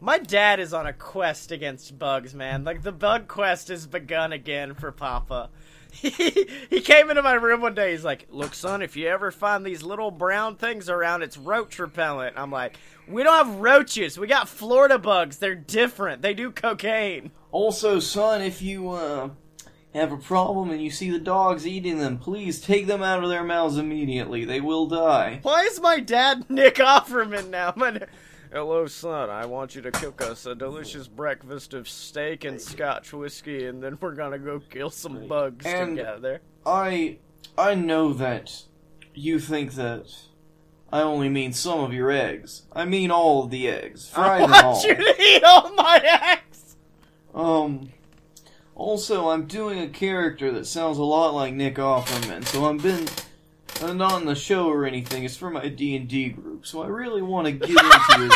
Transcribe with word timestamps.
My 0.00 0.18
dad 0.18 0.60
is 0.60 0.72
on 0.72 0.86
a 0.86 0.92
quest 0.92 1.50
against 1.50 1.98
bugs, 1.98 2.32
man. 2.34 2.62
Like 2.62 2.82
the 2.82 2.92
bug 2.92 3.26
quest 3.26 3.68
has 3.68 3.86
begun 3.86 4.32
again 4.32 4.74
for 4.74 4.92
Papa. 4.92 5.50
He 5.90 6.46
he 6.68 6.80
came 6.82 7.08
into 7.08 7.22
my 7.22 7.32
room 7.32 7.62
one 7.62 7.74
day. 7.74 7.92
He's 7.92 8.04
like, 8.04 8.26
"Look, 8.30 8.54
son, 8.54 8.82
if 8.82 8.94
you 8.94 9.08
ever 9.08 9.30
find 9.30 9.64
these 9.64 9.82
little 9.82 10.10
brown 10.10 10.56
things 10.56 10.90
around, 10.90 11.22
it's 11.22 11.38
roach 11.38 11.78
repellent." 11.78 12.36
I'm 12.36 12.52
like, 12.52 12.76
"We 13.08 13.22
don't 13.22 13.46
have 13.46 13.56
roaches. 13.56 14.18
We 14.18 14.26
got 14.26 14.50
Florida 14.50 14.98
bugs. 14.98 15.38
They're 15.38 15.54
different. 15.54 16.20
They 16.20 16.34
do 16.34 16.50
cocaine." 16.50 17.30
Also, 17.50 18.00
son, 18.00 18.42
if 18.42 18.60
you 18.60 18.90
uh, 18.90 19.30
have 19.94 20.12
a 20.12 20.18
problem 20.18 20.70
and 20.70 20.82
you 20.82 20.90
see 20.90 21.10
the 21.10 21.18
dogs 21.18 21.66
eating 21.66 21.98
them, 21.98 22.18
please 22.18 22.60
take 22.60 22.86
them 22.86 23.02
out 23.02 23.24
of 23.24 23.30
their 23.30 23.42
mouths 23.42 23.78
immediately. 23.78 24.44
They 24.44 24.60
will 24.60 24.86
die. 24.86 25.40
Why 25.42 25.62
is 25.62 25.80
my 25.80 26.00
dad 26.00 26.50
Nick 26.50 26.76
Offerman 26.76 27.48
now? 27.48 27.72
My, 27.76 28.00
Hello, 28.52 28.86
son. 28.86 29.28
I 29.28 29.44
want 29.46 29.74
you 29.74 29.82
to 29.82 29.90
cook 29.90 30.22
us 30.22 30.46
a 30.46 30.54
delicious 30.54 31.06
breakfast 31.06 31.74
of 31.74 31.88
steak 31.88 32.44
and 32.44 32.58
Scotch 32.60 33.12
whiskey, 33.12 33.66
and 33.66 33.82
then 33.82 33.98
we're 34.00 34.14
gonna 34.14 34.38
go 34.38 34.60
kill 34.70 34.90
some 34.90 35.26
bugs 35.28 35.66
And- 35.66 35.96
together. 35.96 36.40
I 36.64 37.18
I 37.56 37.74
know 37.74 38.12
that 38.14 38.62
you 39.14 39.38
think 39.38 39.74
that 39.74 40.06
I 40.90 41.02
only 41.02 41.28
mean 41.28 41.52
some 41.52 41.80
of 41.80 41.92
your 41.92 42.10
eggs. 42.10 42.62
I 42.72 42.84
mean 42.86 43.10
all 43.10 43.44
of 43.44 43.50
the 43.50 43.68
eggs. 43.68 44.08
Fry 44.14 44.36
I 44.36 44.40
them 44.40 44.52
all. 44.54 44.72
want 44.72 44.84
you 44.84 44.94
to 44.94 45.22
eat 45.22 45.44
all 45.44 45.72
my 45.74 46.00
eggs. 46.32 46.76
Um. 47.34 47.90
Also, 48.74 49.28
I'm 49.30 49.46
doing 49.46 49.80
a 49.80 49.88
character 49.88 50.52
that 50.52 50.64
sounds 50.64 50.98
a 50.98 51.02
lot 51.02 51.34
like 51.34 51.52
Nick 51.52 51.74
Offerman, 51.74 52.44
so 52.46 52.64
I've 52.64 52.80
been 52.80 53.08
not 53.80 54.12
on 54.12 54.24
the 54.26 54.34
show 54.34 54.68
or 54.68 54.84
anything. 54.84 55.24
It's 55.24 55.36
for 55.36 55.50
my 55.50 55.68
D 55.68 55.96
and 55.96 56.08
D 56.08 56.30
group, 56.30 56.66
so 56.66 56.82
I 56.82 56.86
really 56.86 57.22
want 57.22 57.46
to 57.46 57.52
get 57.52 57.70
into 57.70 58.18
his, 58.18 58.34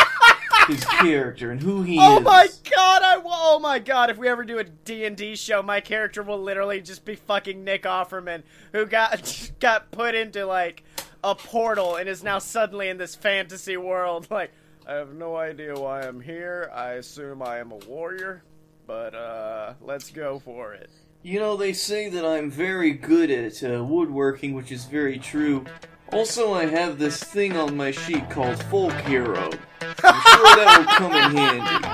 his 0.68 0.84
character 0.84 1.50
and 1.50 1.60
who 1.60 1.82
he 1.82 1.98
Oh 2.00 2.18
is. 2.18 2.24
my 2.24 2.48
god! 2.74 3.02
I 3.02 3.20
oh 3.24 3.58
my 3.58 3.78
god! 3.78 4.10
If 4.10 4.18
we 4.18 4.28
ever 4.28 4.44
do 4.44 4.58
a 4.58 4.64
D 4.64 5.04
and 5.04 5.16
D 5.16 5.34
show, 5.36 5.62
my 5.62 5.80
character 5.80 6.22
will 6.22 6.40
literally 6.40 6.80
just 6.80 7.04
be 7.04 7.14
fucking 7.16 7.64
Nick 7.64 7.82
Offerman, 7.84 8.42
who 8.72 8.86
got 8.86 9.50
got 9.60 9.90
put 9.90 10.14
into 10.14 10.46
like 10.46 10.84
a 11.24 11.34
portal 11.34 11.96
and 11.96 12.08
is 12.08 12.22
now 12.22 12.38
suddenly 12.38 12.88
in 12.88 12.98
this 12.98 13.14
fantasy 13.14 13.76
world. 13.76 14.28
Like, 14.30 14.50
I 14.86 14.94
have 14.94 15.14
no 15.14 15.36
idea 15.36 15.74
why 15.74 16.02
I'm 16.02 16.20
here. 16.20 16.70
I 16.74 16.92
assume 16.94 17.42
I 17.42 17.58
am 17.58 17.70
a 17.70 17.76
warrior, 17.76 18.42
but 18.86 19.14
uh, 19.14 19.74
let's 19.80 20.10
go 20.10 20.40
for 20.40 20.72
it. 20.74 20.90
You 21.24 21.38
know, 21.38 21.56
they 21.56 21.72
say 21.72 22.08
that 22.08 22.24
I'm 22.24 22.50
very 22.50 22.90
good 22.90 23.30
at 23.30 23.62
uh, 23.62 23.84
woodworking, 23.84 24.54
which 24.54 24.72
is 24.72 24.86
very 24.86 25.20
true. 25.20 25.64
Also, 26.10 26.52
I 26.52 26.66
have 26.66 26.98
this 26.98 27.22
thing 27.22 27.56
on 27.56 27.76
my 27.76 27.92
sheet 27.92 28.28
called 28.28 28.60
Folk 28.64 28.92
Hero. 29.02 29.48
I'm 30.02 30.20
sure 30.20 30.56
that 30.56 30.78
will 30.78 30.86
come 30.86 31.12
in 31.12 31.36
handy. 31.36 31.86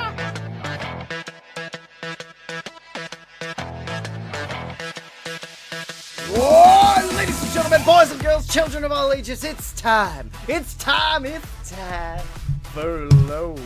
Ladies 7.14 7.42
and 7.42 7.52
gentlemen, 7.52 7.82
boys 7.84 8.10
and 8.10 8.22
girls, 8.22 8.48
children 8.48 8.82
of 8.82 8.92
all 8.92 9.12
ages, 9.12 9.44
it's 9.44 9.72
time. 9.78 10.30
It's 10.48 10.72
time. 10.76 11.26
It's 11.26 11.70
time 11.70 12.24
for 12.72 13.06
low. 13.26 13.56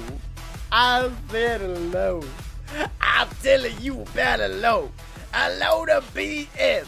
I 0.73 1.09
said 1.31 1.63
low. 1.93 2.25
I'm 3.01 3.29
telling 3.45 3.81
you 3.81 4.01
about 4.01 4.41
low. 4.51 4.91
A 5.35 5.51
load 5.57 5.89
of 5.91 6.13
BS. 6.15 6.87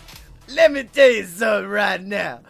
Let 0.49 0.73
me 0.73 0.85
tell 0.85 1.11
you 1.11 1.25
something 1.25 1.71
right 1.71 2.03
now. 2.03 2.41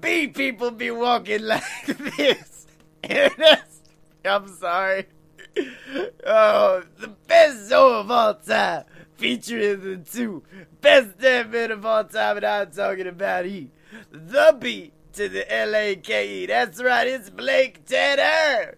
B 0.00 0.28
people 0.28 0.70
be 0.70 0.90
walking 0.90 1.42
like 1.46 1.86
this. 1.86 2.62
I'm 4.24 4.48
sorry. 4.48 5.06
Oh, 6.26 6.82
the 6.98 7.08
best 7.08 7.68
show 7.68 8.00
of 8.00 8.10
all 8.10 8.34
time, 8.34 8.84
featuring 9.16 9.80
the 9.80 9.96
two 9.98 10.42
best 10.80 11.18
damn 11.18 11.50
men 11.50 11.70
of 11.70 11.84
all 11.84 12.04
time, 12.04 12.38
and 12.38 12.46
I'm 12.46 12.70
talking 12.70 13.06
about 13.06 13.44
he, 13.44 13.70
the 14.10 14.56
B 14.58 14.92
to 15.14 15.28
the 15.28 15.52
L-A-K-E. 15.52 16.46
That's 16.46 16.82
right, 16.82 17.06
it's 17.06 17.30
Blake 17.30 17.84
Tanner. 17.84 18.76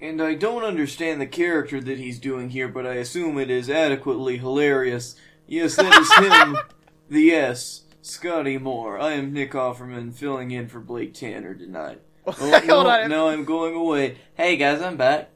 And 0.00 0.22
I 0.22 0.34
don't 0.34 0.64
understand 0.64 1.20
the 1.20 1.26
character 1.26 1.80
that 1.80 1.98
he's 1.98 2.18
doing 2.18 2.50
here, 2.50 2.68
but 2.68 2.86
I 2.86 2.94
assume 2.94 3.38
it 3.38 3.50
is 3.50 3.68
adequately 3.68 4.38
hilarious. 4.38 5.16
Yes, 5.50 5.76
that 5.76 5.94
is 5.96 6.12
him, 6.30 6.58
the 7.08 7.30
S, 7.32 7.84
Scottye 8.02 8.60
Moore. 8.60 8.98
I 9.00 9.12
am 9.12 9.32
Nick 9.32 9.52
Offerman, 9.52 10.12
filling 10.12 10.50
in 10.50 10.68
for 10.68 10.78
Blake 10.78 11.14
Tanner 11.14 11.54
tonight. 11.54 12.02
Oh, 12.28 12.32
Hold 12.32 12.66
no, 12.66 12.86
on. 12.86 13.08
no, 13.08 13.28
I'm 13.30 13.46
going 13.46 13.74
away. 13.74 14.18
Hey 14.34 14.58
guys, 14.58 14.82
I'm 14.82 14.98
back. 14.98 15.30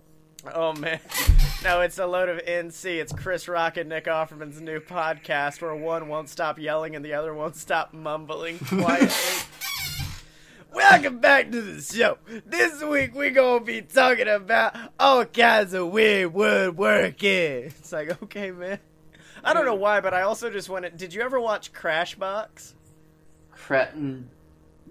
Oh 0.55 0.75
man, 0.75 1.01
no, 1.65 1.81
it's 1.81 1.97
a 1.97 2.05
load 2.05 2.29
of 2.29 2.45
NC. 2.45 3.01
It's 3.01 3.15
Chris 3.15 3.49
Rock 3.49 3.79
and 3.79 3.89
Nick 3.89 4.05
Offerman's 4.05 4.61
new 4.61 4.79
podcast 4.79 5.63
where 5.63 5.75
one 5.75 6.09
won't 6.09 6.29
stop 6.29 6.59
yelling 6.59 6.95
and 6.95 7.03
the 7.03 7.15
other 7.15 7.33
won't 7.33 7.57
stop 7.57 7.95
mumbling 7.95 8.59
quietly. 8.59 9.09
Welcome 10.75 11.21
back 11.21 11.51
to 11.53 11.63
the 11.63 11.81
show. 11.81 12.19
This 12.45 12.83
week 12.83 13.15
we're 13.15 13.31
gonna 13.31 13.65
be 13.65 13.81
talking 13.81 14.29
about 14.29 14.77
all 15.01 15.25
kinds 15.25 15.73
of 15.73 15.89
weird 15.89 16.35
woodworking. 16.35 17.71
It's 17.73 17.91
like, 17.91 18.23
okay, 18.25 18.51
man. 18.51 18.81
I 19.45 19.55
don't 19.55 19.65
know 19.65 19.75
why, 19.75 20.01
but 20.01 20.15
I 20.15 20.23
also 20.23 20.51
just 20.51 20.69
wanted. 20.69 20.97
Did 20.97 21.13
you 21.15 21.23
ever 21.23 21.41
watch 21.41 21.73
Crashbox? 21.73 22.75
Cretton. 23.51 24.29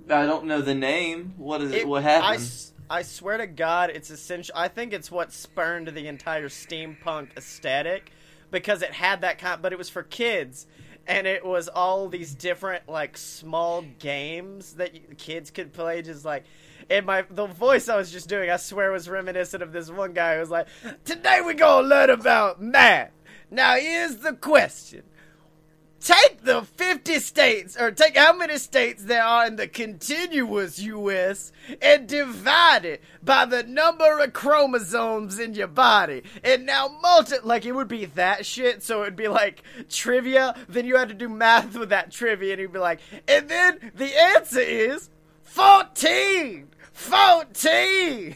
Mm, 0.07 0.11
I 0.13 0.25
don't 0.25 0.45
know 0.45 0.61
the 0.61 0.75
name. 0.75 1.33
What 1.37 1.61
is 1.61 1.71
it? 1.71 1.79
It- 1.79 1.87
what 1.87 2.03
I, 2.03 2.09
happened? 2.09 2.41
s- 2.43 2.73
I 2.89 3.03
swear 3.03 3.37
to 3.37 3.47
God, 3.47 3.89
it's 3.89 4.09
essential. 4.09 4.53
I 4.57 4.67
think 4.67 4.91
it's 4.93 5.09
what 5.09 5.31
spurned 5.31 5.87
the 5.87 6.07
entire 6.07 6.49
steampunk 6.49 7.37
aesthetic 7.37 8.11
because 8.51 8.81
it 8.81 8.91
had 8.91 9.21
that 9.21 9.37
kind, 9.39 9.61
but 9.61 9.71
it 9.71 9.77
was 9.77 9.89
for 9.89 10.03
kids, 10.03 10.67
and 11.07 11.25
it 11.25 11.45
was 11.45 11.69
all 11.69 12.09
these 12.09 12.35
different 12.35 12.89
like 12.89 13.15
small 13.17 13.83
games 13.99 14.73
that 14.73 14.93
you, 14.93 15.01
kids 15.17 15.51
could 15.51 15.71
play. 15.71 16.01
Just 16.01 16.25
like, 16.25 16.43
and 16.89 17.05
my 17.05 17.23
the 17.29 17.45
voice 17.47 17.87
I 17.87 17.95
was 17.95 18.11
just 18.11 18.27
doing, 18.27 18.49
I 18.49 18.57
swear, 18.57 18.91
was 18.91 19.07
reminiscent 19.07 19.63
of 19.63 19.71
this 19.71 19.89
one 19.89 20.11
guy 20.11 20.33
who 20.35 20.41
was 20.41 20.49
like, 20.49 20.67
"Today 21.05 21.39
we 21.39 21.53
gonna 21.53 21.87
learn 21.87 22.09
about 22.09 22.61
math." 22.61 23.11
Now 23.51 23.75
here's 23.75 24.17
the 24.17 24.33
question 24.33 25.03
take 26.01 26.41
the 26.43 26.63
50 26.63 27.19
states, 27.19 27.79
or 27.79 27.91
take 27.91 28.17
how 28.17 28.35
many 28.35 28.57
states 28.57 29.03
there 29.03 29.23
are 29.23 29.45
in 29.45 29.55
the 29.55 29.67
continuous 29.67 30.79
U.S., 30.79 31.51
and 31.81 32.07
divide 32.07 32.85
it 32.85 33.03
by 33.23 33.45
the 33.45 33.63
number 33.63 34.19
of 34.19 34.33
chromosomes 34.33 35.39
in 35.39 35.53
your 35.53 35.67
body. 35.67 36.23
And 36.43 36.65
now 36.65 36.87
multi, 37.01 37.35
like 37.43 37.65
it 37.65 37.73
would 37.73 37.87
be 37.87 38.05
that 38.05 38.45
shit, 38.45 38.83
so 38.83 39.01
it 39.01 39.05
would 39.05 39.15
be 39.15 39.27
like 39.27 39.63
trivia, 39.89 40.55
then 40.67 40.85
you 40.85 40.97
had 40.97 41.09
to 41.09 41.13
do 41.13 41.29
math 41.29 41.77
with 41.77 41.89
that 41.89 42.11
trivia, 42.11 42.53
and 42.53 42.61
you'd 42.61 42.73
be 42.73 42.79
like, 42.79 42.99
and 43.27 43.47
then 43.47 43.91
the 43.95 44.19
answer 44.19 44.59
is 44.59 45.09
14! 45.43 46.67
14! 46.93 48.35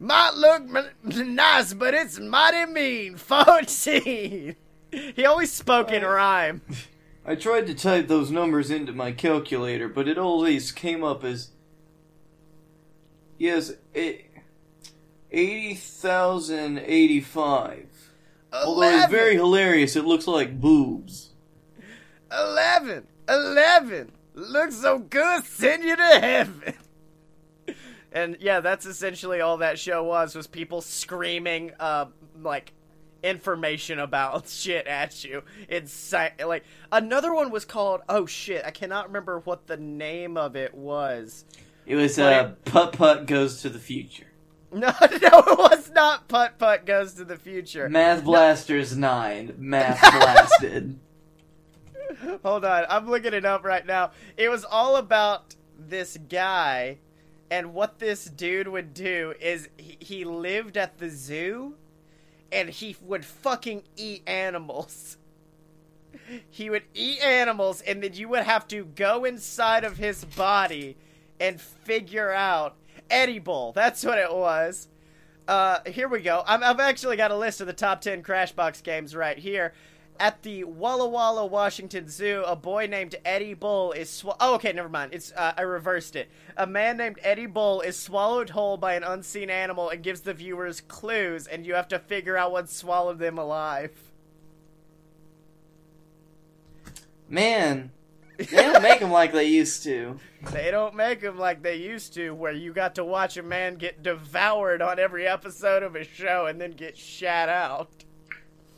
Might 0.00 0.34
look 0.34 0.62
m- 0.62 1.34
nice, 1.34 1.74
but 1.74 1.94
it's 1.94 2.18
mighty 2.18 2.70
mean. 2.70 3.16
14! 3.18 4.56
He 4.90 5.24
always 5.24 5.52
spoke 5.52 5.90
in 5.90 6.04
uh, 6.04 6.08
rhyme. 6.08 6.62
I 7.24 7.34
tried 7.34 7.66
to 7.68 7.74
type 7.74 8.08
those 8.08 8.30
numbers 8.30 8.70
into 8.70 8.92
my 8.92 9.12
calculator, 9.12 9.88
but 9.88 10.08
it 10.08 10.18
always 10.18 10.72
came 10.72 11.02
up 11.04 11.24
as 11.24 11.50
yes, 13.38 13.72
it, 13.94 14.26
eighty 15.30 15.74
thousand 15.74 16.78
eighty-five. 16.80 17.86
Although 18.52 18.82
it's 18.98 19.10
very 19.10 19.34
hilarious, 19.34 19.96
it 19.96 20.04
looks 20.04 20.26
like 20.26 20.60
boobs. 20.60 21.30
11, 22.30 23.06
11. 23.28 24.12
Looks 24.34 24.76
so 24.76 24.98
good, 24.98 25.44
send 25.44 25.84
you 25.84 25.96
to 25.96 26.02
heaven. 26.02 26.74
And 28.12 28.36
yeah, 28.40 28.60
that's 28.60 28.84
essentially 28.86 29.40
all 29.40 29.56
that 29.58 29.78
show 29.78 30.04
was 30.04 30.34
was 30.34 30.46
people 30.46 30.80
screaming 30.80 31.72
uh 31.80 32.06
like 32.40 32.72
information 33.22 33.98
about 33.98 34.48
shit 34.48 34.86
at 34.86 35.24
you. 35.24 35.42
It's 35.68 36.12
like 36.12 36.64
another 36.90 37.32
one 37.32 37.50
was 37.50 37.64
called 37.64 38.00
oh 38.08 38.26
shit, 38.26 38.64
I 38.64 38.70
cannot 38.70 39.06
remember 39.08 39.38
what 39.40 39.66
the 39.66 39.76
name 39.76 40.36
of 40.36 40.56
it 40.56 40.74
was. 40.74 41.44
It 41.86 41.96
was 41.96 42.18
Like- 42.18 42.36
uh, 42.46 42.50
Putt 42.64 42.92
Putt 42.92 43.26
Goes 43.26 43.62
to 43.62 43.68
the 43.68 43.78
Future. 43.78 44.26
No, 44.74 44.86
no, 45.00 45.38
it 45.38 45.58
was 45.58 45.90
not 45.90 46.28
Putt 46.28 46.58
Putt 46.58 46.86
Goes 46.86 47.12
to 47.14 47.26
the 47.26 47.36
Future. 47.36 47.90
Math 47.90 48.24
Blasters 48.24 48.96
9. 48.96 49.56
Math 49.58 50.00
Blasted. 50.12 50.98
Hold 52.42 52.64
on, 52.64 52.84
I'm 52.88 53.08
looking 53.08 53.34
it 53.34 53.44
up 53.44 53.64
right 53.64 53.84
now. 53.84 54.12
It 54.38 54.48
was 54.48 54.64
all 54.64 54.96
about 54.96 55.54
this 55.78 56.16
guy, 56.28 56.98
and 57.52 57.74
what 57.74 57.98
this 57.98 58.24
dude 58.24 58.66
would 58.66 58.94
do 58.94 59.34
is 59.38 59.68
he, 59.76 59.98
he 60.00 60.24
lived 60.24 60.78
at 60.78 60.96
the 60.96 61.10
zoo, 61.10 61.74
and 62.50 62.70
he 62.70 62.96
would 63.02 63.26
fucking 63.26 63.82
eat 63.94 64.22
animals. 64.26 65.18
He 66.50 66.70
would 66.70 66.84
eat 66.94 67.20
animals, 67.22 67.82
and 67.82 68.02
then 68.02 68.14
you 68.14 68.28
would 68.28 68.44
have 68.44 68.66
to 68.68 68.84
go 68.84 69.24
inside 69.24 69.84
of 69.84 69.98
his 69.98 70.24
body 70.24 70.96
and 71.40 71.60
figure 71.60 72.30
out 72.32 72.76
edible. 73.10 73.72
That's 73.72 74.04
what 74.04 74.18
it 74.18 74.32
was. 74.32 74.88
Uh, 75.48 75.80
here 75.86 76.08
we 76.08 76.20
go. 76.20 76.42
I'm, 76.46 76.62
I've 76.62 76.80
actually 76.80 77.16
got 77.16 77.32
a 77.32 77.36
list 77.36 77.60
of 77.60 77.66
the 77.66 77.72
top 77.72 78.00
10 78.00 78.22
Crashbox 78.22 78.82
games 78.82 79.14
right 79.16 79.36
here. 79.36 79.74
At 80.20 80.42
the 80.42 80.64
Walla 80.64 81.08
Walla, 81.08 81.44
Washington 81.46 82.08
Zoo, 82.08 82.44
a 82.46 82.54
boy 82.54 82.86
named 82.86 83.16
Eddie 83.24 83.54
Bull 83.54 83.92
is 83.92 84.08
sw- 84.08 84.36
Oh, 84.38 84.54
okay, 84.54 84.72
never 84.72 84.88
mind. 84.88 85.14
It's 85.14 85.32
uh, 85.32 85.54
I 85.56 85.62
reversed 85.62 86.14
it. 86.14 86.30
A 86.56 86.66
man 86.66 86.96
named 86.96 87.18
Eddie 87.22 87.46
Bull 87.46 87.80
is 87.80 87.98
swallowed 87.98 88.50
whole 88.50 88.76
by 88.76 88.94
an 88.94 89.02
unseen 89.02 89.50
animal 89.50 89.88
and 89.88 90.02
gives 90.02 90.20
the 90.20 90.34
viewers 90.34 90.80
clues, 90.80 91.46
and 91.46 91.66
you 91.66 91.74
have 91.74 91.88
to 91.88 91.98
figure 91.98 92.36
out 92.36 92.52
what 92.52 92.68
swallowed 92.68 93.18
them 93.18 93.38
alive. 93.38 94.12
Man, 97.28 97.90
they 98.36 98.44
don't 98.44 98.82
make 98.82 99.00
them 99.00 99.10
like 99.10 99.32
they 99.32 99.46
used 99.46 99.82
to. 99.84 100.20
They 100.52 100.70
don't 100.70 100.94
make 100.94 101.20
them 101.20 101.38
like 101.38 101.62
they 101.62 101.76
used 101.76 102.14
to, 102.14 102.32
where 102.32 102.52
you 102.52 102.72
got 102.72 102.94
to 102.96 103.04
watch 103.04 103.36
a 103.36 103.42
man 103.42 103.76
get 103.76 104.02
devoured 104.02 104.82
on 104.82 104.98
every 104.98 105.26
episode 105.26 105.82
of 105.82 105.96
a 105.96 106.04
show 106.04 106.46
and 106.46 106.60
then 106.60 106.72
get 106.72 106.96
shat 106.96 107.48
out. 107.48 108.04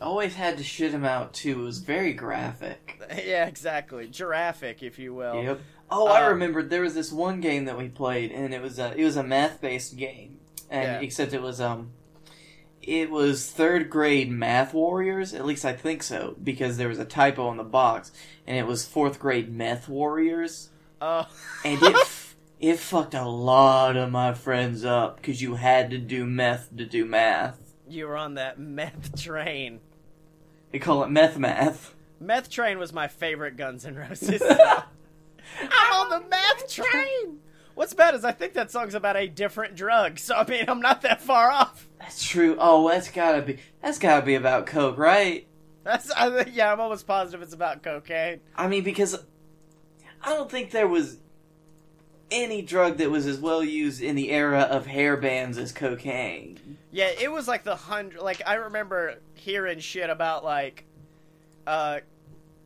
Always 0.00 0.34
had 0.34 0.58
to 0.58 0.64
shit 0.64 0.92
him 0.92 1.04
out 1.04 1.32
too. 1.32 1.60
It 1.62 1.64
was 1.64 1.78
very 1.78 2.12
graphic. 2.12 3.00
yeah, 3.24 3.46
exactly. 3.46 4.06
Giraffic, 4.08 4.82
if 4.82 4.98
you 4.98 5.14
will. 5.14 5.42
Yep. 5.42 5.60
Oh, 5.90 6.06
I 6.08 6.24
Uh, 6.24 6.30
remembered 6.30 6.68
there 6.70 6.82
was 6.82 6.94
this 6.94 7.12
one 7.12 7.40
game 7.40 7.64
that 7.66 7.78
we 7.78 7.88
played, 7.88 8.32
and 8.32 8.52
it 8.52 8.60
was 8.60 8.78
a 8.78 8.92
it 8.98 9.04
was 9.04 9.16
a 9.16 9.22
math 9.22 9.60
based 9.60 9.96
game, 9.96 10.38
and 10.70 10.82
Yeah. 10.84 11.00
except 11.00 11.32
it 11.32 11.40
was 11.42 11.60
um, 11.60 11.92
it 12.82 13.10
was 13.10 13.50
third 13.50 13.88
grade 13.88 14.30
math 14.30 14.74
warriors. 14.74 15.32
At 15.32 15.46
least 15.46 15.64
I 15.64 15.72
think 15.72 16.02
so 16.02 16.36
because 16.42 16.76
there 16.76 16.88
was 16.88 16.98
a 16.98 17.04
typo 17.04 17.46
on 17.46 17.56
the 17.56 17.64
box, 17.64 18.12
and 18.46 18.56
it 18.58 18.66
was 18.66 18.84
fourth 18.84 19.18
grade 19.18 19.50
meth 19.52 19.88
warriors, 19.88 20.70
Oh. 21.00 21.26
and 21.64 21.82
it 21.82 21.94
f- 22.00 22.36
it 22.60 22.78
fucked 22.78 23.14
a 23.14 23.24
lot 23.28 23.96
of 23.96 24.10
my 24.10 24.34
friends 24.34 24.84
up 24.84 25.16
because 25.16 25.40
you 25.40 25.54
had 25.54 25.90
to 25.90 25.98
do 25.98 26.26
meth 26.26 26.76
to 26.76 26.84
do 26.84 27.04
math. 27.06 27.63
You 27.88 28.06
were 28.06 28.16
on 28.16 28.34
that 28.34 28.58
meth 28.58 29.20
train. 29.20 29.80
They 30.72 30.78
call 30.78 31.04
it 31.04 31.10
meth 31.10 31.38
math. 31.38 31.94
Meth 32.20 32.50
train 32.50 32.78
was 32.78 32.92
my 32.92 33.08
favorite 33.08 33.56
Guns 33.56 33.84
N' 33.84 33.96
Roses. 33.96 34.42
I'm 35.60 35.92
on 35.92 36.10
the 36.10 36.28
meth 36.28 36.70
train. 36.70 37.38
What's 37.74 37.92
bad 37.92 38.14
is 38.14 38.24
I 38.24 38.32
think 38.32 38.54
that 38.54 38.70
song's 38.70 38.94
about 38.94 39.16
a 39.16 39.26
different 39.26 39.74
drug, 39.74 40.18
so 40.18 40.34
I 40.34 40.46
mean 40.46 40.64
I'm 40.68 40.80
not 40.80 41.02
that 41.02 41.20
far 41.20 41.50
off. 41.50 41.88
That's 41.98 42.24
true. 42.24 42.56
Oh, 42.58 42.88
that's 42.88 43.10
gotta 43.10 43.42
be 43.42 43.58
that's 43.82 43.98
gotta 43.98 44.24
be 44.24 44.36
about 44.36 44.66
coke, 44.66 44.96
right? 44.96 45.46
That's 45.82 46.10
I 46.10 46.44
yeah, 46.46 46.72
I'm 46.72 46.80
almost 46.80 47.06
positive 47.06 47.42
it's 47.42 47.54
about 47.54 47.82
cocaine. 47.82 48.40
I 48.56 48.68
mean, 48.68 48.84
because 48.84 49.16
I 50.22 50.30
don't 50.30 50.50
think 50.50 50.70
there 50.70 50.88
was 50.88 51.18
any 52.30 52.62
drug 52.62 52.96
that 52.98 53.10
was 53.10 53.26
as 53.26 53.38
well 53.38 53.62
used 53.62 54.02
in 54.02 54.16
the 54.16 54.30
era 54.30 54.60
of 54.62 54.86
hair 54.86 55.16
bands 55.16 55.58
as 55.58 55.72
cocaine. 55.72 56.78
Yeah, 56.90 57.10
it 57.20 57.30
was 57.30 57.46
like 57.48 57.64
the 57.64 57.76
hundred. 57.76 58.20
Like 58.22 58.42
I 58.46 58.54
remember 58.54 59.16
hearing 59.34 59.78
shit 59.80 60.10
about 60.10 60.44
like, 60.44 60.84
uh, 61.66 62.00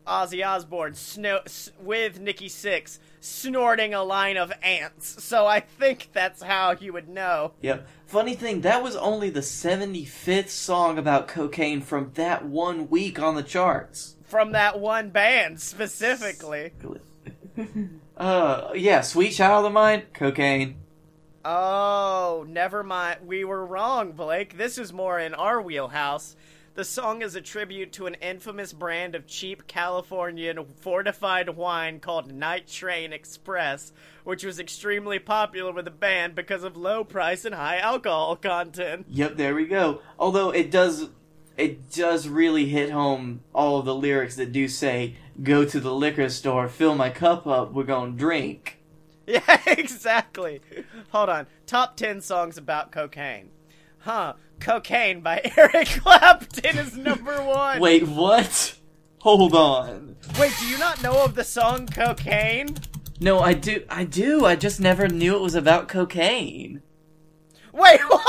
Ozzy 0.07 0.47
Osbourne 0.47 0.95
sno- 0.95 1.41
s- 1.45 1.71
with 1.81 2.19
Nikki 2.19 2.49
Sixx 2.49 2.99
snorting 3.21 3.93
a 3.93 4.03
line 4.03 4.37
of 4.39 4.51
ants. 4.63 5.23
So 5.23 5.47
I 5.47 5.61
think 5.61 6.09
that's 6.13 6.43
how 6.43 6.75
you 6.79 6.93
would 6.95 7.09
know. 7.09 7.53
Yep. 7.61 7.87
Funny 8.07 8.35
thing, 8.35 8.63
that 8.63 8.83
was 8.83 8.97
only 8.97 9.29
the 9.29 9.41
75th 9.41 10.49
song 10.49 10.97
about 10.97 11.29
cocaine 11.29 11.83
from 11.83 12.13
that 12.15 12.47
one 12.47 12.89
week 12.89 13.19
on 13.19 13.35
the 13.35 13.43
charts. 13.43 14.17
from 14.25 14.53
that 14.53 14.79
one 14.81 15.11
band 15.11 15.61
specifically. 15.61 16.73
uh, 18.19 18.73
yeah, 18.75 19.01
Sweet 19.01 19.31
Child 19.31 19.67
of 19.67 19.73
Mine, 19.73 20.03
cocaine. 20.13 20.77
Oh, 21.45 22.45
never 22.49 22.83
mind. 22.83 23.21
We 23.27 23.45
were 23.45 23.65
wrong, 23.65 24.13
Blake. 24.13 24.59
This 24.59 24.77
is 24.77 24.93
more 24.93 25.19
in 25.19 25.35
our 25.35 25.63
wheelhouse. 25.63 26.37
The 26.75 26.85
song 26.85 27.23
is 27.23 27.35
a 27.35 27.41
tribute 27.41 27.93
to 27.95 28.07
an 28.07 28.15
infamous 28.15 28.73
brand 28.73 29.15
of 29.15 29.27
cheap 29.27 29.67
Californian 29.67 30.65
fortified 30.81 31.49
wine 31.51 32.01
called 32.01 32.31
Night 32.31 32.69
Train 32.69 33.13
Express, 33.13 33.93
which 34.23 34.45
was 34.45 34.61
extremely 34.61 35.19
popular 35.19 35.73
with 35.73 35.87
the 35.87 35.91
band 35.91 36.35
because 36.35 36.63
of 36.63 36.77
low 36.77 37.03
price 37.03 37.45
and 37.45 37.55
high 37.55 37.79
alcohol 37.79 38.37
content. 38.37 39.07
Yep, 39.09 39.37
there 39.37 39.55
we 39.55 39.67
go. 39.67 40.03
Although 40.21 40.51
it 40.51 40.71
does, 40.71 41.09
it 41.57 41.91
does 41.91 42.29
really 42.29 42.67
hit 42.67 42.91
home 42.91 43.41
all 43.53 43.81
of 43.81 43.85
the 43.85 43.95
lyrics 43.95 44.37
that 44.37 44.53
do 44.53 44.69
say, 44.69 45.17
"Go 45.43 45.65
to 45.65 45.81
the 45.81 45.95
liquor 45.95 46.29
store, 46.29 46.69
fill 46.69 46.95
my 46.95 47.11
cup 47.11 47.47
up, 47.47 47.73
we're 47.73 47.85
gonna 47.85 48.13
drink." 48.13 48.77
Yeah, 49.29 49.61
exactly. 49.67 50.63
Hold 51.11 51.29
on. 51.29 51.47
Top 51.67 51.99
10 51.99 52.23
songs 52.23 52.57
about 52.57 52.91
cocaine. 52.91 53.51
Huh. 53.99 54.33
Cocaine 54.59 55.21
by 55.21 55.43
Eric 55.57 55.89
Clapton 56.01 56.79
is 56.79 56.97
number 56.97 57.43
one. 57.43 57.79
Wait, 57.79 58.09
what? 58.09 58.75
Hold 59.19 59.55
on. 59.55 60.17
Wait, 60.41 60.53
do 60.59 60.67
you 60.67 60.79
not 60.79 61.03
know 61.03 61.25
of 61.25 61.35
the 61.35 61.45
song 61.45 61.87
Cocaine? 61.87 62.75
No, 63.21 63.41
I 63.41 63.53
do. 63.53 63.85
I 63.91 64.05
do. 64.05 64.47
I 64.47 64.57
just 64.57 64.81
never 64.81 65.09
knew 65.09 65.35
it 65.35 65.43
was 65.43 65.55
about 65.55 65.89
cocaine. 65.89 66.83
Wait, 67.73 68.01
what? 68.09 68.23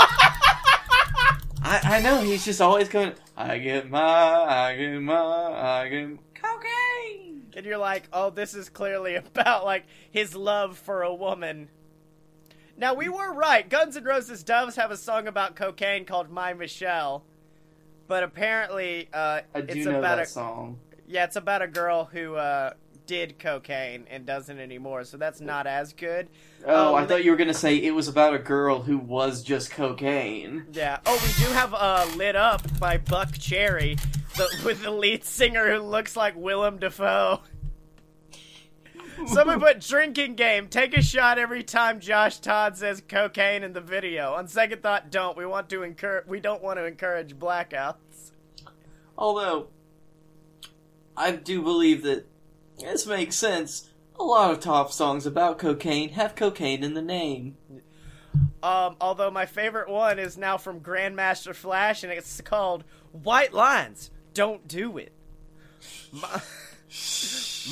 I, 1.61 1.79
I 1.83 2.01
know 2.01 2.21
he's 2.21 2.43
just 2.43 2.59
always 2.59 2.89
going. 2.89 3.13
I 3.37 3.59
get 3.59 3.89
my, 3.89 4.01
I 4.01 4.75
get 4.75 4.99
my, 4.99 5.15
I 5.15 5.89
get 5.89 6.28
cocaine. 6.59 7.43
and 7.55 7.65
you're 7.65 7.77
like, 7.77 8.07
oh, 8.13 8.29
this 8.29 8.53
is 8.53 8.69
clearly 8.69 9.15
about 9.15 9.65
like 9.65 9.85
his 10.11 10.35
love 10.35 10.77
for 10.77 11.01
a 11.01 11.13
woman. 11.13 11.69
Now 12.77 12.93
we 12.93 13.09
were 13.09 13.33
right. 13.33 13.67
Guns 13.67 13.97
N' 13.97 14.03
Roses 14.05 14.43
does 14.43 14.75
have 14.77 14.89
a 14.91 14.97
song 14.97 15.27
about 15.27 15.55
cocaine 15.55 16.05
called 16.05 16.29
"My 16.29 16.53
Michelle," 16.53 17.25
but 18.07 18.23
apparently, 18.23 19.09
uh, 19.13 19.41
I 19.53 19.61
do 19.61 19.73
it's 19.79 19.85
know 19.85 19.99
about 19.99 20.17
that 20.17 20.23
a 20.23 20.25
song. 20.25 20.79
yeah, 21.05 21.25
it's 21.25 21.35
about 21.35 21.61
a 21.61 21.67
girl 21.67 22.05
who 22.05 22.35
uh, 22.35 22.73
did 23.09 23.39
cocaine 23.39 24.05
and 24.11 24.23
doesn't 24.23 24.59
anymore. 24.59 25.03
So 25.03 25.17
that's 25.17 25.41
not 25.41 25.65
as 25.65 25.93
good. 25.93 26.29
Oh, 26.63 26.89
Oh, 26.91 26.95
I 26.95 27.07
thought 27.07 27.23
you 27.23 27.31
were 27.31 27.37
gonna 27.37 27.55
say 27.55 27.75
it 27.77 27.89
was 27.95 28.07
about 28.07 28.35
a 28.35 28.37
girl 28.37 28.83
who 28.83 28.99
was 28.99 29.41
just 29.41 29.71
cocaine. 29.71 30.67
Yeah. 30.71 30.99
Oh, 31.07 31.19
we 31.25 31.43
do 31.43 31.51
have 31.51 31.73
uh, 31.73 32.05
"Lit 32.15 32.35
Up" 32.35 32.61
by 32.79 32.99
Buckcherry, 32.99 33.99
the, 34.37 34.47
with 34.63 34.83
the 34.83 34.91
lead 34.91 35.23
singer 35.23 35.73
who 35.73 35.79
looks 35.79 36.15
like 36.15 36.35
Willem 36.35 36.77
Dafoe. 36.77 37.41
Somebody 39.25 39.59
put 39.59 39.79
drinking 39.87 40.35
game. 40.35 40.67
Take 40.67 40.95
a 40.95 41.01
shot 41.01 41.39
every 41.39 41.63
time 41.63 41.99
Josh 41.99 42.37
Todd 42.37 42.77
says 42.77 43.01
cocaine 43.07 43.63
in 43.63 43.73
the 43.73 43.81
video. 43.81 44.33
On 44.33 44.47
second 44.47 44.83
thought, 44.83 45.09
don't. 45.09 45.35
We 45.35 45.47
want 45.47 45.67
to 45.69 45.81
encourage. 45.81 46.27
We 46.27 46.39
don't 46.39 46.61
want 46.61 46.77
to 46.77 46.85
encourage 46.85 47.35
blackouts. 47.35 48.33
Although, 49.17 49.69
I 51.17 51.31
do 51.31 51.63
believe 51.63 52.03
that 52.03 52.28
this 52.79 53.05
makes 53.05 53.35
sense. 53.35 53.89
A 54.19 54.23
lot 54.23 54.51
of 54.51 54.59
top 54.59 54.91
songs 54.91 55.25
about 55.25 55.59
cocaine 55.59 56.09
have 56.09 56.35
cocaine 56.35 56.83
in 56.83 56.93
the 56.93 57.01
name. 57.01 57.57
Um, 58.61 58.97
although 58.99 59.31
my 59.31 59.45
favorite 59.45 59.89
one 59.89 60.19
is 60.19 60.37
now 60.37 60.57
from 60.57 60.81
Grandmaster 60.81 61.55
Flash, 61.55 62.03
and 62.03 62.11
it's 62.11 62.41
called 62.41 62.83
"White 63.11 63.53
Lines." 63.53 64.11
Don't 64.33 64.67
do 64.67 64.97
it. 64.97 65.13
My, 66.11 66.41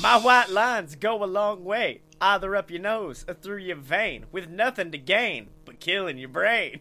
my 0.00 0.18
white 0.18 0.50
lines 0.50 0.94
go 0.94 1.22
a 1.22 1.26
long 1.26 1.64
way, 1.64 2.00
either 2.20 2.56
up 2.56 2.70
your 2.70 2.80
nose 2.80 3.24
or 3.28 3.34
through 3.34 3.58
your 3.58 3.76
vein, 3.76 4.26
with 4.32 4.48
nothing 4.48 4.90
to 4.92 4.98
gain 4.98 5.50
but 5.64 5.80
killing 5.80 6.18
your 6.18 6.28
brain. 6.28 6.80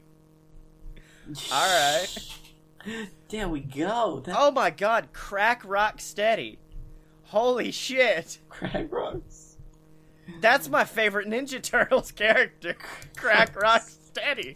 All 1.51 1.67
right. 1.67 2.07
There 3.29 3.49
we 3.49 3.59
go. 3.59 4.21
That 4.25 4.37
Oh 4.39 4.49
my 4.49 4.69
God, 4.69 5.09
crack 5.11 5.61
rock 5.65 5.99
steady. 5.99 6.57
Holy 7.27 7.71
shit. 7.71 8.39
crack 8.49 8.91
rocks. 8.91 9.57
That's 10.41 10.69
my 10.69 10.83
favorite 10.83 11.27
Ninja 11.27 11.61
Turtles 11.61 12.11
character. 12.11 12.75
Crack 13.15 13.55
rock 13.55 13.83
steady. 13.83 14.55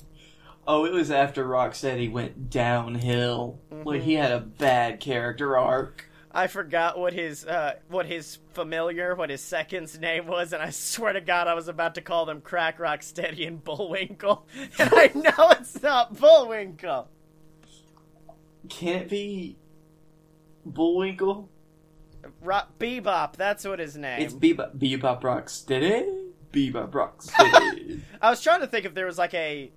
Oh, 0.67 0.85
it 0.85 0.93
was 0.93 1.09
after 1.09 1.45
Rocksteady 1.45 2.11
went 2.11 2.49
downhill. 2.49 3.59
Like 3.71 4.03
he 4.03 4.13
had 4.13 4.31
a 4.31 4.39
bad 4.39 4.99
character 4.99 5.57
arc. 5.57 6.05
I 6.33 6.47
forgot 6.47 6.97
what 6.97 7.13
his 7.13 7.45
uh, 7.45 7.73
what 7.89 8.05
his 8.05 8.37
familiar, 8.53 9.15
what 9.15 9.29
his 9.29 9.41
second's 9.41 9.99
name 9.99 10.27
was, 10.27 10.53
and 10.53 10.61
I 10.61 10.69
swear 10.69 11.13
to 11.13 11.19
God, 11.19 11.47
I 11.47 11.55
was 11.55 11.67
about 11.67 11.95
to 11.95 12.01
call 12.01 12.25
them 12.25 12.39
Crack 12.41 12.79
Rock 12.79 13.03
Steady 13.03 13.45
and 13.45 13.61
Bullwinkle, 13.61 14.47
and 14.79 14.89
I 14.93 15.11
know 15.13 15.49
it's 15.51 15.81
not 15.81 16.17
Bullwinkle. 16.17 17.09
Can 18.69 18.99
it 19.01 19.09
be 19.09 19.57
Bullwinkle? 20.65 21.49
Rock 22.41 22.77
Bebop, 22.79 23.35
that's 23.35 23.65
what 23.65 23.79
his 23.79 23.95
name. 23.95 24.21
It's 24.21 24.33
Bebop, 24.33 24.77
Bebop 24.77 25.21
Rocksteady. 25.21 26.29
Bebop 26.51 26.91
Rocksteady. 26.91 28.01
I 28.21 28.29
was 28.29 28.41
trying 28.41 28.61
to 28.61 28.67
think 28.67 28.85
if 28.85 28.93
there 28.93 29.05
was 29.05 29.17
like 29.17 29.33
a 29.33 29.71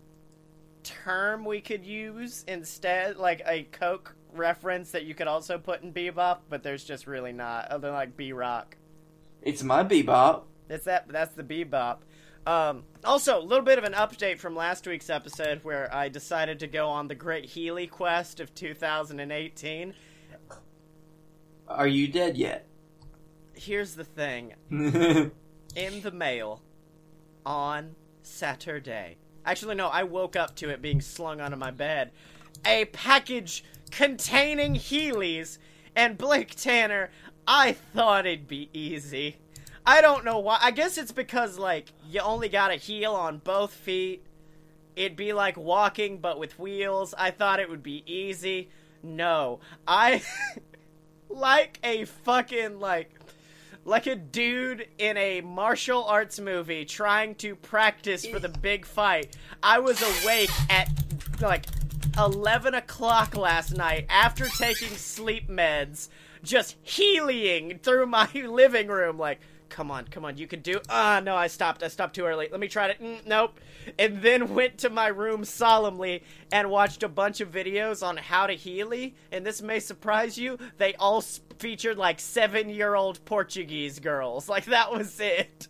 term 0.83 1.45
we 1.45 1.61
could 1.61 1.85
use 1.85 2.45
instead, 2.49 3.17
like 3.17 3.43
a 3.47 3.65
Coke 3.65 4.15
reference 4.33 4.91
that 4.91 5.05
you 5.05 5.15
could 5.15 5.29
also 5.29 5.59
put 5.59 5.83
in 5.83 5.93
Bebop, 5.93 6.39
but 6.49 6.63
there's 6.63 6.85
just 6.85 7.07
really 7.07 7.33
not. 7.33 7.69
Other 7.69 7.89
than 7.89 7.95
like 7.95 8.17
B 8.17 8.33
Rock. 8.33 8.77
it's 9.43 9.63
my 9.63 9.85
Bebop. 9.85 10.43
That's 10.69 10.85
that. 10.85 11.09
That's 11.09 11.35
the 11.35 11.43
Bebop. 11.45 11.99
Um, 12.47 12.85
also, 13.05 13.39
a 13.39 13.43
little 13.43 13.65
bit 13.65 13.79
of 13.79 13.85
an 13.85 13.95
update 13.95 14.39
from 14.39 14.55
last 14.55 14.87
week's 14.87 15.09
episode 15.09 15.65
where 15.65 15.95
I 15.95 16.09
decided 16.11 16.61
to 16.61 16.67
go 16.67 16.89
on 16.89 17.09
the 17.09 17.15
Great 17.15 17.49
Heely 17.49 17.91
Quest 17.91 18.41
of 18.41 18.55
2018. 18.55 19.95
Are 21.69 21.87
you 21.87 22.09
dead 22.09 22.37
yet? 22.37 22.67
Here's 23.55 23.95
the 23.95 24.05
thing 24.05 24.55
in 24.71 25.33
the 26.03 26.11
mail 26.13 26.63
on 27.47 27.95
Saturday. 28.23 29.17
Actually, 29.47 29.75
no, 29.75 29.89
I 29.89 30.03
woke 30.03 30.37
up 30.37 30.57
to 30.57 30.71
it 30.71 30.83
being 30.83 31.01
slung 31.01 31.41
onto 31.41 31.57
my 31.57 31.71
bed. 31.71 32.11
A 32.65 32.87
package 32.87 33.65
containing 33.91 34.75
Heelys 34.75 35.59
and 35.95 36.19
Blake 36.19 36.55
Tanner. 36.55 37.11
I 37.47 37.73
thought 37.73 38.27
it'd 38.27 38.49
be 38.49 38.71
easy. 38.73 39.37
I 39.87 40.01
don't 40.01 40.25
know 40.25 40.39
why. 40.39 40.59
I 40.63 40.71
guess 40.71 40.97
it's 40.97 41.13
because, 41.13 41.59
like, 41.59 41.93
you 42.09 42.21
only 42.21 42.49
got 42.49 42.71
a 42.71 42.77
heel 42.77 43.15
on 43.15 43.39
both 43.39 43.73
feet. 43.73 44.25
It'd 44.97 45.17
be 45.17 45.33
like 45.33 45.57
walking, 45.57 46.19
but 46.19 46.39
with 46.39 46.59
wheels. 46.59 47.15
I 47.19 47.31
thought 47.31 47.61
it 47.61 47.69
would 47.69 47.83
be 47.83 48.03
easy. 48.07 48.71
No. 49.03 49.61
I. 49.87 50.23
like 51.29 51.79
a 51.83 52.05
fucking, 52.05 52.81
like 52.81 53.11
like 53.87 54.07
a 54.07 54.17
dude 54.17 54.87
in 54.99 55.17
a 55.19 55.43
martial 55.43 56.05
arts 56.05 56.41
movie 56.41 56.85
trying 56.87 57.35
to 57.35 57.55
practice 57.55 58.25
for 58.25 58.39
the 58.39 58.49
big 58.49 58.87
fight. 58.87 59.37
I 59.63 59.79
was 59.79 60.01
awake 60.23 60.51
at 60.71 60.89
like 61.41 61.67
11 62.19 62.75
o'clock 62.75 63.37
last 63.37 63.77
night 63.77 64.07
after 64.09 64.47
taking 64.47 64.97
sleep 64.97 65.49
meds, 65.49 66.09
just 66.43 66.77
healing 66.83 67.79
through 67.83 68.07
my 68.07 68.29
living 68.35 68.89
room, 68.89 69.19
like, 69.19 69.41
come 69.75 69.91
on, 69.91 70.07
come 70.07 70.25
on, 70.25 70.39
you 70.39 70.47
can 70.47 70.61
do. 70.61 70.81
Ah, 70.89 71.21
no, 71.23 71.35
I 71.35 71.49
stopped. 71.49 71.83
I 71.83 71.89
stopped 71.89 72.15
too 72.15 72.25
early. 72.25 72.47
Let 72.49 72.61
me 72.61 72.69
try 72.69 72.87
it. 72.87 73.03
Mm, 73.03 73.27
nope. 73.27 73.59
And 73.99 74.23
then 74.23 74.55
went 74.55 74.79
to 74.79 74.89
my 74.89 75.09
room 75.09 75.45
solemnly 75.45 76.23
and 76.53 76.71
watched 76.71 77.03
a 77.03 77.09
bunch 77.09 77.41
of 77.41 77.51
videos 77.51 78.01
on 78.07 78.17
how 78.17 78.47
to 78.47 78.55
heely. 78.55 79.15
And 79.33 79.45
this 79.45 79.61
may 79.61 79.81
surprise 79.81 80.39
you, 80.39 80.59
they 80.79 80.95
all 80.95 81.23
featured 81.59 81.99
like 81.99 82.21
seven 82.21 82.69
year 82.69 82.95
old 82.95 83.25
Portuguese 83.25 83.99
girls. 83.99 84.49
Like, 84.55 84.67
that 84.67 84.93
was 84.93 85.19
it. 85.19 85.67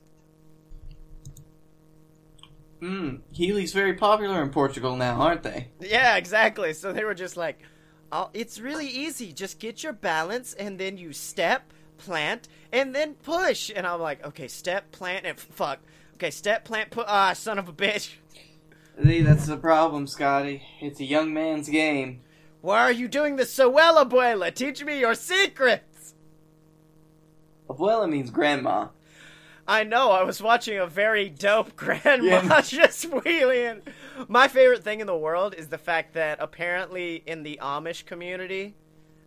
mm, 2.82 3.20
Heelys 3.34 3.72
very 3.72 3.94
popular 3.94 4.42
in 4.42 4.50
Portugal 4.50 4.96
now, 4.96 5.20
aren't 5.22 5.42
they? 5.42 5.68
Yeah, 5.80 6.16
exactly. 6.16 6.74
So 6.74 6.92
they 6.92 7.04
were 7.04 7.14
just 7.14 7.38
like, 7.38 7.60
oh, 8.12 8.28
it's 8.34 8.60
really 8.60 8.86
easy. 8.86 9.32
Just 9.32 9.58
get 9.58 9.82
your 9.82 9.94
balance 9.94 10.52
and 10.52 10.78
then 10.78 10.98
you 10.98 11.14
step, 11.14 11.72
plant, 11.98 12.48
and 12.72 12.94
then 12.94 13.14
push. 13.14 13.70
And 13.74 13.86
I'm 13.86 14.00
like, 14.00 14.24
okay, 14.24 14.48
step, 14.48 14.92
plant, 14.92 15.26
and 15.26 15.38
fuck. 15.38 15.80
Okay, 16.14 16.30
step, 16.30 16.64
plant, 16.64 16.90
put. 16.90 17.06
Ah, 17.08 17.32
son 17.32 17.58
of 17.58 17.68
a 17.68 17.72
bitch. 17.72 18.14
See, 19.02 19.22
that's 19.22 19.46
the 19.46 19.56
problem, 19.56 20.06
Scottye. 20.06 20.62
It's 20.80 21.00
a 21.00 21.04
young 21.04 21.34
man's 21.34 21.68
game. 21.68 22.20
Why 22.60 22.80
are 22.80 22.92
you 22.92 23.08
doing 23.08 23.36
this 23.36 23.52
so 23.52 23.68
well, 23.68 24.02
abuela? 24.02 24.54
Teach 24.54 24.84
me 24.84 25.00
your 25.00 25.14
secrets. 25.14 26.14
Abuela 27.68 28.08
means 28.08 28.30
grandma. 28.30 28.88
I 29.66 29.82
know. 29.84 30.10
I 30.10 30.22
was 30.22 30.42
watching 30.42 30.78
a 30.78 30.86
very 30.86 31.28
dope 31.28 31.74
grandma 31.76 32.22
Yeah. 32.22 32.60
just 32.64 33.04
wheeling. 33.06 33.82
My 34.28 34.48
favorite 34.48 34.84
thing 34.84 35.00
in 35.00 35.06
the 35.06 35.16
world 35.16 35.54
is 35.54 35.68
the 35.68 35.78
fact 35.78 36.14
that 36.14 36.38
apparently 36.40 37.22
in 37.26 37.42
the 37.42 37.58
Amish 37.62 38.04
community, 38.04 38.74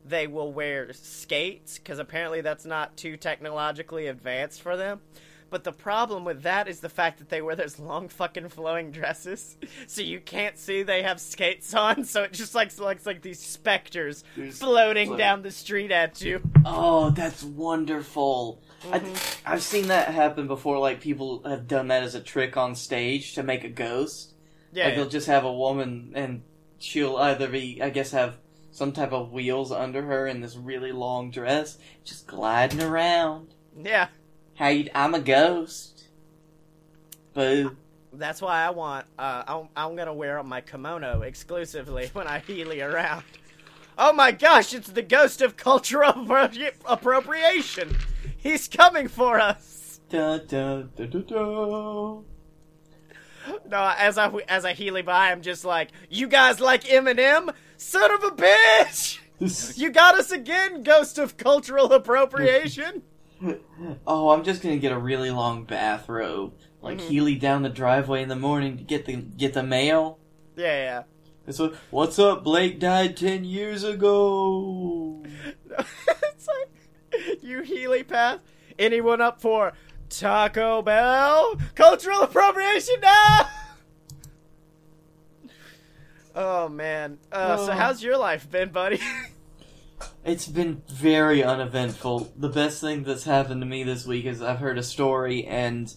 they 0.10 0.28
will 0.28 0.52
wear 0.52 0.92
skates 0.94 1.78
because 1.78 2.00
apparently 2.00 2.42
that's 2.42 2.66
not 2.66 2.98
too 2.98 3.18
technologically 3.18 4.08
advanced 4.08 4.62
for 4.62 4.78
them. 4.78 5.02
But 5.50 5.64
the 5.64 5.72
problem 5.72 6.26
with 6.26 6.42
that 6.44 6.68
is 6.68 6.82
the 6.82 6.90
fact 6.90 7.20
that 7.20 7.30
they 7.30 7.42
wear 7.42 7.56
those 7.56 7.80
long 7.80 8.10
fucking 8.10 8.50
flowing 8.50 8.92
dresses, 8.92 9.56
so 9.88 10.02
you 10.02 10.20
can't 10.20 10.58
see 10.58 10.84
they 10.84 11.04
have 11.04 11.22
skates 11.22 11.74
on. 11.74 12.04
So 12.04 12.24
it 12.24 12.34
just 12.34 12.54
like 12.54 12.78
looks 12.78 13.06
like 13.06 13.22
these 13.22 13.40
specters 13.40 14.24
There's- 14.36 14.58
floating 14.60 15.08
float. 15.08 15.20
down 15.20 15.42
the 15.44 15.52
street 15.52 15.92
at 15.92 16.22
you. 16.22 16.42
Oh, 16.66 17.12
that's 17.12 17.44
wonderful. 17.44 18.62
I, 18.92 19.00
mm-hmm. 19.00 19.50
I've 19.50 19.64
seen 19.64 19.88
that 19.88 20.10
happen 20.10 20.48
before. 20.48 20.80
Like 20.80 21.00
people 21.00 21.42
have 21.48 21.68
done 21.68 21.88
that 21.88 22.04
as 22.04 22.14
a 22.16 22.22
trick 22.22 22.58
on 22.58 22.76
stage 22.76 23.34
to 23.36 23.44
make 23.44 23.64
a 23.64 23.70
ghost. 23.70 24.34
Yeah, 24.74 24.88
Like 24.88 24.96
they'll 24.96 25.10
just 25.10 25.28
have 25.28 25.46
a 25.46 25.54
woman 25.54 26.12
and 26.14 26.44
she'll 26.78 27.16
either 27.16 27.48
be, 27.48 27.82
I 27.82 27.90
guess, 27.90 28.12
have 28.12 28.38
some 28.78 28.92
type 28.92 29.12
of 29.12 29.32
wheels 29.32 29.72
under 29.72 30.04
her 30.04 30.28
in 30.28 30.40
this 30.40 30.56
really 30.56 30.92
long 30.92 31.32
dress, 31.32 31.80
just 32.06 32.28
gliding 32.28 32.80
around. 32.80 33.56
yeah. 33.76 34.10
How 34.54 34.68
you? 34.68 34.88
I'm 34.94 35.16
a 35.16 35.20
ghost. 35.20 36.08
Boo. 37.34 37.76
That's 38.14 38.40
why 38.40 38.64
I 38.64 38.70
want. 38.70 39.08
Uh, 39.18 39.44
I'm, 39.48 39.70
I'm 39.76 39.96
gonna 39.96 40.14
wear 40.14 40.42
my 40.44 40.62
kimono 40.62 41.22
exclusively 41.22 42.10
when 42.14 42.28
I 42.28 42.40
heely 42.40 42.88
around. 42.88 43.24
Oh 43.98 44.14
my 44.14 44.32
gosh! 44.32 44.76
It's 44.76 44.90
the 44.90 45.02
ghost 45.02 45.42
of 45.42 45.58
cultural 45.58 46.14
appro- 46.14 46.72
appropriation. 46.86 47.98
He's 48.38 48.68
coming 48.68 49.08
for 49.08 49.40
us. 49.40 50.00
Da, 50.10 50.38
da, 50.38 50.84
da, 50.84 51.06
da, 51.06 51.20
da. 51.20 52.20
No, 53.70 53.94
as 53.98 54.20
I 54.20 54.30
as 54.48 54.66
I 54.66 54.74
heely 54.76 55.04
by, 55.04 55.32
I'm 55.32 55.42
just 55.42 55.66
like, 55.66 55.90
you 56.12 56.28
guys 56.28 56.60
like 56.60 56.84
Eminem? 56.84 57.54
Son 57.78 58.12
of 58.12 58.24
a 58.24 58.32
bitch! 58.32 59.20
You 59.78 59.92
got 59.92 60.16
us 60.16 60.32
again, 60.32 60.82
ghost 60.82 61.20
of 61.20 61.38
cultural 61.38 61.94
appropriation. 61.94 63.04
oh, 64.08 64.32
I'm 64.32 64.44
just 64.44 64.64
gonna 64.64 64.78
get 64.78 64.92
a 64.92 64.98
really 64.98 65.30
long 65.30 65.64
bathrobe, 65.64 66.54
like 66.82 66.98
Mhm. 66.98 67.08
Heely 67.10 67.40
down 67.40 67.62
the 67.62 67.70
driveway 67.70 68.24
in 68.24 68.30
the 68.30 68.36
morning 68.36 68.78
to 68.78 68.84
get 68.84 69.06
the 69.06 69.16
get 69.18 69.54
the 69.54 69.62
mail. 69.62 70.18
yeah, 70.56 71.04
It's 71.46 71.60
like, 71.60 71.74
what's 71.92 72.18
up? 72.18 72.44
Blake 72.44 72.80
died 72.80 73.16
ten 73.16 73.44
years 73.46 73.84
ago. 73.84 75.24
it's 75.78 76.48
like 76.48 77.44
you 77.44 77.62
healy 77.62 78.02
path. 78.04 78.40
Anyone 78.80 79.22
up 79.22 79.40
for 79.40 79.74
Taco 80.10 80.82
Bell? 80.82 81.58
Cultural 81.76 82.22
appropriation 82.22 82.96
now. 83.04 83.48
Oh 86.40 86.70
man. 86.70 87.18
Uh, 87.32 87.58
So 87.58 87.72
Oh. 87.72 87.76
how's 87.76 88.04
your 88.04 88.16
life 88.18 88.50
been, 88.50 88.70
buddy? 88.70 89.00
It's 90.24 90.46
been 90.46 90.84
very 90.88 91.44
uneventful. 91.44 92.32
The 92.38 92.50
best 92.50 92.82
thing 92.82 93.02
that's 93.04 93.24
happened 93.24 93.62
to 93.62 93.66
me 93.66 93.84
this 93.84 94.06
week 94.06 94.26
is 94.26 94.42
I've 94.44 94.60
heard 94.60 94.78
a 94.78 94.84
story 94.84 95.44
and 95.46 95.92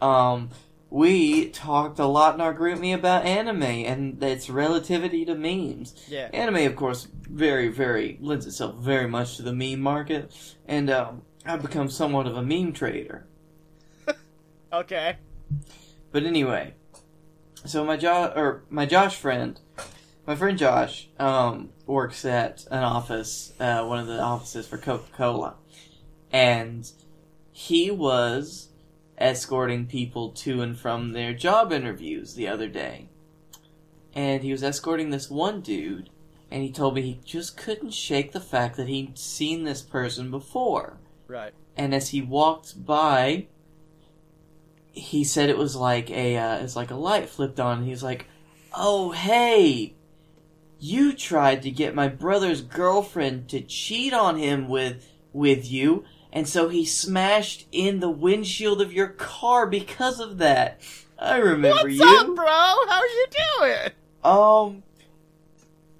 um 0.00 0.48
we 0.88 1.48
talked 1.50 1.98
a 1.98 2.06
lot 2.06 2.34
in 2.34 2.40
our 2.40 2.54
GroupMe 2.54 2.94
about 2.94 3.26
anime 3.26 3.62
and 3.62 4.22
its 4.22 4.48
relativity 4.48 5.24
to 5.26 5.34
memes. 5.34 5.94
yeah. 6.08 6.30
Anime 6.32 6.64
of 6.66 6.76
course 6.76 7.08
very, 7.28 7.68
very 7.68 8.16
lends 8.22 8.46
itself 8.46 8.76
very 8.76 9.06
much 9.08 9.36
to 9.36 9.42
the 9.42 9.52
meme 9.52 9.80
market 9.80 10.32
and 10.66 10.88
um 10.88 11.22
I've 11.44 11.60
become 11.60 11.90
somewhat 11.90 12.26
of 12.26 12.36
a 12.36 12.42
meme 12.42 12.72
trader. 12.72 13.26
Okay. 14.72 15.16
But 16.12 16.22
anyway, 16.22 16.72
so 17.66 17.84
my 17.84 17.98
jo- 17.98 18.32
or 18.34 18.62
my 18.70 18.86
Josh 18.86 19.16
friend, 19.16 19.60
my 20.26 20.36
friend 20.36 20.56
Josh, 20.58 21.08
um, 21.18 21.70
works 21.86 22.24
at 22.24 22.66
an 22.70 22.82
office, 22.82 23.52
uh, 23.58 23.84
one 23.84 23.98
of 23.98 24.06
the 24.06 24.20
offices 24.20 24.66
for 24.66 24.78
Coca 24.78 25.10
Cola, 25.12 25.54
and 26.32 26.90
he 27.52 27.90
was 27.90 28.68
escorting 29.18 29.86
people 29.86 30.30
to 30.30 30.62
and 30.62 30.78
from 30.78 31.12
their 31.12 31.32
job 31.32 31.72
interviews 31.72 32.34
the 32.34 32.48
other 32.48 32.68
day, 32.68 33.08
and 34.14 34.42
he 34.42 34.52
was 34.52 34.62
escorting 34.62 35.10
this 35.10 35.30
one 35.30 35.60
dude, 35.60 36.10
and 36.50 36.62
he 36.62 36.70
told 36.70 36.94
me 36.94 37.02
he 37.02 37.20
just 37.24 37.56
couldn't 37.56 37.94
shake 37.94 38.32
the 38.32 38.40
fact 38.40 38.76
that 38.76 38.88
he'd 38.88 39.18
seen 39.18 39.64
this 39.64 39.82
person 39.82 40.30
before. 40.30 40.98
Right. 41.28 41.54
and 41.78 41.94
as 41.94 42.10
he 42.10 42.20
walked 42.20 42.84
by 42.84 43.46
he 44.92 45.24
said 45.24 45.48
it 45.48 45.56
was 45.56 45.74
like 45.74 46.10
a 46.10 46.36
uh, 46.36 46.56
it's 46.58 46.76
like 46.76 46.90
a 46.90 46.94
light 46.94 47.30
flipped 47.30 47.58
on 47.58 47.78
and 47.78 47.86
he 47.86 47.90
was 47.90 48.02
like 48.02 48.26
oh 48.74 49.12
hey 49.12 49.94
you 50.84 51.12
tried 51.12 51.62
to 51.62 51.70
get 51.70 51.94
my 51.94 52.08
brother's 52.08 52.60
girlfriend 52.60 53.48
to 53.48 53.60
cheat 53.60 54.12
on 54.12 54.36
him 54.36 54.68
with 54.68 55.08
with 55.32 55.70
you 55.70 56.04
and 56.32 56.48
so 56.48 56.68
he 56.68 56.84
smashed 56.84 57.66
in 57.70 58.00
the 58.00 58.10
windshield 58.10 58.82
of 58.82 58.92
your 58.92 59.06
car 59.06 59.64
because 59.66 60.18
of 60.18 60.38
that 60.38 60.80
i 61.18 61.36
remember 61.36 61.84
What's 61.84 61.94
you 61.94 62.04
up, 62.18 62.26
bro? 62.34 62.44
How 62.46 63.00
are 63.00 63.06
you 63.06 63.26
doing? 63.60 63.90
um, 64.24 64.82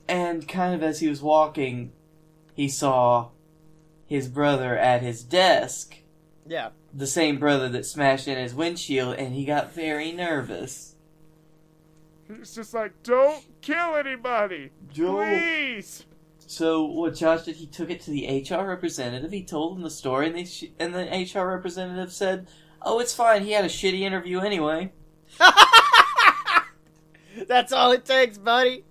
and 0.09 0.47
kind 0.49 0.75
of 0.75 0.83
as 0.83 1.01
he 1.01 1.09
was 1.09 1.23
walking, 1.23 1.93
he 2.55 2.69
saw 2.69 3.29
his 4.07 4.29
brother 4.29 4.77
at 4.77 5.01
his 5.01 5.23
desk, 5.23 5.97
Yeah. 6.47 6.71
the 6.93 7.07
same 7.07 7.39
brother 7.39 7.69
that 7.71 7.87
smashed 7.87 8.29
in 8.29 8.37
his 8.37 8.55
windshield, 8.55 9.15
and 9.17 9.33
he 9.35 9.45
got 9.45 9.73
very 9.73 10.13
nervous. 10.13 10.92
It's 12.29 12.55
just 12.55 12.73
like, 12.75 13.03
don't 13.03 13.45
kill 13.61 13.97
anybody, 13.97 14.71
please. 14.95 16.07
So 16.47 16.85
what 16.85 17.15
Josh 17.15 17.43
did, 17.45 17.57
he 17.57 17.67
took 17.67 17.91
it 17.91 18.01
to 18.03 18.11
the 18.11 18.47
HR 18.49 18.67
representative. 18.67 19.33
He 19.33 19.43
told 19.43 19.77
him 19.77 19.83
the 19.83 19.91
story, 19.91 20.27
and 20.27 20.37
they 20.37 20.45
sh- 20.45 20.71
and 20.79 20.95
the 20.95 21.05
HR 21.05 21.47
representative 21.49 22.13
said, 22.13 22.49
Oh, 22.83 22.99
it's 23.01 23.15
fine. 23.15 23.45
He 23.45 23.53
had 23.53 23.65
a 23.65 23.69
shitty 23.69 24.01
interview 24.01 24.41
anyway. 24.41 24.93
That's 27.49 27.73
all 27.73 27.93
it 27.93 28.05
takes, 28.05 28.39
buddy. 28.39 28.85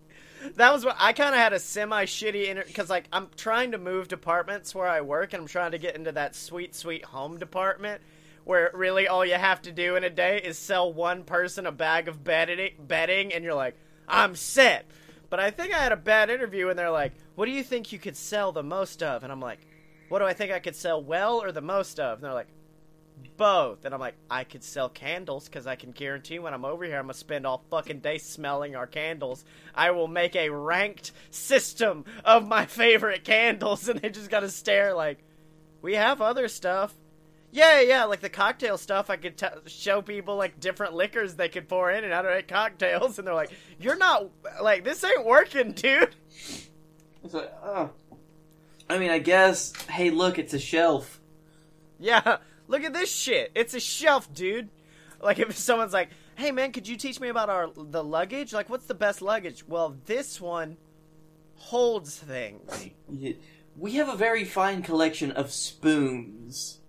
That 0.55 0.73
was 0.73 0.83
what 0.83 0.95
I 0.97 1.13
kind 1.13 1.35
of 1.35 1.39
had 1.39 1.53
a 1.53 1.59
semi 1.59 2.05
shitty 2.05 2.45
interview 2.45 2.67
because 2.67 2.89
like 2.89 3.05
I'm 3.13 3.27
trying 3.35 3.73
to 3.73 3.77
move 3.77 4.07
departments 4.07 4.73
where 4.73 4.87
I 4.87 5.01
work 5.01 5.33
and 5.33 5.41
I'm 5.41 5.47
trying 5.47 5.71
to 5.71 5.77
get 5.77 5.95
into 5.95 6.11
that 6.13 6.35
sweet 6.35 6.73
sweet 6.73 7.05
home 7.05 7.37
department 7.37 8.01
where 8.43 8.71
really 8.73 9.07
all 9.07 9.25
you 9.25 9.35
have 9.35 9.61
to 9.63 9.71
do 9.71 9.95
in 9.95 10.03
a 10.03 10.09
day 10.09 10.41
is 10.43 10.57
sell 10.57 10.91
one 10.91 11.23
person 11.23 11.65
a 11.65 11.71
bag 11.71 12.07
of 12.07 12.23
bedding, 12.23 13.33
and 13.33 13.43
you're 13.43 13.53
like 13.53 13.75
I'm 14.07 14.35
set. 14.35 14.85
But 15.29 15.39
I 15.39 15.51
think 15.51 15.73
I 15.73 15.79
had 15.79 15.93
a 15.93 15.97
bad 15.97 16.29
interview 16.29 16.69
and 16.69 16.77
they're 16.77 16.91
like, 16.91 17.13
"What 17.35 17.45
do 17.45 17.51
you 17.51 17.63
think 17.63 17.91
you 17.91 17.99
could 17.99 18.17
sell 18.17 18.51
the 18.51 18.63
most 18.63 19.01
of?" 19.01 19.23
And 19.23 19.31
I'm 19.31 19.39
like, 19.39 19.59
"What 20.09 20.19
do 20.19 20.25
I 20.25 20.33
think 20.33 20.51
I 20.51 20.59
could 20.59 20.75
sell 20.75 21.01
well 21.01 21.41
or 21.41 21.51
the 21.51 21.61
most 21.61 21.99
of?" 21.99 22.17
And 22.17 22.23
they're 22.23 22.33
like, 22.33 22.49
both. 23.37 23.85
And 23.85 23.93
I'm 23.93 23.99
like, 23.99 24.15
I 24.29 24.43
could 24.43 24.63
sell 24.63 24.89
candles 24.89 25.45
because 25.45 25.67
I 25.67 25.75
can 25.75 25.91
guarantee 25.91 26.39
when 26.39 26.53
I'm 26.53 26.65
over 26.65 26.83
here, 26.83 26.97
I'm 26.97 27.05
going 27.05 27.13
to 27.13 27.19
spend 27.19 27.45
all 27.45 27.63
fucking 27.69 27.99
day 27.99 28.17
smelling 28.17 28.75
our 28.75 28.87
candles. 28.87 29.45
I 29.73 29.91
will 29.91 30.07
make 30.07 30.35
a 30.35 30.49
ranked 30.49 31.11
system 31.29 32.05
of 32.23 32.47
my 32.47 32.65
favorite 32.67 33.23
candles. 33.23 33.87
And 33.87 33.99
they 33.99 34.09
just 34.09 34.29
got 34.29 34.41
to 34.41 34.49
stare 34.49 34.93
like, 34.93 35.23
we 35.81 35.95
have 35.95 36.21
other 36.21 36.47
stuff. 36.47 36.93
Yeah, 37.51 37.81
yeah, 37.81 38.05
like 38.05 38.21
the 38.21 38.29
cocktail 38.29 38.77
stuff. 38.77 39.09
I 39.09 39.17
could 39.17 39.37
t- 39.37 39.47
show 39.67 40.01
people 40.01 40.37
like 40.37 40.59
different 40.59 40.93
liquors 40.93 41.35
they 41.35 41.49
could 41.49 41.67
pour 41.67 41.91
in 41.91 42.03
and 42.03 42.13
how 42.13 42.21
to 42.21 42.29
make 42.29 42.47
cocktails. 42.47 43.17
And 43.19 43.27
they're 43.27 43.33
like, 43.33 43.51
you're 43.79 43.97
not, 43.97 44.29
like, 44.61 44.83
this 44.83 45.03
ain't 45.03 45.25
working, 45.25 45.73
dude. 45.73 46.15
It's 47.23 47.33
like, 47.33 47.51
oh. 47.63 47.91
I 48.89 48.97
mean, 48.97 49.11
I 49.11 49.19
guess, 49.19 49.73
hey, 49.87 50.09
look, 50.09 50.39
it's 50.39 50.53
a 50.53 50.59
shelf. 50.59 51.19
Yeah, 51.99 52.37
look 52.67 52.83
at 52.83 52.93
this 52.93 53.13
shit. 53.13 53.51
It's 53.53 53.73
a 53.73 53.79
shelf, 53.79 54.33
dude. 54.33 54.69
Like 55.21 55.39
if 55.39 55.55
someone's 55.57 55.93
like, 55.93 56.09
"Hey 56.35 56.51
man, 56.51 56.71
could 56.71 56.87
you 56.87 56.97
teach 56.97 57.19
me 57.19 57.29
about 57.29 57.49
our 57.49 57.69
the 57.75 58.03
luggage? 58.03 58.53
Like 58.53 58.69
what's 58.69 58.87
the 58.87 58.95
best 58.95 59.21
luggage?" 59.21 59.63
Well, 59.67 59.97
this 60.05 60.41
one 60.41 60.77
holds 61.55 62.17
things. 62.17 62.89
We 63.77 63.93
have 63.93 64.09
a 64.09 64.15
very 64.15 64.43
fine 64.43 64.81
collection 64.81 65.31
of 65.31 65.51
spoons. 65.51 66.79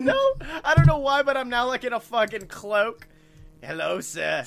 No, 0.00 0.34
I 0.64 0.74
don't 0.76 0.86
know 0.86 0.98
why, 0.98 1.22
but 1.22 1.36
I'm 1.36 1.48
now 1.48 1.66
like 1.66 1.84
in 1.84 1.92
a 1.92 2.00
fucking 2.00 2.46
cloak. 2.46 3.06
Hello, 3.62 4.00
sir. 4.00 4.44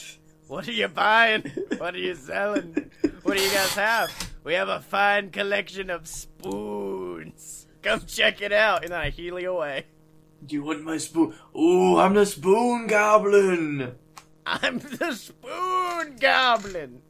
What 0.47 0.67
are 0.67 0.71
you 0.71 0.88
buying? 0.88 1.43
What 1.77 1.95
are 1.95 1.99
you 1.99 2.15
selling? 2.15 2.91
What 3.23 3.38
do 3.38 3.43
you 3.43 3.51
guys 3.51 3.73
have? 3.75 4.31
We 4.43 4.53
have 4.55 4.69
a 4.69 4.79
fine 4.79 5.29
collection 5.29 5.89
of 5.89 6.07
spoons. 6.07 7.67
Come 7.83 8.01
check 8.07 8.41
it 8.41 8.51
out. 8.51 8.83
And 8.83 8.91
then 8.91 8.99
I 8.99 9.09
heel 9.09 9.39
you 9.39 9.51
away. 9.51 9.85
Do 10.45 10.55
you 10.55 10.63
want 10.63 10.83
my 10.83 10.97
spoon? 10.97 11.35
Ooh, 11.55 11.97
I'm 11.97 12.13
the 12.13 12.25
spoon 12.25 12.88
goblin. 12.88 13.95
I'm 14.45 14.79
the 14.79 15.13
spoon 15.13 16.15
goblin. 16.19 17.01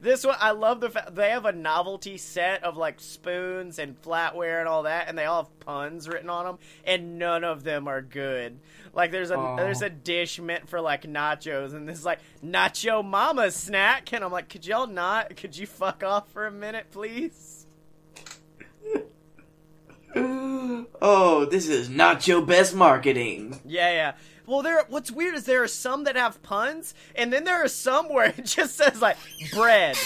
This 0.00 0.24
one, 0.24 0.36
I 0.40 0.50
love 0.52 0.80
the 0.80 0.90
fact 0.90 1.14
they 1.14 1.30
have 1.30 1.44
a 1.44 1.52
novelty 1.52 2.16
set 2.16 2.64
of 2.64 2.76
like 2.76 3.00
spoons 3.00 3.78
and 3.78 4.00
flatware 4.00 4.60
and 4.60 4.68
all 4.68 4.84
that, 4.84 5.08
and 5.08 5.16
they 5.16 5.24
all 5.24 5.44
have 5.44 5.60
puns 5.60 6.08
written 6.08 6.30
on 6.30 6.44
them, 6.44 6.58
and 6.84 7.18
none 7.18 7.44
of 7.44 7.64
them 7.64 7.88
are 7.88 8.02
good. 8.02 8.58
Like 8.92 9.10
there's 9.10 9.30
a 9.30 9.36
Aw. 9.36 9.56
there's 9.56 9.82
a 9.82 9.90
dish 9.90 10.38
meant 10.40 10.68
for 10.68 10.80
like 10.80 11.02
nachos, 11.02 11.74
and 11.74 11.88
this 11.88 11.98
is 11.98 12.04
like 12.04 12.20
nacho 12.44 13.04
mama 13.04 13.50
snack, 13.50 14.12
and 14.12 14.24
I'm 14.24 14.32
like, 14.32 14.48
could 14.48 14.66
y'all 14.66 14.86
not? 14.86 15.36
Could 15.36 15.56
you 15.56 15.66
fuck 15.66 16.02
off 16.02 16.30
for 16.30 16.46
a 16.46 16.52
minute, 16.52 16.86
please? 16.90 17.66
oh, 20.16 21.46
this 21.50 21.68
is 21.68 21.88
nacho 21.88 22.46
best 22.46 22.74
marketing. 22.74 23.60
Yeah, 23.64 23.90
yeah. 23.90 24.12
Well, 24.46 24.62
there. 24.62 24.84
What's 24.88 25.10
weird 25.10 25.34
is 25.34 25.44
there 25.44 25.62
are 25.62 25.68
some 25.68 26.04
that 26.04 26.16
have 26.16 26.42
puns, 26.42 26.94
and 27.14 27.32
then 27.32 27.44
there 27.44 27.64
are 27.64 27.68
some 27.68 28.12
where 28.12 28.26
it 28.36 28.44
just 28.44 28.76
says 28.76 29.00
like 29.00 29.16
bread. 29.52 29.96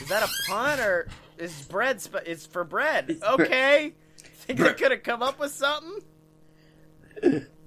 Is 0.00 0.08
that 0.08 0.22
a 0.22 0.28
pun 0.48 0.80
or 0.80 1.08
is 1.38 1.62
bread? 1.62 2.00
Sp- 2.02 2.26
it's 2.26 2.46
for 2.46 2.64
bread. 2.64 3.18
Okay. 3.22 3.94
Think 4.18 4.58
they 4.58 4.74
could 4.74 4.90
have 4.90 5.02
come 5.02 5.22
up 5.22 5.38
with 5.38 5.52
something? 5.52 6.00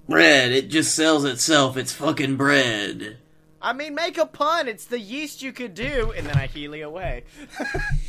Bread, 0.08 0.52
it 0.52 0.68
just 0.68 0.94
sells 0.94 1.24
itself. 1.24 1.76
It's 1.76 1.92
fucking 1.92 2.36
bread. 2.36 3.16
I 3.62 3.72
mean, 3.72 3.94
make 3.94 4.18
a 4.18 4.26
pun. 4.26 4.68
It's 4.68 4.84
the 4.84 5.00
yeast 5.00 5.42
you 5.42 5.52
could 5.52 5.74
do, 5.74 6.12
and 6.14 6.26
then 6.26 6.36
I 6.36 6.46
heely 6.46 6.84
away. 6.84 7.24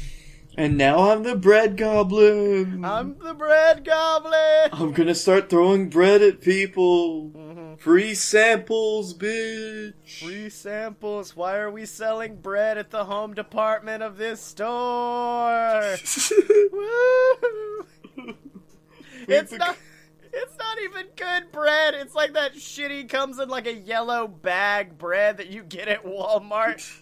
And 0.59 0.75
now 0.75 1.11
I'm 1.11 1.21
the 1.21 1.35
bread 1.35 1.77
goblin. 1.77 2.83
I'm 2.83 3.15
the 3.19 3.35
bread 3.35 3.85
goblin. 3.85 4.69
I'm 4.73 4.91
gonna 4.91 5.13
start 5.13 5.51
throwing 5.51 5.87
bread 5.87 6.23
at 6.23 6.41
people. 6.41 7.29
Mm. 7.29 7.46
Free 7.77 8.15
samples, 8.15 9.13
bitch. 9.13 10.23
Free 10.23 10.49
samples. 10.49 11.35
Why 11.35 11.57
are 11.57 11.71
we 11.71 11.85
selling 11.85 12.37
bread 12.37 12.77
at 12.77 12.89
the 12.89 13.05
home 13.05 13.33
department 13.33 14.03
of 14.03 14.17
this 14.17 14.41
store? 14.41 15.97
It's 19.29 19.51
not. 19.51 19.75
It's 20.31 20.57
not 20.57 20.77
even 20.83 21.07
good 21.15 21.51
bread. 21.51 21.95
It's 21.95 22.15
like 22.15 22.33
that 22.33 22.53
shitty 22.53 23.09
comes 23.09 23.39
in 23.39 23.49
like 23.49 23.67
a 23.67 23.73
yellow 23.73 24.27
bag 24.27 24.97
bread 24.97 25.37
that 25.37 25.47
you 25.47 25.63
get 25.63 25.87
at 25.87 26.05
Walmart. 26.05 27.01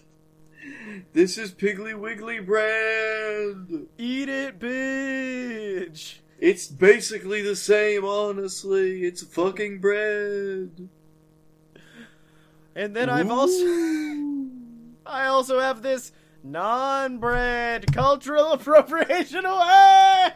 This 1.12 1.38
is 1.38 1.52
Piggly 1.52 1.94
Wiggly 1.94 2.40
bread. 2.40 3.86
Eat 3.98 4.28
it, 4.28 4.58
bitch. 4.58 6.16
It's 6.38 6.66
basically 6.66 7.42
the 7.42 7.56
same, 7.56 8.04
honestly. 8.04 9.04
It's 9.04 9.22
fucking 9.22 9.80
bread. 9.80 10.88
And 12.74 12.94
then 12.94 13.08
I've 13.08 13.30
also 13.30 13.64
I 15.06 15.26
also 15.26 15.60
have 15.60 15.80
this 15.80 16.12
non-bread 16.42 17.92
cultural 17.92 18.52
appropriation 18.52 19.46
away. 19.46 20.32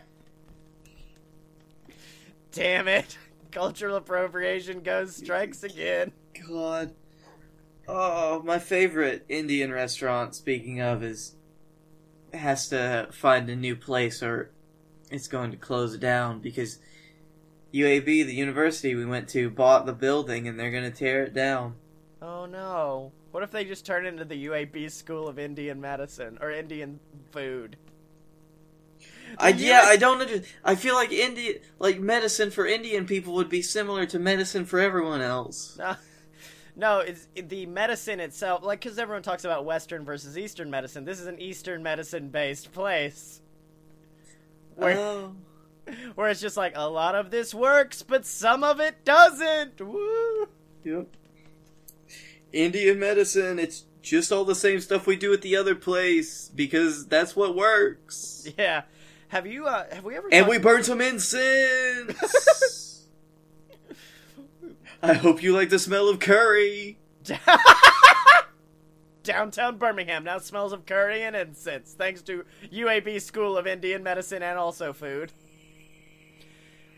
Damn 2.52 2.88
it. 2.88 3.18
Cultural 3.50 3.96
appropriation 3.96 4.80
goes 4.80 5.16
strikes 5.16 5.62
again. 5.62 6.12
God. 6.48 6.94
Oh, 7.86 8.42
my 8.42 8.58
favorite 8.58 9.24
Indian 9.28 9.72
restaurant, 9.72 10.34
speaking 10.34 10.80
of, 10.80 11.02
is 11.02 11.34
has 12.32 12.68
to 12.68 13.08
find 13.10 13.50
a 13.50 13.56
new 13.56 13.74
place 13.74 14.22
or 14.22 14.52
it's 15.10 15.28
going 15.28 15.50
to 15.50 15.56
close 15.56 15.96
down 15.96 16.40
because 16.40 16.78
UAB, 17.72 18.04
the 18.04 18.34
university 18.34 18.94
we 18.94 19.04
went 19.04 19.28
to, 19.30 19.50
bought 19.50 19.86
the 19.86 19.92
building 19.92 20.48
and 20.48 20.58
they're 20.58 20.70
going 20.70 20.90
to 20.90 20.90
tear 20.90 21.24
it 21.24 21.34
down. 21.34 21.74
Oh 22.22 22.46
no. 22.46 23.12
What 23.30 23.42
if 23.42 23.50
they 23.50 23.64
just 23.64 23.86
turn 23.86 24.06
into 24.06 24.24
the 24.24 24.46
UAB 24.46 24.90
School 24.90 25.28
of 25.28 25.38
Indian 25.38 25.80
Medicine 25.80 26.38
or 26.40 26.50
Indian 26.50 26.98
food? 27.30 27.76
I 29.38 29.50
yeah, 29.50 29.82
I 29.84 29.96
don't 29.96 30.20
under, 30.20 30.42
I 30.64 30.74
feel 30.74 30.94
like 30.94 31.12
Indian 31.12 31.56
like 31.78 32.00
medicine 32.00 32.50
for 32.50 32.66
Indian 32.66 33.06
people 33.06 33.34
would 33.34 33.48
be 33.48 33.62
similar 33.62 34.04
to 34.06 34.18
medicine 34.18 34.64
for 34.64 34.78
everyone 34.78 35.20
else. 35.20 35.78
No, 36.76 36.98
no, 36.98 37.00
it's 37.00 37.28
the 37.34 37.66
medicine 37.66 38.20
itself. 38.20 38.62
Like, 38.62 38.80
because 38.80 38.98
everyone 38.98 39.22
talks 39.22 39.44
about 39.44 39.64
Western 39.64 40.04
versus 40.04 40.38
Eastern 40.38 40.70
medicine. 40.70 41.04
This 41.04 41.20
is 41.20 41.26
an 41.26 41.38
Eastern 41.40 41.82
medicine-based 41.82 42.72
place, 42.72 43.39
where 44.80 44.98
Oh. 44.98 45.34
where 46.14 46.28
it's 46.28 46.40
just 46.40 46.56
like 46.56 46.72
a 46.76 46.88
lot 46.88 47.14
of 47.14 47.30
this 47.30 47.54
works, 47.54 48.02
but 48.02 48.26
some 48.26 48.64
of 48.64 48.80
it 48.80 49.04
doesn't. 49.04 49.80
Woo! 49.80 50.48
Yep. 50.84 51.06
Indian 52.52 52.98
medicine, 52.98 53.58
it's 53.58 53.84
just 54.02 54.32
all 54.32 54.44
the 54.44 54.54
same 54.54 54.80
stuff 54.80 55.06
we 55.06 55.16
do 55.16 55.32
at 55.32 55.42
the 55.42 55.56
other 55.56 55.74
place 55.74 56.50
because 56.54 57.06
that's 57.06 57.36
what 57.36 57.54
works. 57.54 58.48
Yeah. 58.58 58.82
Have 59.28 59.46
you? 59.46 59.66
Uh, 59.66 59.84
have 59.94 60.04
we 60.04 60.16
ever? 60.16 60.28
And 60.32 60.48
we 60.48 60.58
burn 60.58 60.82
some 60.82 61.00
incense. 61.00 62.16
I 65.02 65.14
hope 65.14 65.42
you 65.42 65.54
like 65.54 65.70
the 65.70 65.78
smell 65.78 66.08
of 66.08 66.18
curry. 66.18 66.98
Downtown 69.22 69.76
Birmingham 69.76 70.24
now 70.24 70.38
smells 70.38 70.72
of 70.72 70.86
curry 70.86 71.22
and 71.22 71.36
incense, 71.36 71.92
thanks 71.92 72.22
to 72.22 72.44
UAB 72.72 73.20
School 73.20 73.56
of 73.56 73.66
Indian 73.66 74.02
Medicine 74.02 74.42
and 74.42 74.58
also 74.58 74.92
food. 74.92 75.32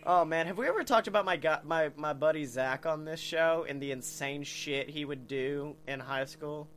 Oh 0.04 0.24
man, 0.24 0.46
have 0.46 0.58
we 0.58 0.66
ever 0.66 0.82
talked 0.82 1.06
about 1.06 1.24
my 1.24 1.36
gu- 1.36 1.62
my 1.64 1.90
my 1.96 2.12
buddy 2.12 2.44
Zach 2.44 2.86
on 2.86 3.04
this 3.04 3.20
show 3.20 3.64
and 3.68 3.80
the 3.80 3.92
insane 3.92 4.42
shit 4.42 4.90
he 4.90 5.04
would 5.04 5.28
do 5.28 5.76
in 5.86 6.00
high 6.00 6.24
school? 6.24 6.68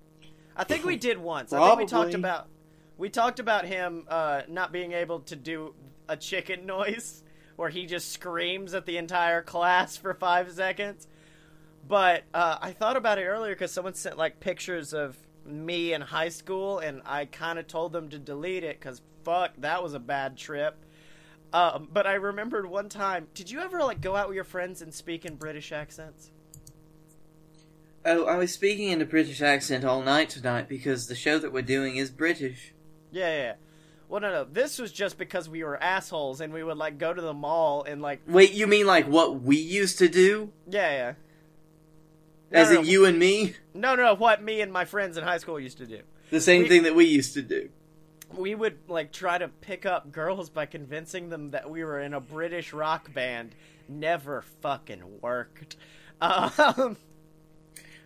I 0.56 0.64
think 0.64 0.86
we 0.86 0.96
did 0.96 1.18
once. 1.18 1.52
I 1.52 1.68
think 1.68 1.80
we 1.80 1.86
talked 1.86 2.14
about 2.14 2.48
we 2.98 3.10
talked 3.10 3.40
about 3.40 3.66
him 3.66 4.06
uh, 4.08 4.44
not 4.48 4.72
being 4.72 4.94
able 4.94 5.22
to 5.22 5.36
do 5.36 5.74
a 6.08 6.16
chicken 6.16 6.66
noise 6.68 7.24
where 7.56 7.70
he 7.70 7.86
just 7.86 8.12
screams 8.12 8.74
at 8.74 8.86
the 8.86 8.98
entire 8.98 9.42
class 9.42 9.98
for 9.98 10.14
five 10.14 10.52
seconds. 10.52 11.08
But 11.88 12.24
uh, 12.34 12.58
I 12.62 12.72
thought 12.72 12.98
about 12.98 13.18
it 13.18 13.26
earlier 13.26 13.54
because 13.54 13.72
someone 13.72 13.94
sent 13.94 14.18
like 14.18 14.40
pictures 14.40 14.94
of 14.94 15.18
me 15.46 15.94
in 15.94 16.02
high 16.02 16.30
school, 16.30 16.80
and 16.80 17.02
I 17.06 17.26
kind 17.26 17.60
of 17.60 17.68
told 17.68 17.94
them 17.94 18.10
to 18.10 18.20
delete 18.20 18.64
it 18.64 18.80
because 18.80 19.02
fuck, 19.24 19.52
that 19.60 19.82
was 19.84 19.94
a 19.94 20.00
bad 20.00 20.38
trip. 20.38 20.78
Um, 21.54 21.88
but 21.92 22.06
I 22.06 22.14
remembered 22.16 22.66
one 22.66 22.90
time. 22.90 23.28
Did 23.34 23.50
you 23.50 23.62
ever 23.62 23.80
like 23.80 24.02
go 24.02 24.16
out 24.16 24.28
with 24.28 24.36
your 24.36 24.44
friends 24.44 24.82
and 24.82 24.94
speak 24.94 25.26
in 25.26 25.36
British 25.36 25.72
accents? 25.72 26.32
Oh, 28.06 28.26
I 28.26 28.38
was 28.38 28.54
speaking 28.54 28.90
in 28.90 29.02
a 29.02 29.06
British 29.06 29.42
accent 29.42 29.84
all 29.84 30.02
night 30.02 30.30
tonight 30.30 30.68
because 30.70 31.08
the 31.08 31.16
show 31.16 31.40
that 31.40 31.52
we're 31.52 31.64
doing 31.64 31.96
is 31.96 32.12
British. 32.12 32.74
Yeah, 33.12 33.28
yeah. 33.30 33.38
yeah. 33.44 33.54
Well, 34.08 34.22
no, 34.22 34.32
no. 34.32 34.44
This 34.44 34.78
was 34.78 34.92
just 34.92 35.18
because 35.18 35.50
we 35.50 35.64
were 35.64 35.82
assholes 35.82 36.40
and 36.40 36.54
we 36.54 36.64
would 36.64 36.78
like 36.78 37.00
go 37.00 37.14
to 37.14 37.22
the 37.22 37.34
mall 37.34 37.84
and 37.84 38.02
like, 38.02 38.22
Wait, 38.28 38.52
you 38.54 38.68
mean 38.68 38.86
like 38.86 39.08
what 39.08 39.42
we 39.42 39.58
used 39.58 39.98
to 40.00 40.08
do? 40.08 40.52
yeah, 40.70 40.92
yeah. 40.92 41.14
No, 42.56 42.62
As 42.62 42.72
no, 42.72 42.80
in 42.80 42.86
you 42.86 43.06
and 43.06 43.20
me? 43.20 43.56
No, 43.74 43.96
no. 43.96 44.14
What 44.16 44.42
me 44.42 44.62
and 44.62 44.72
my 44.72 44.86
friends 44.86 45.18
in 45.18 45.24
high 45.24 45.38
school 45.40 45.60
used 45.60 45.78
to 45.80 45.86
do. 45.86 46.00
The 46.32 46.40
same 46.42 46.64
We- 46.64 46.70
thing 46.70 46.84
that 46.84 46.96
we 46.96 47.06
used 47.06 47.34
to 47.34 47.42
do. 47.42 47.70
we 48.36 48.56
would 48.56 48.78
like 48.88 49.12
try 49.12 49.38
to 49.38 49.48
pick 49.48 49.86
up 49.86 50.12
girls 50.12 50.50
by 50.50 50.66
convincing 50.66 51.30
them 51.30 51.52
that 51.52 51.70
we 51.70 51.84
were 51.84 52.00
in 52.00 52.14
a 52.14 52.20
British 52.22 52.74
rock 52.74 53.14
band. 53.14 53.54
Never 53.88 54.42
fucking 54.62 55.20
worked. 55.22 55.76
Um, 56.22 56.96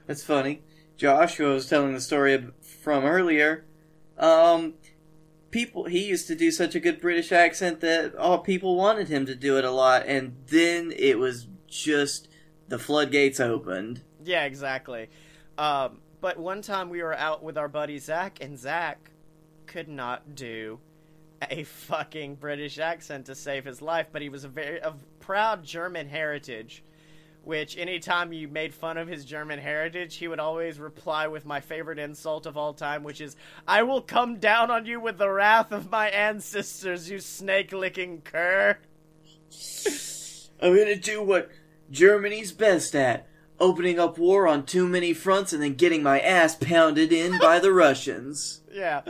That's 0.07 0.23
funny. 0.23 0.63
Joshua 0.97 1.53
was 1.53 1.69
telling 1.69 1.93
the 1.93 2.01
story 2.01 2.43
from 2.81 3.05
earlier. 3.05 3.65
Um, 4.17 4.73
people, 5.51 5.85
he 5.85 6.05
used 6.07 6.25
to 6.27 6.35
do 6.35 6.49
such 6.51 6.73
a 6.73 6.79
good 6.79 6.99
British 6.99 7.31
accent 7.31 7.81
that 7.81 8.15
all 8.15 8.39
people 8.39 8.75
wanted 8.75 9.07
him 9.09 9.25
to 9.27 9.35
do 9.35 9.57
it 9.59 9.63
a 9.63 9.69
lot, 9.71 10.05
and 10.07 10.35
then 10.47 10.91
it 10.97 11.19
was 11.19 11.47
just 11.67 12.27
the 12.67 12.79
floodgates 12.79 13.39
opened. 13.39 14.01
Yeah, 14.29 14.45
exactly. 14.45 15.09
Um, 15.57 16.01
but 16.21 16.37
one 16.37 16.61
time 16.61 16.89
we 16.89 17.01
were 17.01 17.15
out 17.15 17.41
with 17.41 17.57
our 17.57 17.67
buddy 17.67 17.97
Zach, 17.97 18.37
and 18.41 18.59
Zach 18.59 19.09
could 19.65 19.87
not 19.87 20.35
do 20.35 20.79
a 21.49 21.63
fucking 21.63 22.35
British 22.35 22.77
accent 22.77 23.25
to 23.25 23.33
save 23.33 23.65
his 23.65 23.81
life, 23.81 24.09
but 24.11 24.21
he 24.21 24.29
was 24.29 24.43
a 24.43 24.47
very 24.47 24.79
of 24.81 25.03
proud 25.19 25.63
German 25.63 26.07
heritage. 26.07 26.83
Which 27.43 27.75
anytime 27.75 28.31
you 28.31 28.47
made 28.47 28.73
fun 28.75 28.97
of 28.97 29.07
his 29.07 29.25
German 29.25 29.57
heritage, 29.57 30.17
he 30.17 30.27
would 30.27 30.39
always 30.39 30.77
reply 30.77 31.25
with 31.27 31.45
my 31.45 31.61
favorite 31.61 31.97
insult 31.97 32.45
of 32.45 32.55
all 32.55 32.73
time, 32.73 33.01
which 33.01 33.21
is, 33.21 33.35
"I 33.67 33.81
will 33.81 34.01
come 34.01 34.37
down 34.37 34.69
on 34.69 34.85
you 34.85 34.99
with 34.99 35.17
the 35.17 35.29
wrath 35.31 35.71
of 35.71 35.89
my 35.89 36.09
ancestors, 36.09 37.09
you 37.09 37.19
snake 37.19 37.71
licking 37.71 38.21
cur." 38.21 38.77
I'm 40.61 40.75
gonna 40.77 40.97
do 40.97 41.23
what 41.23 41.49
Germany's 41.89 42.51
best 42.51 42.93
at. 42.93 43.28
Opening 43.60 44.00
up 44.00 44.17
war 44.17 44.48
on 44.48 44.65
too 44.65 44.88
many 44.88 45.13
fronts 45.13 45.52
and 45.54 45.62
then 45.62 45.74
getting 45.76 46.02
my 46.02 46.19
ass 46.19 46.56
pounded 46.56 47.12
in 47.12 47.38
by 47.39 47.60
the 47.60 47.72
Russians. 47.74 48.62
Yeah. 48.72 49.02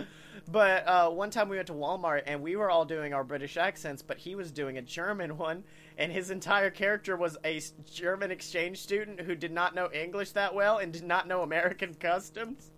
But 0.52 0.88
uh, 0.88 1.10
one 1.12 1.30
time 1.30 1.48
we 1.48 1.58
went 1.58 1.68
to 1.68 1.74
Walmart 1.74 2.24
and 2.26 2.42
we 2.42 2.56
were 2.56 2.72
all 2.72 2.84
doing 2.86 3.14
our 3.14 3.24
British 3.24 3.56
accents, 3.56 4.02
but 4.02 4.18
he 4.18 4.34
was 4.34 4.52
doing 4.52 4.80
a 4.80 4.82
German 4.82 5.38
one, 5.38 5.64
and 5.96 6.12
his 6.12 6.32
entire 6.32 6.72
character 6.72 7.16
was 7.16 7.38
a 7.46 7.62
German 7.94 8.32
exchange 8.32 8.80
student 8.80 9.22
who 9.22 9.36
did 9.36 9.52
not 9.52 9.76
know 9.76 9.92
English 9.94 10.32
that 10.32 10.56
well 10.56 10.80
and 10.80 10.92
did 10.92 11.04
not 11.04 11.28
know 11.28 11.44
American 11.44 11.94
customs. 12.00 12.72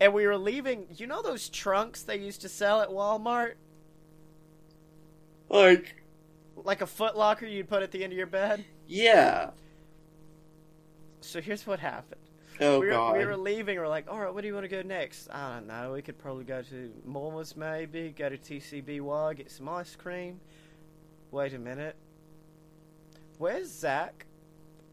And 0.00 0.14
we 0.14 0.24
were 0.24 0.36
leaving. 0.36 0.86
You 0.94 1.08
know 1.08 1.20
those 1.20 1.48
trunks 1.48 2.02
they 2.02 2.18
used 2.18 2.42
to 2.42 2.48
sell 2.48 2.80
at 2.80 2.90
Walmart, 2.90 3.54
Like, 5.48 5.96
like 6.54 6.80
a 6.80 6.86
Foot 6.86 7.16
Locker 7.16 7.46
you'd 7.46 7.68
put 7.68 7.82
at 7.82 7.90
the 7.90 8.04
end 8.04 8.12
of 8.12 8.16
your 8.18 8.26
bed. 8.28 8.64
yeah. 8.86 9.50
So 11.26 11.40
here's 11.40 11.66
what 11.66 11.80
happened. 11.80 12.20
Oh 12.60 12.80
we, 12.80 12.86
were, 12.86 12.92
god. 12.92 13.18
we 13.18 13.24
were 13.24 13.36
leaving. 13.36 13.78
We're 13.78 13.88
like, 13.88 14.06
all 14.08 14.18
right, 14.18 14.32
where 14.32 14.40
do 14.40 14.48
you 14.48 14.54
want 14.54 14.64
to 14.64 14.68
go 14.68 14.82
next? 14.82 15.28
I 15.30 15.54
don't 15.54 15.66
know. 15.66 15.92
We 15.92 16.02
could 16.02 16.18
probably 16.18 16.44
go 16.44 16.62
to 16.62 16.92
Mormons, 17.04 17.56
maybe. 17.56 18.14
Go 18.16 18.28
to 18.28 18.38
TCBY, 18.38 19.36
get 19.36 19.50
some 19.50 19.68
ice 19.68 19.96
cream. 19.96 20.40
Wait 21.30 21.52
a 21.52 21.58
minute. 21.58 21.96
Where's 23.38 23.70
Zach? 23.70 24.26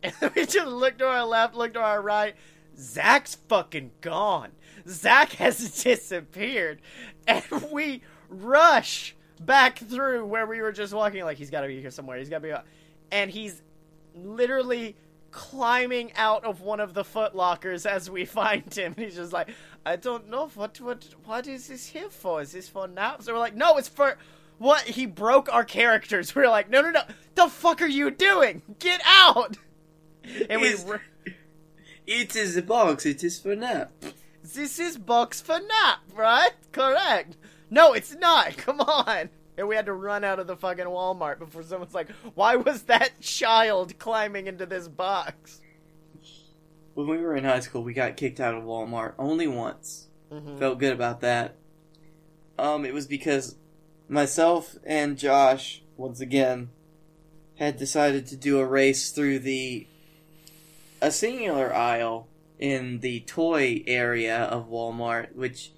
And 0.03 0.35
we 0.35 0.45
just 0.45 0.67
looked 0.67 0.99
to 0.99 1.07
our 1.07 1.23
left, 1.25 1.55
looked 1.55 1.75
to 1.75 1.79
our 1.79 2.01
right. 2.01 2.35
Zach's 2.77 3.35
fucking 3.47 3.91
gone. 4.01 4.51
Zach 4.85 5.31
has 5.33 5.81
disappeared. 5.81 6.81
And 7.25 7.45
we 7.71 8.01
rush 8.27 9.15
back 9.39 9.79
through 9.79 10.25
where 10.25 10.45
we 10.45 10.59
were 10.59 10.73
just 10.73 10.93
walking. 10.93 11.23
Like, 11.23 11.37
he's 11.37 11.49
got 11.49 11.61
to 11.61 11.67
be 11.67 11.79
here 11.79 11.89
somewhere. 11.89 12.17
He's 12.17 12.27
got 12.27 12.39
to 12.39 12.41
be. 12.41 12.51
Uh, 12.51 12.63
and 13.13 13.31
he's 13.31 13.61
literally 14.13 14.97
climbing 15.33 16.13
out 16.15 16.45
of 16.45 16.61
one 16.61 16.79
of 16.79 16.93
the 16.93 17.03
foot 17.03 17.35
lockers 17.35 17.85
as 17.85 18.09
we 18.09 18.23
find 18.23 18.73
him. 18.73 18.93
He's 18.97 19.15
just 19.15 19.33
like, 19.33 19.49
I 19.85 19.97
don't 19.97 20.29
know 20.29 20.47
what 20.55 20.79
what 20.79 21.05
what 21.25 21.47
is 21.47 21.67
this 21.67 21.87
here 21.87 22.09
for? 22.09 22.41
Is 22.41 22.53
this 22.53 22.69
for 22.69 22.87
naps? 22.87 23.27
And 23.27 23.35
we're 23.35 23.41
like, 23.41 23.55
no, 23.55 23.77
it's 23.77 23.89
for 23.89 24.17
what? 24.59 24.83
He 24.83 25.05
broke 25.05 25.51
our 25.51 25.65
characters. 25.65 26.33
We're 26.35 26.47
like, 26.47 26.69
no, 26.69 26.81
no, 26.81 26.91
no. 26.91 27.01
The 27.35 27.49
fuck 27.49 27.81
are 27.81 27.87
you 27.87 28.11
doing? 28.11 28.61
Get 28.79 29.01
out! 29.05 29.57
And 30.49 30.61
we 30.61 30.73
it 32.07 32.33
is 32.33 32.55
a 32.55 32.61
box, 32.61 33.05
it 33.05 33.25
is 33.25 33.39
for 33.39 33.57
nap. 33.57 33.91
this 34.41 34.79
is 34.79 34.97
box 34.97 35.41
for 35.41 35.59
nap, 35.59 35.99
right? 36.15 36.51
Correct. 36.71 37.35
No, 37.69 37.91
it's 37.91 38.15
not. 38.15 38.55
Come 38.55 38.79
on. 38.79 39.29
And 39.57 39.67
we 39.67 39.75
had 39.75 39.85
to 39.85 39.93
run 39.93 40.23
out 40.23 40.39
of 40.39 40.47
the 40.47 40.55
fucking 40.55 40.85
Walmart 40.85 41.39
before 41.39 41.63
someone's 41.63 41.93
like, 41.93 42.09
why 42.33 42.55
was 42.55 42.83
that 42.83 43.19
child 43.21 43.97
climbing 43.99 44.47
into 44.47 44.65
this 44.65 44.87
box? 44.87 45.61
When 46.95 47.07
we 47.07 47.17
were 47.17 47.35
in 47.35 47.43
high 47.43 47.59
school, 47.59 47.83
we 47.83 47.93
got 47.93 48.17
kicked 48.17 48.39
out 48.39 48.55
of 48.55 48.63
Walmart 48.63 49.13
only 49.17 49.47
once. 49.47 50.07
Mhm. 50.31 50.57
Felt 50.57 50.79
good 50.79 50.93
about 50.93 51.21
that. 51.21 51.55
Um, 52.57 52.85
it 52.85 52.93
was 52.93 53.07
because 53.07 53.55
myself 54.07 54.75
and 54.83 55.17
Josh, 55.17 55.83
once 55.97 56.19
again, 56.19 56.69
had 57.55 57.77
decided 57.77 58.25
to 58.27 58.35
do 58.35 58.59
a 58.59 58.65
race 58.65 59.11
through 59.11 59.39
the 59.39 59.87
a 61.01 61.11
singular 61.11 61.73
aisle 61.73 62.27
in 62.59 62.99
the 63.01 63.19
toy 63.21 63.83
area 63.85 64.37
of 64.37 64.69
Walmart, 64.69 65.35
which 65.35 65.71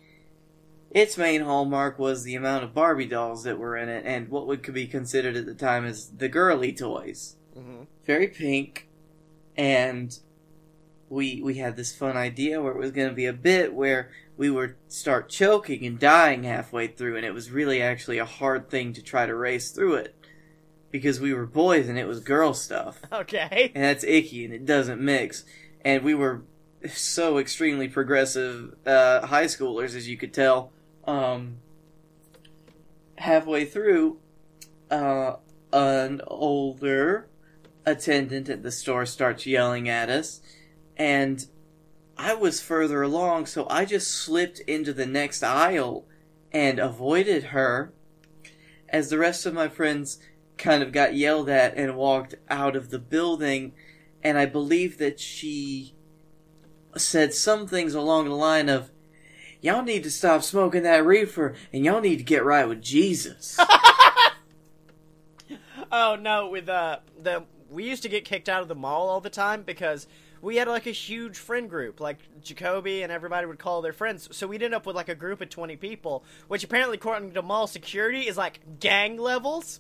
its 0.96 1.18
main 1.18 1.42
hallmark 1.42 2.00
was 2.00 2.24
the 2.24 2.34
amount 2.36 2.64
of 2.64 2.74
Barbie 2.74 3.06
dolls 3.06 3.44
that 3.44 3.60
were 3.60 3.76
in 3.78 3.90
it 3.90 4.04
and 4.06 4.30
what 4.30 4.48
would 4.48 4.64
could 4.64 4.74
be 4.74 4.88
considered 4.88 5.36
at 5.36 5.46
the 5.46 5.54
time 5.54 5.86
as 5.86 6.10
the 6.10 6.30
girly 6.30 6.72
toys. 6.74 7.36
Mhm. 7.56 7.86
Very 8.06 8.28
pink, 8.30 8.88
and 9.58 10.18
we 11.10 11.42
we 11.44 11.56
had 11.56 11.76
this 11.76 11.96
fun 11.96 12.18
idea 12.18 12.62
where 12.62 12.72
it 12.72 12.80
was 12.80 12.92
going 12.92 13.10
to 13.10 13.14
be 13.16 13.26
a 13.26 13.34
bit 13.34 13.74
where 13.74 14.10
we 14.38 14.50
would 14.50 14.76
start 14.88 15.30
choking 15.30 15.86
and 15.86 16.00
dying 16.00 16.44
halfway 16.44 16.88
through, 16.88 17.16
and 17.18 17.26
it 17.26 17.34
was 17.34 17.52
really 17.52 17.82
actually 17.82 18.18
a 18.18 18.26
hard 18.26 18.70
thing 18.70 18.94
to 18.94 19.02
try 19.04 19.26
to 19.26 19.36
race 19.36 19.72
through 19.72 19.96
it 19.96 20.16
because 20.92 21.20
we 21.20 21.34
were 21.34 21.46
boys 21.46 21.88
and 21.90 21.98
it 21.98 22.08
was 22.08 22.20
girl 22.22 22.54
stuff, 22.54 23.02
Okay. 23.12 23.72
and 23.76 23.84
that's 23.84 24.04
icky 24.06 24.46
and 24.46 24.54
it 24.54 24.66
doesn't 24.66 25.02
mix. 25.02 25.44
And 25.84 26.04
we 26.04 26.14
were 26.16 26.44
so 26.90 27.38
extremely 27.38 27.88
progressive 27.88 28.76
uh, 28.86 29.26
high 29.28 29.46
schoolers, 29.46 29.96
as 29.96 30.08
you 30.08 30.18
could 30.18 30.34
tell. 30.34 30.72
Um, 31.06 31.58
halfway 33.18 33.66
through, 33.66 34.20
uh, 34.90 35.36
an 35.72 36.22
older 36.28 37.28
attendant 37.86 38.50
at 38.50 38.64
the 38.64 38.72
store 38.72 39.06
starts 39.06 39.46
yelling 39.46 39.88
at 39.88 40.10
us, 40.10 40.42
and 40.98 41.46
I 42.18 42.34
was 42.34 42.62
further 42.62 43.02
along, 43.02 43.48
so 43.48 43.68
I 43.70 43.86
just 43.86 44.10
slipped 44.12 44.60
into 44.62 44.94
the 44.94 45.06
next 45.06 45.44
aisle 45.44 46.06
and 46.52 46.80
avoided 46.80 47.46
her 47.46 47.94
as 48.90 49.10
the 49.10 49.18
rest 49.18 49.46
of 49.46 49.54
my 49.54 49.68
friends 49.68 50.20
kind 50.58 50.82
of 50.82 50.92
got 50.92 51.16
yelled 51.16 51.50
at 51.50 51.76
and 51.76 51.98
walked 51.98 52.36
out 52.50 52.76
of 52.76 52.90
the 52.90 53.00
building, 53.00 53.74
and 54.24 54.38
I 54.38 54.46
believe 54.46 54.98
that 55.00 55.20
she 55.20 55.94
said 56.96 57.34
some 57.34 57.68
things 57.68 57.94
along 57.94 58.30
the 58.30 58.36
line 58.36 58.70
of, 58.70 58.92
Y'all 59.66 59.82
need 59.82 60.04
to 60.04 60.12
stop 60.12 60.44
smoking 60.44 60.84
that 60.84 61.04
reefer, 61.04 61.56
and 61.74 61.84
y'all 61.84 62.00
need 62.00 62.18
to 62.18 62.24
get 62.24 62.46
right 62.46 62.70
with 62.70 62.84
Jesus. 62.84 63.58
Oh 65.92 66.18
no, 66.20 66.50
with 66.50 66.68
uh 66.68 66.98
the 67.18 67.46
we 67.70 67.88
used 67.88 68.04
to 68.04 68.10
get 68.10 68.26
kicked 68.26 68.50
out 68.50 68.62
of 68.62 68.68
the 68.68 68.76
mall 68.76 69.08
all 69.08 69.22
the 69.22 69.30
time 69.30 69.64
because 69.64 70.08
we 70.42 70.58
had 70.58 70.68
like 70.68 70.88
a 70.88 70.92
huge 70.92 71.38
friend 71.38 71.70
group, 71.70 72.02
like 72.02 72.18
Jacoby 72.42 73.04
and 73.04 73.12
everybody 73.12 73.48
would 73.48 73.60
call 73.60 73.82
their 73.82 73.94
friends. 73.94 74.28
So 74.36 74.46
we'd 74.46 74.64
end 74.64 74.74
up 74.74 74.86
with 74.86 74.96
like 74.96 75.08
a 75.10 75.16
group 75.16 75.42
of 75.42 75.50
twenty 75.50 75.78
people, 75.78 76.26
which 76.48 76.64
apparently 76.64 76.98
according 76.98 77.32
to 77.34 77.42
mall 77.42 77.68
security 77.68 78.28
is 78.28 78.36
like 78.36 78.80
gang 78.80 79.18
levels. 79.18 79.80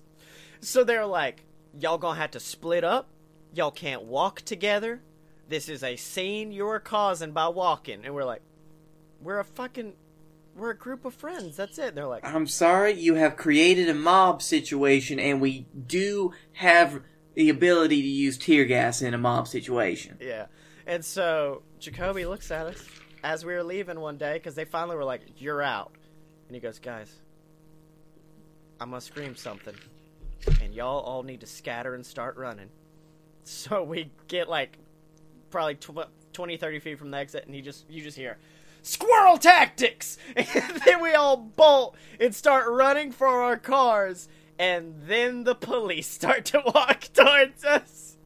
So 0.61 0.83
they're 0.83 1.05
like, 1.05 1.43
Y'all 1.77 1.97
gonna 1.97 2.19
have 2.19 2.31
to 2.31 2.39
split 2.39 2.83
up, 2.85 3.09
y'all 3.53 3.71
can't 3.71 4.03
walk 4.03 4.41
together. 4.41 5.01
This 5.49 5.67
is 5.67 5.83
a 5.83 5.97
scene 5.97 6.53
you're 6.53 6.79
causing 6.79 7.33
by 7.33 7.49
walking 7.49 8.05
and 8.05 8.15
we're 8.15 8.23
like 8.23 8.41
We're 9.25 9.39
a 9.39 9.43
fucking 9.43 9.93
we're 10.55 10.69
a 10.69 10.77
group 10.77 11.03
of 11.03 11.13
friends, 11.13 11.57
that's 11.57 11.77
it. 11.77 11.89
And 11.89 11.97
they're 11.97 12.07
like 12.07 12.25
I'm 12.25 12.47
sorry, 12.47 12.93
you 12.93 13.15
have 13.15 13.35
created 13.35 13.89
a 13.89 13.93
mob 13.93 14.41
situation, 14.41 15.19
and 15.19 15.41
we 15.41 15.65
do 15.87 16.31
have 16.53 17.01
the 17.33 17.49
ability 17.49 18.01
to 18.01 18.07
use 18.07 18.37
tear 18.37 18.63
gas 18.63 19.01
in 19.01 19.13
a 19.13 19.17
mob 19.17 19.47
situation. 19.47 20.17
Yeah. 20.21 20.45
And 20.87 21.03
so 21.03 21.63
Jacoby 21.79 22.25
looks 22.25 22.51
at 22.51 22.67
us 22.67 22.85
as 23.23 23.43
we 23.43 23.53
were 23.53 23.63
leaving 23.63 23.99
one 23.99 24.17
day 24.17 24.33
because 24.33 24.55
they 24.55 24.65
finally 24.65 24.95
were 24.95 25.03
like, 25.03 25.21
"You're 25.37 25.61
out," 25.61 25.91
and 26.47 26.55
he 26.55 26.61
goes, 26.61 26.79
"Guys, 26.79 27.11
I'm 28.79 28.91
going 28.91 29.01
to 29.01 29.05
scream 29.05 29.35
something." 29.35 29.75
and 30.61 30.73
y'all 30.73 31.01
all 31.01 31.23
need 31.23 31.41
to 31.41 31.47
scatter 31.47 31.95
and 31.95 32.05
start 32.05 32.37
running. 32.37 32.69
So 33.43 33.83
we 33.83 34.11
get 34.27 34.49
like 34.49 34.77
probably 35.51 35.75
tw- 35.75 36.09
20, 36.33 36.57
30 36.57 36.79
feet 36.79 36.99
from 36.99 37.11
the 37.11 37.17
exit, 37.17 37.45
and 37.45 37.53
he 37.53 37.61
just 37.61 37.89
you 37.89 38.01
just 38.01 38.17
hear 38.17 38.37
squirrel 38.85 39.37
tactics, 39.37 40.17
and 40.35 40.81
then 40.85 41.01
we 41.01 41.13
all 41.13 41.37
bolt 41.37 41.95
and 42.19 42.33
start 42.33 42.69
running 42.69 43.11
for 43.11 43.27
our 43.27 43.57
cars, 43.57 44.27
and 44.57 44.95
then 45.05 45.43
the 45.43 45.55
police 45.55 46.07
start 46.07 46.45
to 46.45 46.61
walk 46.73 47.09
towards 47.13 47.65
us. 47.65 48.17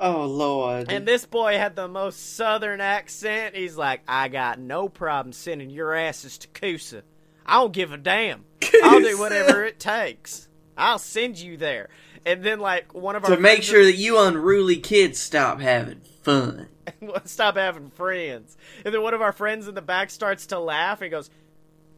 Oh 0.00 0.24
lord. 0.26 0.90
And 0.90 1.06
this 1.06 1.24
boy 1.24 1.56
had 1.56 1.76
the 1.76 1.88
most 1.88 2.34
southern 2.34 2.80
accent. 2.80 3.54
He's 3.54 3.76
like, 3.76 4.02
I 4.06 4.28
got 4.28 4.58
no 4.58 4.88
problem 4.88 5.32
sending 5.32 5.70
your 5.70 5.94
asses 5.94 6.36
to 6.38 6.48
Coosa. 6.48 7.02
I 7.46 7.60
don't 7.60 7.72
give 7.72 7.92
a 7.92 7.96
damn. 7.96 8.44
I'll 8.82 9.00
do 9.00 9.18
whatever 9.18 9.64
it 9.64 9.78
takes. 9.78 10.48
I'll 10.76 10.98
send 10.98 11.38
you 11.38 11.56
there. 11.56 11.88
And 12.26 12.42
then, 12.42 12.58
like, 12.58 12.94
one 12.94 13.16
of 13.16 13.24
our 13.24 13.30
to 13.30 13.40
make 13.40 13.62
sure 13.62 13.84
that 13.84 13.96
you 13.96 14.18
unruly 14.18 14.78
kids 14.78 15.20
stop 15.20 15.60
having 15.60 16.00
fun. 16.22 16.68
stop 17.24 17.56
having 17.56 17.90
friends. 17.90 18.56
And 18.84 18.94
then 18.94 19.02
one 19.02 19.14
of 19.14 19.22
our 19.22 19.32
friends 19.32 19.68
in 19.68 19.74
the 19.74 19.82
back 19.82 20.10
starts 20.10 20.46
to 20.46 20.58
laugh 20.58 21.00
and 21.00 21.06
he 21.06 21.10
goes, 21.10 21.30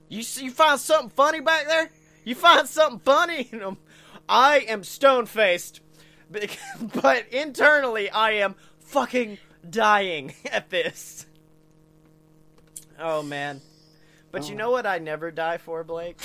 "You 0.08 0.22
see, 0.22 0.44
you 0.46 0.50
find 0.50 0.80
something 0.80 1.10
funny 1.10 1.40
back 1.40 1.66
there? 1.66 1.90
You 2.24 2.34
find 2.34 2.68
something 2.68 3.00
funny?" 3.00 3.48
And 3.52 3.62
I'm, 3.62 3.76
I 4.28 4.60
am 4.60 4.82
stone 4.82 5.26
faced, 5.26 5.80
but 6.30 7.28
internally 7.28 8.10
I 8.10 8.32
am 8.32 8.56
fucking 8.80 9.38
dying 9.68 10.34
at 10.50 10.70
this. 10.70 11.26
Oh 12.98 13.22
man. 13.22 13.60
But 14.32 14.48
you 14.48 14.54
oh. 14.54 14.58
know 14.58 14.70
what 14.70 14.86
I 14.86 14.98
never 14.98 15.30
die 15.30 15.58
for, 15.58 15.84
Blake? 15.84 16.18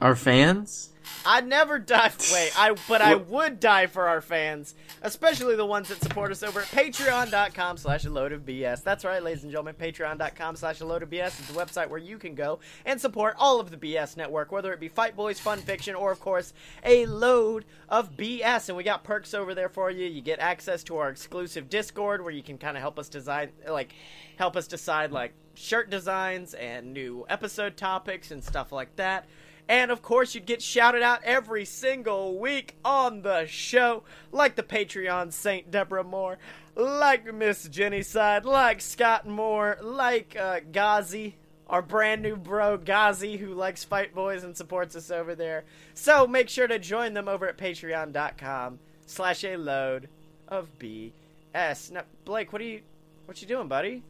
Our 0.00 0.14
fans? 0.14 0.90
I'd 1.26 1.46
never 1.46 1.78
die. 1.78 2.12
Wait, 2.32 2.52
I 2.58 2.74
but 2.88 3.02
I 3.02 3.16
would 3.16 3.60
die 3.60 3.86
for 3.86 4.08
our 4.08 4.20
fans, 4.20 4.74
especially 5.02 5.56
the 5.56 5.66
ones 5.66 5.88
that 5.88 6.00
support 6.00 6.30
us 6.30 6.42
over 6.42 6.60
at 6.60 6.66
patreon.com 6.68 7.76
slash 7.76 8.04
a 8.04 8.10
load 8.10 8.32
of 8.32 8.42
BS. 8.46 8.82
That's 8.82 9.04
right, 9.04 9.22
ladies 9.22 9.42
and 9.42 9.50
gentlemen. 9.50 9.74
Patreon.com 9.74 10.56
slash 10.56 10.80
a 10.80 10.86
load 10.86 11.02
of 11.02 11.10
BS 11.10 11.40
is 11.40 11.48
the 11.48 11.52
website 11.54 11.88
where 11.88 11.98
you 11.98 12.18
can 12.18 12.34
go 12.34 12.60
and 12.84 13.00
support 13.00 13.34
all 13.38 13.60
of 13.60 13.70
the 13.70 13.76
BS 13.76 14.16
network, 14.16 14.52
whether 14.52 14.72
it 14.72 14.80
be 14.80 14.88
Fight 14.88 15.16
Boys, 15.16 15.40
Fun 15.40 15.58
Fiction, 15.58 15.94
or 15.94 16.12
of 16.12 16.20
course 16.20 16.52
a 16.84 17.06
load 17.06 17.64
of 17.88 18.16
BS. 18.16 18.68
And 18.68 18.76
we 18.76 18.84
got 18.84 19.04
perks 19.04 19.34
over 19.34 19.54
there 19.54 19.68
for 19.68 19.90
you. 19.90 20.06
You 20.06 20.22
get 20.22 20.38
access 20.38 20.82
to 20.84 20.96
our 20.98 21.08
exclusive 21.10 21.68
Discord 21.68 22.22
where 22.22 22.32
you 22.32 22.42
can 22.42 22.58
kind 22.58 22.76
of 22.76 22.80
help 22.80 22.98
us 22.98 23.08
design, 23.08 23.50
like, 23.68 23.94
help 24.36 24.56
us 24.56 24.66
decide 24.66 25.12
like 25.12 25.32
shirt 25.54 25.90
designs 25.90 26.54
and 26.54 26.92
new 26.92 27.24
episode 27.28 27.76
topics 27.76 28.30
and 28.30 28.44
stuff 28.44 28.72
like 28.72 28.94
that. 28.96 29.26
And 29.68 29.90
of 29.90 30.00
course, 30.00 30.34
you'd 30.34 30.46
get 30.46 30.62
shouted 30.62 31.02
out 31.02 31.24
every 31.24 31.64
single 31.64 32.38
week 32.38 32.76
on 32.84 33.22
the 33.22 33.46
show, 33.46 34.04
like 34.30 34.54
the 34.54 34.62
Patreon 34.62 35.32
Saint 35.32 35.70
Deborah 35.70 36.04
Moore, 36.04 36.38
like 36.76 37.32
Miss 37.34 37.68
Jenny 37.68 38.02
Side, 38.02 38.44
like 38.44 38.80
Scott 38.80 39.26
Moore, 39.26 39.76
like 39.82 40.36
uh, 40.38 40.60
Ghazi, 40.70 41.34
our 41.68 41.82
brand 41.82 42.22
new 42.22 42.36
bro 42.36 42.76
Ghazi, 42.76 43.38
who 43.38 43.54
likes 43.54 43.82
Fight 43.82 44.14
Boys 44.14 44.44
and 44.44 44.56
supports 44.56 44.94
us 44.94 45.10
over 45.10 45.34
there. 45.34 45.64
So 45.94 46.28
make 46.28 46.48
sure 46.48 46.68
to 46.68 46.78
join 46.78 47.14
them 47.14 47.26
over 47.26 47.48
at 47.48 47.58
patreon.com 47.58 48.78
slash 49.06 49.42
a 49.42 49.56
load 49.56 50.08
of 50.46 50.68
BS. 50.78 51.90
Now, 51.90 52.02
Blake, 52.24 52.52
what 52.52 52.62
are 52.62 52.66
you, 52.66 52.82
what 53.24 53.42
you 53.42 53.48
doing, 53.48 53.66
buddy? 53.66 54.04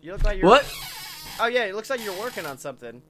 You 0.00 0.12
look 0.12 0.24
like 0.24 0.38
you're... 0.38 0.48
What? 0.48 0.64
Oh, 1.38 1.46
yeah, 1.46 1.64
it 1.64 1.74
looks 1.74 1.90
like 1.90 2.02
you're 2.02 2.18
working 2.18 2.46
on 2.46 2.56
something. 2.56 3.02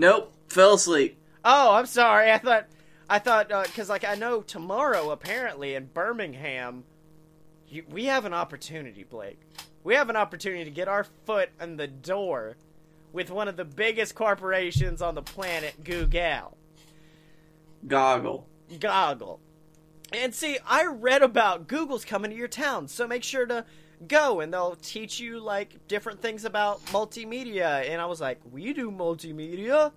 Nope. 0.00 0.32
Fell 0.48 0.74
asleep. 0.74 1.18
Oh, 1.44 1.74
I'm 1.74 1.84
sorry. 1.84 2.32
I 2.32 2.38
thought, 2.38 2.66
I 3.10 3.18
thought, 3.18 3.52
uh, 3.52 3.64
because 3.64 3.90
like 3.90 4.02
I 4.02 4.14
know 4.14 4.40
tomorrow 4.40 5.10
apparently 5.10 5.74
in 5.74 5.90
Birmingham, 5.92 6.84
you, 7.68 7.84
we 7.86 8.06
have 8.06 8.24
an 8.24 8.32
opportunity, 8.32 9.04
Blake. 9.04 9.38
We 9.84 9.94
have 9.96 10.08
an 10.08 10.16
opportunity 10.16 10.64
to 10.64 10.70
get 10.70 10.88
our 10.88 11.04
foot 11.26 11.50
in 11.60 11.76
the 11.76 11.86
door 11.86 12.56
with 13.12 13.30
one 13.30 13.46
of 13.46 13.58
the 13.58 13.64
biggest 13.66 14.14
corporations 14.14 15.02
on 15.02 15.14
the 15.14 15.22
planet, 15.22 15.84
Google. 15.84 16.56
Goggle. 17.86 18.46
Goggle. 18.78 19.38
And 20.14 20.34
see, 20.34 20.56
I 20.66 20.86
read 20.86 21.22
about 21.22 21.68
Google's 21.68 22.06
coming 22.06 22.30
to 22.30 22.36
your 22.38 22.48
town, 22.48 22.88
so 22.88 23.06
make 23.06 23.22
sure 23.22 23.44
to 23.44 23.66
go 24.06 24.40
and 24.40 24.52
they'll 24.52 24.76
teach 24.76 25.20
you 25.20 25.40
like 25.40 25.86
different 25.88 26.20
things 26.22 26.44
about 26.44 26.84
multimedia. 26.86 27.88
And 27.88 28.00
I 28.00 28.06
was 28.06 28.20
like, 28.20 28.40
we 28.50 28.72
do 28.72 28.90
multimedia. 28.90 29.92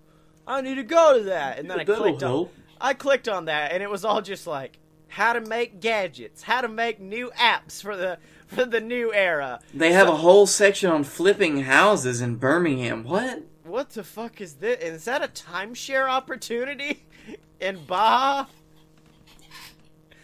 I 0.45 0.61
need 0.61 0.75
to 0.75 0.83
go 0.83 1.17
to 1.17 1.23
that. 1.25 1.59
And 1.59 1.69
then 1.69 1.79
I 1.79 1.83
That'll 1.83 2.03
clicked 2.03 2.23
on 2.23 2.29
help. 2.29 2.53
I 2.81 2.93
clicked 2.93 3.29
on 3.29 3.45
that 3.45 3.71
and 3.71 3.81
it 3.81 3.89
was 3.89 4.03
all 4.03 4.21
just 4.21 4.45
like 4.45 4.79
how 5.07 5.33
to 5.33 5.41
make 5.41 5.79
gadgets, 5.79 6.43
how 6.43 6.61
to 6.61 6.67
make 6.67 6.99
new 6.99 7.31
apps 7.37 7.81
for 7.81 7.95
the 7.95 8.17
for 8.47 8.65
the 8.65 8.81
new 8.81 9.11
era. 9.13 9.59
They 9.73 9.93
have 9.93 10.07
So- 10.07 10.13
a 10.13 10.17
whole 10.17 10.47
section 10.47 10.91
on 10.91 11.03
flipping 11.03 11.61
houses 11.61 12.21
in 12.21 12.35
Birmingham. 12.35 13.03
What? 13.03 13.43
What 13.63 13.91
the 13.91 14.03
fuck 14.03 14.41
is 14.41 14.55
this? 14.55 14.79
Is 14.83 15.05
that 15.05 15.23
a 15.23 15.27
timeshare 15.29 16.09
opportunity 16.09 17.05
in 17.61 17.85
Baja? 17.85 18.45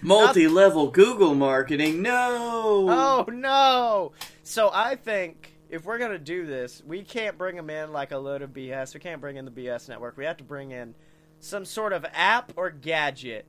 Multi 0.02 0.48
level 0.48 0.90
Google 0.90 1.36
marketing? 1.36 2.02
No! 2.02 2.88
Oh 2.90 3.26
no! 3.30 4.12
So 4.44 4.72
I 4.74 4.96
think 4.96 5.54
if 5.70 5.86
we're 5.86 5.98
gonna 5.98 6.18
do 6.18 6.46
this, 6.46 6.82
we 6.86 7.04
can't 7.04 7.38
bring 7.38 7.56
them 7.56 7.70
in 7.70 7.92
like 7.92 8.12
a 8.12 8.18
load 8.18 8.42
of 8.42 8.52
BS. 8.52 8.94
We 8.94 9.00
can't 9.00 9.22
bring 9.22 9.38
in 9.38 9.46
the 9.46 9.52
BS 9.52 9.90
network. 9.90 10.18
We 10.18 10.26
have 10.26 10.38
to 10.38 10.44
bring 10.44 10.72
in 10.72 10.96
some 11.40 11.66
sort 11.66 11.94
of 11.94 12.06
app 12.14 12.54
or 12.56 12.70
gadget 12.70 13.46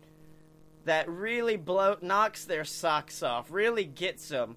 that 0.84 1.08
really 1.08 1.56
blow 1.56 1.96
knocks 2.00 2.44
their 2.44 2.64
socks 2.64 3.22
off, 3.22 3.50
really 3.50 3.84
gets 3.84 4.28
them. 4.28 4.56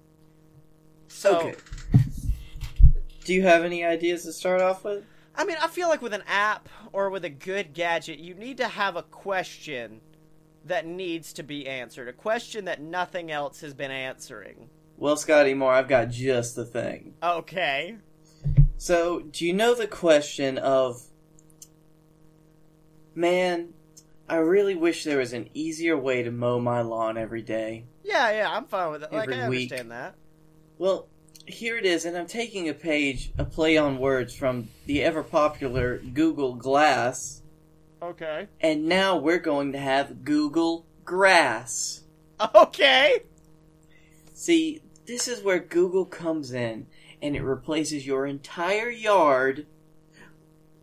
So 1.08 1.38
Okay. 1.38 1.54
Do 3.24 3.32
you 3.32 3.42
have 3.42 3.64
any 3.64 3.84
ideas 3.84 4.24
to 4.24 4.32
start 4.32 4.60
off 4.60 4.84
with? 4.84 5.04
I 5.34 5.44
mean, 5.44 5.56
I 5.60 5.68
feel 5.68 5.88
like 5.88 6.02
with 6.02 6.12
an 6.12 6.22
app 6.26 6.68
or 6.92 7.08
with 7.10 7.24
a 7.24 7.30
good 7.30 7.72
gadget, 7.72 8.18
you 8.18 8.34
need 8.34 8.58
to 8.58 8.68
have 8.68 8.96
a 8.96 9.02
question 9.02 10.00
that 10.64 10.86
needs 10.86 11.32
to 11.34 11.42
be 11.42 11.66
answered, 11.68 12.08
a 12.08 12.12
question 12.12 12.64
that 12.64 12.80
nothing 12.80 13.30
else 13.30 13.60
has 13.60 13.74
been 13.74 13.90
answering. 13.90 14.68
Well, 14.96 15.16
Scottye 15.16 15.56
Moore, 15.56 15.72
I've 15.72 15.88
got 15.88 16.10
just 16.10 16.56
the 16.56 16.64
thing. 16.64 17.14
Okay. 17.22 17.96
So, 18.76 19.20
do 19.20 19.44
you 19.46 19.52
know 19.52 19.74
the 19.74 19.86
question 19.86 20.58
of, 20.58 21.00
man, 23.14 23.70
I 24.28 24.36
really 24.36 24.74
wish 24.74 25.04
there 25.04 25.18
was 25.18 25.32
an 25.32 25.50
easier 25.54 25.96
way 25.96 26.22
to 26.22 26.30
mow 26.30 26.58
my 26.60 26.80
lawn 26.80 27.18
every 27.18 27.42
day? 27.42 27.84
Yeah, 28.02 28.30
yeah, 28.30 28.50
I'm 28.50 28.66
fine 28.66 28.92
with 28.92 29.02
it. 29.02 29.12
Like 29.12 29.28
Every 29.28 29.42
I 29.42 29.48
week. 29.48 29.70
understand 29.72 29.90
that. 29.90 30.14
Well, 30.78 31.08
here 31.46 31.76
it 31.76 31.84
is, 31.84 32.04
and 32.04 32.16
I'm 32.16 32.26
taking 32.26 32.68
a 32.68 32.74
page, 32.74 33.32
a 33.38 33.44
play 33.44 33.76
on 33.76 33.98
words 33.98 34.34
from 34.34 34.68
the 34.86 35.02
ever 35.02 35.22
popular 35.22 35.98
Google 35.98 36.54
Glass, 36.54 37.42
Okay. 38.10 38.48
and 38.60 38.86
now 38.86 39.16
we're 39.16 39.38
going 39.38 39.72
to 39.72 39.78
have 39.78 40.24
Google 40.24 40.86
Grass. 41.04 42.02
Okay. 42.54 43.20
See, 44.34 44.80
this 45.06 45.28
is 45.28 45.42
where 45.42 45.58
Google 45.60 46.04
comes 46.04 46.52
in 46.52 46.86
and 47.22 47.36
it 47.36 47.42
replaces 47.42 48.06
your 48.06 48.26
entire 48.26 48.90
yard 48.90 49.66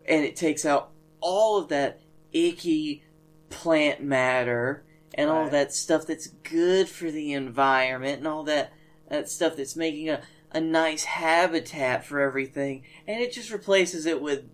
and 0.08 0.24
it 0.26 0.36
takes 0.36 0.66
out 0.66 0.92
all 1.20 1.58
of 1.60 1.68
that 1.70 2.00
icky 2.32 3.04
plant 3.50 4.02
matter 4.02 4.84
and 5.14 5.30
all 5.30 5.44
Right. 5.44 5.52
that 5.52 5.74
stuff 5.74 6.08
that's 6.08 6.28
good 6.28 6.88
for 6.88 7.12
the 7.12 7.34
environment 7.34 8.20
and 8.20 8.28
all 8.28 8.44
that 8.44 8.72
that 9.10 9.30
stuff 9.30 9.58
that's 9.58 9.76
making 9.76 10.10
a, 10.10 10.22
a 10.52 10.62
nice 10.62 11.04
habitat 11.04 12.06
for 12.06 12.22
everything 12.22 12.84
and 13.06 13.20
it 13.20 13.34
just 13.34 13.52
replaces 13.52 14.06
it 14.06 14.22
with 14.22 14.46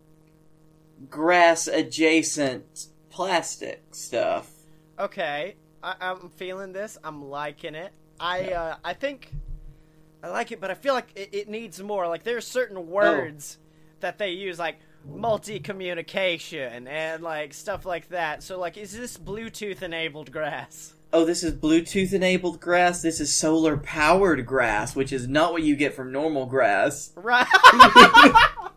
grass 1.10 1.68
adjacent 1.68 2.88
plastic 3.10 3.84
stuff. 3.92 4.52
Okay. 5.00 5.56
I, 5.84 5.96
I'm 6.00 6.30
feeling 6.30 6.74
this. 6.74 6.98
I'm 7.04 7.26
liking 7.26 7.76
it. 7.76 7.92
I 8.20 8.52
uh, 8.52 8.76
I 8.84 8.94
think 8.94 9.32
I 10.24 10.30
like 10.30 10.52
it, 10.52 10.60
but 10.60 10.72
I 10.72 10.74
feel 10.74 10.94
like 10.94 11.10
it, 11.16 11.30
it 11.32 11.50
needs 11.50 11.82
more. 11.82 12.08
Like 12.08 12.24
there's 12.24 12.48
certain 12.48 12.88
words 12.88 13.58
that 14.00 14.18
they 14.18 14.32
use, 14.32 14.58
like 14.58 14.78
multi 15.06 15.60
communication 15.60 16.88
and 16.88 17.24
like 17.24 17.54
stuff 17.54 17.86
like 17.86 18.10
that. 18.10 18.44
So 18.44 18.60
like, 18.60 18.78
is 18.78 18.92
this 18.92 19.18
Bluetooth 19.18 19.82
enabled 19.82 20.32
grass? 20.32 20.94
Oh, 21.14 21.24
this 21.24 21.42
is 21.44 21.54
Bluetooth 21.54 22.12
enabled 22.12 22.60
grass. 22.60 23.02
This 23.02 23.20
is 23.22 23.34
solar 23.34 23.78
powered 23.78 24.46
grass, 24.46 24.96
which 24.96 25.14
is 25.14 25.28
not 25.28 25.54
what 25.54 25.64
you 25.64 25.76
get 25.76 25.94
from 25.94 26.12
normal 26.12 26.46
grass. 26.46 27.14
Right. 27.16 27.48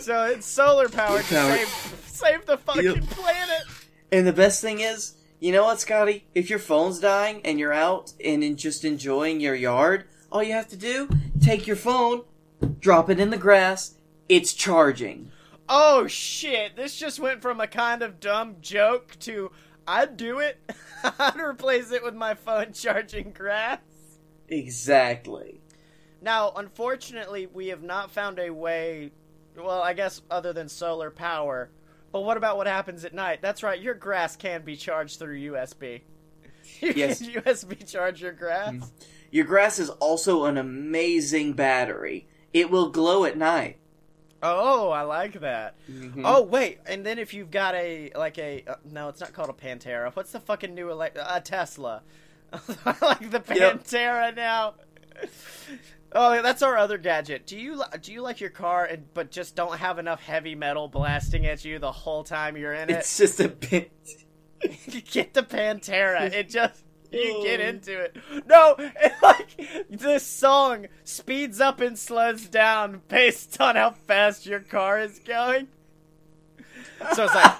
so 0.00 0.24
it's 0.24 0.46
solar 0.46 0.88
powered 0.88 1.24
to 1.24 1.34
save 1.34 2.02
save 2.06 2.46
the 2.46 2.56
fucking 2.58 2.84
Yep. 2.84 3.04
planet. 3.10 3.62
And 4.10 4.26
the 4.26 4.32
best 4.32 4.60
thing 4.60 4.80
is, 4.80 5.14
you 5.40 5.52
know 5.52 5.64
what, 5.64 5.78
Scottye? 5.78 6.22
If 6.34 6.50
your 6.50 6.58
phone's 6.58 7.00
dying 7.00 7.40
and 7.44 7.58
you're 7.58 7.72
out 7.72 8.12
and 8.24 8.44
in 8.44 8.56
just 8.56 8.84
enjoying 8.84 9.40
your 9.40 9.54
yard, 9.54 10.04
all 10.30 10.42
you 10.42 10.52
have 10.52 10.68
to 10.68 10.76
do, 10.76 11.08
take 11.40 11.66
your 11.66 11.76
phone, 11.76 12.22
drop 12.78 13.10
it 13.10 13.18
in 13.18 13.30
the 13.30 13.36
grass, 13.38 13.94
it's 14.28 14.52
charging. 14.52 15.30
Oh 15.68 16.06
shit! 16.06 16.76
This 16.76 16.96
just 16.96 17.18
went 17.20 17.40
from 17.42 17.60
a 17.60 17.66
kind 17.66 18.02
of 18.02 18.20
dumb 18.20 18.56
joke 18.60 19.16
to 19.20 19.50
I'd 19.86 20.16
do 20.16 20.38
it. 20.38 20.58
I'd 21.18 21.40
replace 21.40 21.90
it 21.90 22.04
with 22.04 22.14
my 22.14 22.34
phone 22.34 22.72
charging 22.74 23.32
grass. 23.32 23.80
Exactly. 24.48 25.60
Now, 26.20 26.52
unfortunately, 26.54 27.46
we 27.46 27.68
have 27.68 27.82
not 27.82 28.10
found 28.12 28.38
a 28.38 28.50
way. 28.50 29.10
Well, 29.56 29.82
I 29.82 29.92
guess 29.92 30.22
other 30.30 30.52
than 30.52 30.68
solar 30.68 31.10
power. 31.10 31.70
But 32.12 32.20
what 32.22 32.36
about 32.36 32.56
what 32.56 32.66
happens 32.66 33.04
at 33.04 33.14
night? 33.14 33.40
That's 33.42 33.62
right. 33.62 33.80
Your 33.80 33.94
grass 33.94 34.36
can 34.36 34.62
be 34.62 34.76
charged 34.76 35.18
through 35.18 35.38
USB. 35.52 36.02
You 36.80 36.92
Yes. 36.94 37.18
can 37.20 37.30
USB 37.42 37.90
charge 37.90 38.22
your 38.22 38.32
grass. 38.32 38.72
Mm. 38.74 38.90
Your 39.30 39.44
grass 39.44 39.78
is 39.78 39.88
also 39.90 40.44
an 40.44 40.56
amazing 40.58 41.52
battery. 41.54 42.26
It 42.52 42.70
will 42.70 42.90
glow 42.90 43.24
at 43.24 43.36
night. 43.36 43.78
Oh, 44.42 44.90
I 44.90 45.02
like 45.02 45.40
that. 45.40 45.74
Mhm. 45.90 46.22
Oh 46.24 46.42
wait, 46.42 46.80
and 46.86 47.06
then 47.06 47.18
if 47.18 47.32
you've 47.34 47.50
got 47.52 47.74
a 47.76 48.10
like 48.16 48.38
a 48.38 48.64
uh, 48.66 48.74
no, 48.84 49.08
it's 49.08 49.20
not 49.20 49.32
called 49.32 49.50
a 49.50 49.52
Pantera. 49.52 50.14
What's 50.14 50.32
the 50.32 50.40
fucking 50.40 50.74
new 50.74 50.90
elect 50.90 51.16
a 51.20 51.40
Tesla? 51.40 52.02
I 52.52 52.96
like 53.00 53.30
the 53.30 53.42
Yep. 53.54 53.84
Pantera 53.84 54.34
now. 54.34 54.74
Oh, 56.14 56.42
that's 56.42 56.62
our 56.62 56.76
other 56.76 56.98
gadget. 56.98 57.46
Do 57.46 57.58
you 57.58 57.82
do 58.00 58.12
you 58.12 58.20
like 58.22 58.40
your 58.40 58.50
car 58.50 58.84
and 58.84 59.04
but 59.14 59.30
just 59.30 59.56
don't 59.56 59.78
have 59.78 59.98
enough 59.98 60.22
heavy 60.22 60.54
metal 60.54 60.88
blasting 60.88 61.46
at 61.46 61.64
you 61.64 61.78
the 61.78 61.92
whole 61.92 62.22
time 62.24 62.56
you're 62.56 62.74
in 62.74 62.90
it? 62.90 62.98
It's 62.98 63.16
just 63.16 63.40
a 63.40 63.48
bit. 63.48 63.90
get 65.10 65.34
the 65.34 65.42
Pantera. 65.42 66.32
It 66.34 66.48
just 66.50 66.84
you 67.10 67.40
get 67.44 67.60
Oh. 67.60 67.64
into 67.64 67.98
it. 68.00 68.16
No, 68.46 68.74
it, 68.78 69.12
like 69.22 69.88
this 69.90 70.26
song 70.26 70.86
speeds 71.04 71.60
up 71.60 71.80
and 71.80 71.98
slows 71.98 72.46
down 72.46 73.02
based 73.08 73.60
on 73.60 73.76
how 73.76 73.90
fast 73.90 74.46
your 74.46 74.60
car 74.60 74.98
is 75.00 75.18
going. 75.18 75.68
So 77.14 77.24
it's 77.24 77.34
like. 77.34 77.56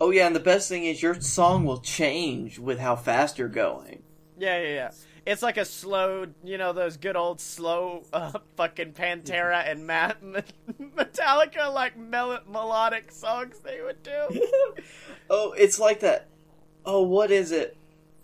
Oh 0.00 0.10
yeah, 0.10 0.26
and 0.26 0.36
the 0.36 0.40
best 0.40 0.68
thing 0.68 0.84
is 0.84 1.02
your 1.02 1.20
song 1.20 1.64
will 1.64 1.80
change 1.80 2.58
with 2.58 2.78
how 2.78 2.96
fast 2.96 3.38
you're 3.38 3.48
going. 3.48 4.02
Yeah, 4.38 4.60
yeah, 4.60 4.68
yeah. 4.68 4.90
It's 5.24 5.42
like 5.42 5.56
a 5.56 5.64
slow, 5.64 6.26
you 6.44 6.56
know, 6.58 6.72
those 6.72 6.96
good 6.98 7.16
old 7.16 7.40
slow 7.40 8.04
uh, 8.12 8.38
fucking 8.56 8.92
Pantera 8.92 9.68
and 9.68 9.86
Matt 9.86 10.22
Metallica 10.80 11.72
like 11.72 11.96
mel- 11.96 12.42
melodic 12.46 13.10
songs 13.10 13.58
they 13.60 13.80
would 13.82 14.02
do. 14.02 14.46
oh, 15.30 15.52
it's 15.52 15.78
like 15.80 16.00
that. 16.00 16.28
Oh, 16.84 17.02
what 17.02 17.30
is 17.30 17.50
it? 17.50 17.76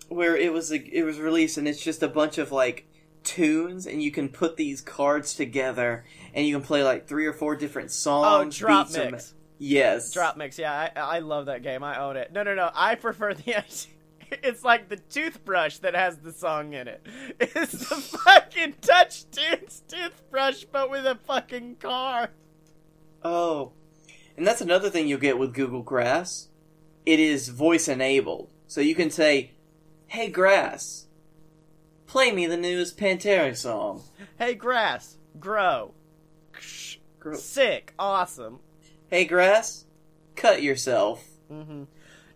Where 0.08 0.36
it 0.36 0.52
was 0.52 0.70
a, 0.70 0.76
it 0.76 1.02
was 1.02 1.18
released, 1.18 1.56
and 1.56 1.66
it's 1.66 1.82
just 1.82 2.02
a 2.02 2.08
bunch 2.08 2.36
of 2.38 2.52
like 2.52 2.86
tunes, 3.24 3.86
and 3.86 4.02
you 4.02 4.10
can 4.12 4.28
put 4.28 4.56
these 4.56 4.80
cards 4.82 5.34
together, 5.34 6.04
and 6.34 6.46
you 6.46 6.54
can 6.54 6.64
play 6.64 6.84
like 6.84 7.08
three 7.08 7.26
or 7.26 7.32
four 7.32 7.56
different 7.56 7.90
songs. 7.90 8.26
Oh, 8.28 8.42
songs. 8.42 8.58
drop 8.58 8.86
beats, 8.88 8.98
or 8.98 9.10
mix. 9.10 9.32
me- 9.32 9.38
Yes, 9.64 10.12
DropMix, 10.12 10.58
yeah, 10.58 10.90
I, 10.96 11.00
I 11.00 11.18
love 11.20 11.46
that 11.46 11.62
game. 11.62 11.84
I 11.84 12.00
own 12.00 12.16
it. 12.16 12.32
No, 12.32 12.42
no, 12.42 12.56
no. 12.56 12.70
I 12.74 12.96
prefer 12.96 13.32
the. 13.34 13.64
It's 14.42 14.64
like 14.64 14.88
the 14.88 14.96
toothbrush 14.96 15.76
that 15.78 15.94
has 15.94 16.16
the 16.16 16.32
song 16.32 16.72
in 16.72 16.88
it. 16.88 17.06
It's 17.38 17.88
the 17.90 17.96
fucking 17.96 18.76
touch 18.80 19.30
tunes 19.30 19.82
toothbrush, 19.86 20.64
but 20.64 20.90
with 20.90 21.04
a 21.04 21.16
fucking 21.26 21.76
car. 21.76 22.30
Oh, 23.22 23.72
and 24.34 24.46
that's 24.46 24.62
another 24.62 24.88
thing 24.88 25.06
you'll 25.06 25.20
get 25.20 25.38
with 25.38 25.52
Google 25.52 25.82
Grass. 25.82 26.48
It 27.04 27.20
is 27.20 27.50
voice 27.50 27.88
enabled, 27.88 28.48
so 28.66 28.80
you 28.80 28.94
can 28.94 29.10
say, 29.10 29.50
"Hey 30.06 30.28
Grass, 30.30 31.08
play 32.06 32.32
me 32.32 32.46
the 32.46 32.56
newest 32.56 32.96
Pantera 32.96 33.54
song." 33.54 34.02
Hey, 34.38 34.54
grass, 34.54 35.18
grow, 35.38 35.92
Gr- 37.20 37.34
sick, 37.34 37.92
awesome. 37.98 38.60
Hey 39.12 39.26
Grass, 39.26 39.84
cut 40.36 40.62
yourself. 40.62 41.22
hmm 41.46 41.82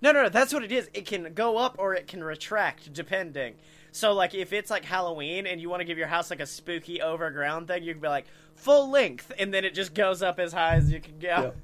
No, 0.03 0.12
no, 0.12 0.25
no. 0.25 0.29
That's 0.29 0.53
what 0.53 0.62
it 0.62 0.71
is. 0.71 0.91
It 0.93 1.07
can 1.07 1.33
go 1.33 1.57
up 1.57 1.77
or 1.79 1.95
it 1.95 2.07
can 2.07 2.23
retract 2.23 2.93
depending. 2.93 3.55
So, 3.93 4.12
like, 4.12 4.35
if 4.35 4.53
it's 4.53 4.71
like 4.71 4.85
Halloween 4.85 5.47
and 5.47 5.59
you 5.59 5.71
want 5.71 5.81
to 5.81 5.87
give 5.87 5.97
your 5.97 6.07
house 6.07 6.29
like 6.29 6.41
a 6.41 6.45
spooky 6.47 7.01
overground 7.01 7.69
thing, 7.69 7.83
you 7.83 7.95
can 7.95 8.03
be 8.03 8.09
like 8.09 8.27
full 8.57 8.91
length, 8.91 9.33
and 9.39 9.55
then 9.55 9.65
it 9.65 9.73
just 9.73 9.95
goes 9.95 10.23
up 10.23 10.39
as 10.39 10.53
high 10.53 10.75
as 10.75 10.93
you 10.93 11.01
can 11.01 11.19
go. 11.19 11.29
Yep. 11.29 11.57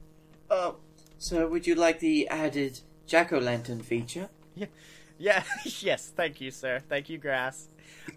Oh, 0.50 0.76
so 1.18 1.46
would 1.46 1.66
you 1.66 1.74
like 1.74 1.98
the 2.00 2.26
added 2.28 2.80
jack 3.06 3.34
o' 3.34 3.38
lantern 3.38 3.82
feature? 3.82 4.30
Yeah. 5.18 5.44
yes. 5.64 6.10
Thank 6.16 6.40
you, 6.40 6.50
sir. 6.50 6.80
Thank 6.88 7.10
you, 7.10 7.18
grass. 7.18 7.68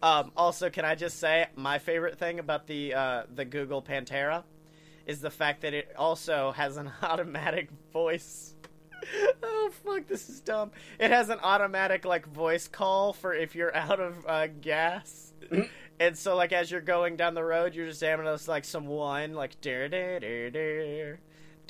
Um, 0.01 0.31
also, 0.37 0.69
can 0.69 0.85
I 0.85 0.95
just 0.95 1.19
say 1.19 1.47
my 1.57 1.77
favorite 1.77 2.17
thing 2.17 2.39
about 2.39 2.67
the 2.67 2.93
uh, 2.93 3.23
the 3.35 3.43
Google 3.43 3.81
Pantera 3.81 4.45
is 5.05 5.21
the 5.21 5.29
fact 5.29 5.61
that 5.61 5.73
it 5.73 5.93
also 5.97 6.51
has 6.51 6.77
an 6.77 6.91
automatic 7.01 7.69
voice. 7.91 8.55
oh 9.43 9.71
fuck, 9.83 10.07
this 10.07 10.29
is 10.29 10.41
dumb. 10.41 10.71
It 10.99 11.11
has 11.11 11.29
an 11.29 11.39
automatic 11.41 12.05
like 12.05 12.25
voice 12.27 12.67
call 12.67 13.13
for 13.13 13.33
if 13.33 13.55
you're 13.55 13.75
out 13.75 13.99
of 13.99 14.25
uh, 14.27 14.47
gas. 14.47 15.33
And 15.97 16.17
so, 16.17 16.35
like, 16.35 16.51
as 16.51 16.69
you're 16.69 16.81
going 16.81 17.15
down 17.15 17.35
the 17.35 17.43
road, 17.43 17.73
you're 17.73 17.87
just 17.87 18.01
having 18.01 18.25
this, 18.25 18.49
like, 18.49 18.65
some 18.65 18.85
one, 18.85 19.33
like, 19.33 19.61
"Dur, 19.61 19.87
dur, 19.87 20.19
dur, 20.19 20.49
dur, 20.49 20.51
dur, 20.51 20.83
dur, 20.83 20.95
dur," 21.05 21.19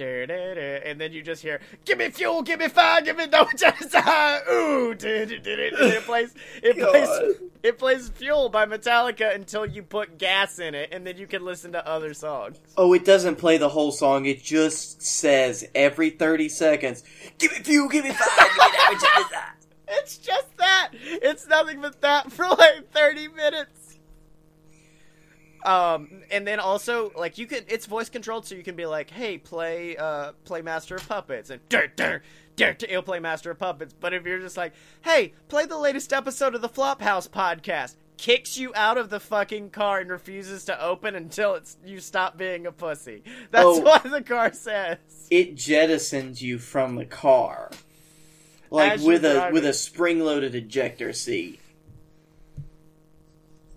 and 0.03 0.99
then 0.99 1.11
you 1.13 1.21
just 1.21 1.41
hear, 1.41 1.59
"Give 1.85 1.97
me 1.97 2.09
fuel, 2.09 2.41
give 2.41 2.59
me 2.59 2.67
fire, 2.67 3.01
give 3.01 3.17
me 3.17 3.25
no 3.31 3.47
just 3.55 3.93
uh, 3.95 4.39
ooh." 4.51 4.93
dur, 4.93 5.25
dur, 5.25 5.37
dur, 5.39 5.55
dur," 5.55 5.75
it 5.79 6.03
plays, 6.03 6.33
it 6.61 6.77
plays, 6.77 7.37
it 7.63 7.77
plays 7.77 8.09
"Fuel" 8.09 8.49
by 8.49 8.65
Metallica 8.65 9.33
until 9.33 9.65
you 9.65 9.83
put 9.83 10.17
gas 10.17 10.59
in 10.59 10.75
it, 10.75 10.89
and 10.91 11.05
then 11.05 11.17
you 11.17 11.27
can 11.27 11.43
listen 11.45 11.71
to 11.73 11.87
other 11.87 12.13
songs. 12.13 12.57
Oh, 12.77 12.93
it 12.93 13.05
doesn't 13.05 13.35
play 13.35 13.57
the 13.57 13.69
whole 13.69 13.91
song. 13.91 14.25
It 14.25 14.43
just 14.43 15.01
says 15.01 15.65
every 15.75 16.09
thirty 16.09 16.49
seconds, 16.49 17.03
"Give 17.37 17.51
me 17.51 17.59
fuel, 17.59 17.89
give 17.89 18.05
me 18.05 18.11
fire, 18.11 18.47
give 18.49 18.91
me 18.91 19.07
give 19.15 19.29
that." 19.31 19.55
Uh, 19.57 19.65
it's 19.87 20.17
just 20.17 20.57
that. 20.57 20.89
It's 20.93 21.47
nothing 21.47 21.81
but 21.81 22.01
that 22.01 22.31
for 22.31 22.47
like 22.47 22.91
30 22.91 23.29
minutes. 23.29 23.84
Um, 25.65 26.21
and 26.29 26.45
then 26.45 26.59
also 26.59 27.11
like 27.17 27.37
you 27.39 27.47
can, 27.47 27.63
it's 27.67 27.85
voice 27.87 28.07
controlled, 28.09 28.45
so 28.45 28.53
you 28.55 28.63
can 28.63 28.75
be 28.75 28.85
like, 28.85 29.09
"Hey, 29.09 29.37
play, 29.39 29.97
uh, 29.97 30.33
play 30.43 30.61
Master 30.61 30.95
of 30.95 31.07
Puppets," 31.07 31.49
and 31.49 31.59
dur, 31.69 31.87
dur, 31.95 32.21
dur, 32.55 32.73
dur, 32.73 32.87
it'll 32.87 33.01
play 33.01 33.19
Master 33.19 33.49
of 33.51 33.57
Puppets. 33.57 33.93
But 33.99 34.13
if 34.13 34.25
you're 34.25 34.39
just 34.39 34.57
like, 34.57 34.73
"Hey, 35.03 35.33
play 35.47 35.65
the 35.65 35.77
latest 35.77 36.13
episode 36.13 36.53
of 36.53 36.61
the 36.61 36.69
Flophouse 36.69 37.27
podcast," 37.27 37.95
kicks 38.17 38.57
you 38.57 38.71
out 38.75 38.97
of 38.99 39.09
the 39.09 39.19
fucking 39.19 39.71
car 39.71 39.99
and 39.99 40.09
refuses 40.11 40.65
to 40.65 40.81
open 40.83 41.15
until 41.15 41.55
it's 41.55 41.77
you 41.83 41.99
stop 41.99 42.37
being 42.37 42.65
a 42.67 42.71
pussy. 42.71 43.23
That's 43.51 43.65
Oh. 43.65 43.79
what 43.81 44.03
the 44.03 44.21
car 44.21 44.53
says. 44.53 44.97
It 45.31 45.55
jettisons 45.55 46.41
you 46.41 46.59
from 46.59 46.95
the 46.95 47.05
car, 47.05 47.71
like 48.69 48.91
As 48.93 49.03
with 49.03 49.25
a 49.25 49.33
driving. 49.33 49.53
with 49.55 49.65
a 49.65 49.73
spring-loaded 49.73 50.53
ejector 50.53 51.11
seat. 51.11 51.59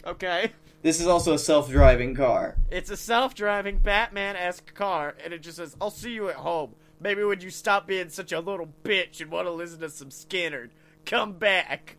Okay. 0.06 0.52
This 0.80 1.00
is 1.00 1.08
also 1.08 1.34
a 1.34 1.38
self-driving 1.38 2.14
car. 2.14 2.56
It's 2.70 2.90
a 2.90 2.96
self-driving 2.96 3.78
Batman-esque 3.78 4.74
car, 4.74 5.16
and 5.24 5.32
it 5.32 5.42
just 5.42 5.56
says, 5.56 5.76
"I'll 5.80 5.90
see 5.90 6.12
you 6.12 6.28
at 6.28 6.36
home. 6.36 6.76
Maybe 7.00 7.24
when 7.24 7.40
you 7.40 7.50
stop 7.50 7.86
being 7.86 8.08
such 8.10 8.30
a 8.32 8.40
little 8.40 8.72
bitch 8.84 9.20
and 9.20 9.30
want 9.30 9.46
to 9.46 9.52
listen 9.52 9.80
to 9.80 9.90
some 9.90 10.10
Skinner, 10.10 10.70
come 11.04 11.32
back. 11.32 11.96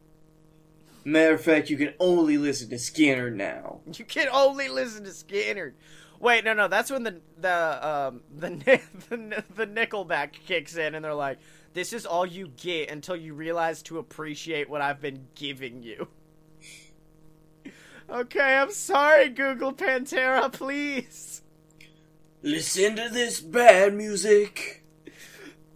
Matter 1.04 1.34
of 1.34 1.42
fact, 1.42 1.70
you 1.70 1.78
can 1.78 1.94
only 2.00 2.38
listen 2.38 2.70
to 2.70 2.78
Skinner 2.78 3.30
now. 3.30 3.80
You 3.98 4.06
can 4.06 4.30
only 4.30 4.70
listen 4.70 5.04
to 5.04 5.13
Skinner." 5.13 5.74
Wait, 6.20 6.44
no, 6.44 6.54
no, 6.54 6.68
that's 6.68 6.92
when 6.92 7.04
the 7.04 7.22
the 7.38 7.88
um 7.88 8.22
the 8.34 8.50
the, 9.10 9.44
the 9.56 9.68
Nickelback 9.68 10.34
kicks 10.34 10.78
in, 10.78 10.96
and 10.96 11.04
they're 11.04 11.13
like, 11.13 11.39
"This 11.74 11.92
is 11.92 12.06
all 12.06 12.26
you 12.26 12.48
get 12.48 12.89
until 12.89 13.15
you 13.15 13.34
realize 13.34 13.82
to 13.84 13.98
appreciate 13.98 14.70
what 14.70 14.82
I've 14.82 15.02
been 15.02 15.28
giving 15.36 15.84
you." 15.84 16.08
Okay, 18.12 18.58
I'm 18.58 18.72
sorry, 18.72 19.30
Google 19.30 19.74
Pantera, 19.74 20.52
please. 20.52 21.41
Listen 22.41 22.95
to 22.95 23.10
this 23.10 23.39
bad 23.39 23.93
music. 23.93 24.84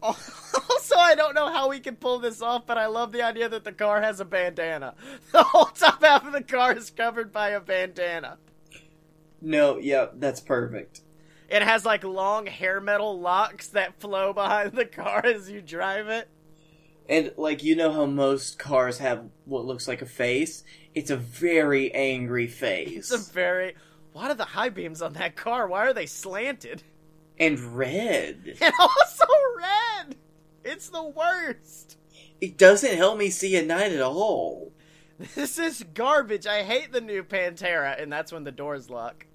Also, 0.69 0.95
I 0.97 1.15
don't 1.15 1.33
know 1.33 1.51
how 1.51 1.69
we 1.69 1.79
can 1.79 1.95
pull 1.95 2.19
this 2.19 2.41
off, 2.41 2.67
but 2.67 2.77
I 2.77 2.85
love 2.85 3.11
the 3.11 3.23
idea 3.23 3.49
that 3.49 3.63
the 3.63 3.71
car 3.71 4.01
has 4.01 4.19
a 4.19 4.25
bandana. 4.25 4.93
The 5.31 5.41
whole 5.43 5.65
top 5.65 6.03
half 6.03 6.27
of 6.27 6.33
the 6.33 6.43
car 6.43 6.73
is 6.73 6.91
covered 6.91 7.31
by 7.31 7.49
a 7.49 7.59
bandana. 7.59 8.37
No, 9.41 9.77
yeah, 9.77 10.07
that's 10.13 10.41
perfect. 10.41 11.01
It 11.49 11.63
has 11.63 11.85
like 11.85 12.03
long 12.03 12.45
hair 12.45 12.79
metal 12.79 13.19
locks 13.19 13.67
that 13.69 13.99
flow 13.99 14.31
behind 14.33 14.73
the 14.73 14.85
car 14.85 15.25
as 15.25 15.49
you 15.49 15.61
drive 15.61 16.07
it. 16.07 16.29
And 17.09 17.31
like 17.37 17.63
you 17.63 17.75
know 17.75 17.91
how 17.91 18.05
most 18.05 18.57
cars 18.59 18.97
have 18.99 19.25
what 19.45 19.65
looks 19.65 19.87
like 19.87 20.01
a 20.01 20.05
face? 20.05 20.63
It's 20.95 21.11
a 21.11 21.17
very 21.17 21.93
angry 21.93 22.47
face. 22.47 23.11
It's 23.11 23.29
a 23.29 23.31
very. 23.33 23.75
What 24.13 24.29
are 24.31 24.35
the 24.35 24.45
high 24.45 24.69
beams 24.69 25.01
on 25.01 25.13
that 25.13 25.35
car? 25.35 25.67
Why 25.67 25.87
are 25.87 25.93
they 25.93 26.05
slanted? 26.05 26.83
and 27.39 27.59
red. 27.75 28.57
And 28.61 28.73
also 28.79 29.25
red! 29.57 30.15
It's 30.63 30.89
the 30.89 31.03
worst! 31.03 31.97
It 32.39 32.57
doesn't 32.59 32.95
help 32.95 33.17
me 33.17 33.31
see 33.31 33.55
at 33.57 33.65
night 33.65 33.91
at 33.91 34.01
all. 34.01 34.71
This 35.33 35.57
is 35.57 35.83
garbage. 35.95 36.45
I 36.45 36.61
hate 36.61 36.91
the 36.91 37.01
new 37.01 37.23
Pantera. 37.23 37.99
And 38.01 38.11
that's 38.13 38.31
when 38.31 38.43
the 38.43 38.51
doors 38.51 38.89
lock. 38.89 39.25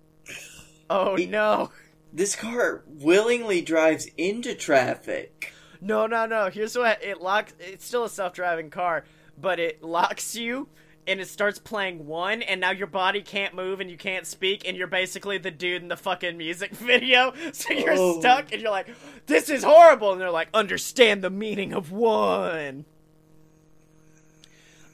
Oh 0.89 1.17
He- 1.17 1.27
no. 1.27 1.71
This 2.13 2.37
car 2.37 2.85
willingly 2.87 3.61
drives 3.63 4.07
into 4.17 4.55
traffic. 4.55 5.53
No, 5.81 6.07
no, 6.07 6.27
no. 6.27 6.51
Here's 6.51 6.77
what 6.77 7.03
it 7.03 7.21
locks. 7.21 7.55
It's 7.61 7.85
still 7.85 8.05
a 8.05 8.09
self-driving 8.09 8.71
car, 8.71 9.05
but 9.41 9.61
it 9.61 9.83
locks 9.83 10.35
you, 10.35 10.69
and 11.07 11.21
it 11.21 11.29
starts 11.29 11.59
playing 11.59 12.07
one, 12.07 12.43
and 12.43 12.61
now 12.61 12.71
your 12.73 12.87
body 12.89 13.23
can't 13.23 13.55
move 13.55 13.81
and 13.81 13.91
you 13.91 13.97
can't 13.97 14.27
speak, 14.27 14.67
and 14.67 14.77
you're 14.77 14.87
basically 14.89 15.39
the 15.39 15.51
dude 15.51 15.83
in 15.83 15.89
the 15.89 15.97
fucking 15.97 16.37
music 16.37 16.73
video. 16.73 17.33
So 17.53 17.73
you're 17.73 17.95
Oh. 17.97 18.19
stuck, 18.21 18.53
and 18.53 18.61
you're 18.61 18.71
like, 18.71 18.89
"This 19.27 19.49
is 19.49 19.63
horrible," 19.63 20.13
and 20.13 20.21
they're 20.21 20.31
like, 20.31 20.49
"Understand 20.53 21.23
the 21.23 21.31
meaning 21.31 21.73
of 21.73 21.93
one." 21.93 22.85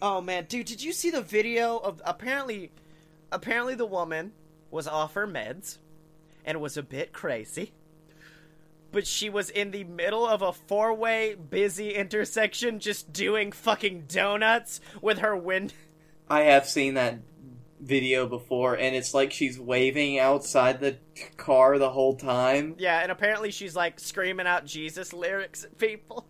Oh 0.02 0.20
man, 0.20 0.44
dude, 0.44 0.66
did 0.66 0.82
you 0.82 0.92
see 0.92 1.10
the 1.10 1.22
video 1.22 1.78
of 1.78 2.02
apparently, 2.04 2.70
apparently 3.32 3.74
the 3.74 3.86
woman 3.86 4.32
was 4.70 4.86
off 4.86 5.14
her 5.14 5.26
meds, 5.26 5.78
and 6.44 6.60
was 6.60 6.76
a 6.76 6.82
bit 6.82 7.12
crazy 7.12 7.72
but 8.94 9.06
she 9.08 9.28
was 9.28 9.50
in 9.50 9.72
the 9.72 9.84
middle 9.84 10.24
of 10.26 10.40
a 10.40 10.52
four 10.52 10.94
way 10.94 11.34
busy 11.34 11.90
intersection 11.90 12.78
just 12.78 13.12
doing 13.12 13.50
fucking 13.50 14.04
donuts 14.06 14.80
with 15.02 15.18
her 15.18 15.36
wind. 15.36 15.74
I 16.30 16.42
have 16.42 16.66
seen 16.66 16.94
that 16.94 17.18
video 17.80 18.26
before, 18.26 18.74
and 18.74 18.94
it's 18.94 19.12
like 19.12 19.32
she's 19.32 19.58
waving 19.58 20.18
outside 20.20 20.80
the 20.80 20.96
car 21.36 21.76
the 21.78 21.90
whole 21.90 22.16
time. 22.16 22.76
Yeah, 22.78 23.00
and 23.00 23.10
apparently 23.10 23.50
she's 23.50 23.74
like 23.74 23.98
screaming 23.98 24.46
out 24.46 24.64
Jesus 24.64 25.12
lyrics 25.12 25.64
at 25.64 25.76
people. 25.76 26.28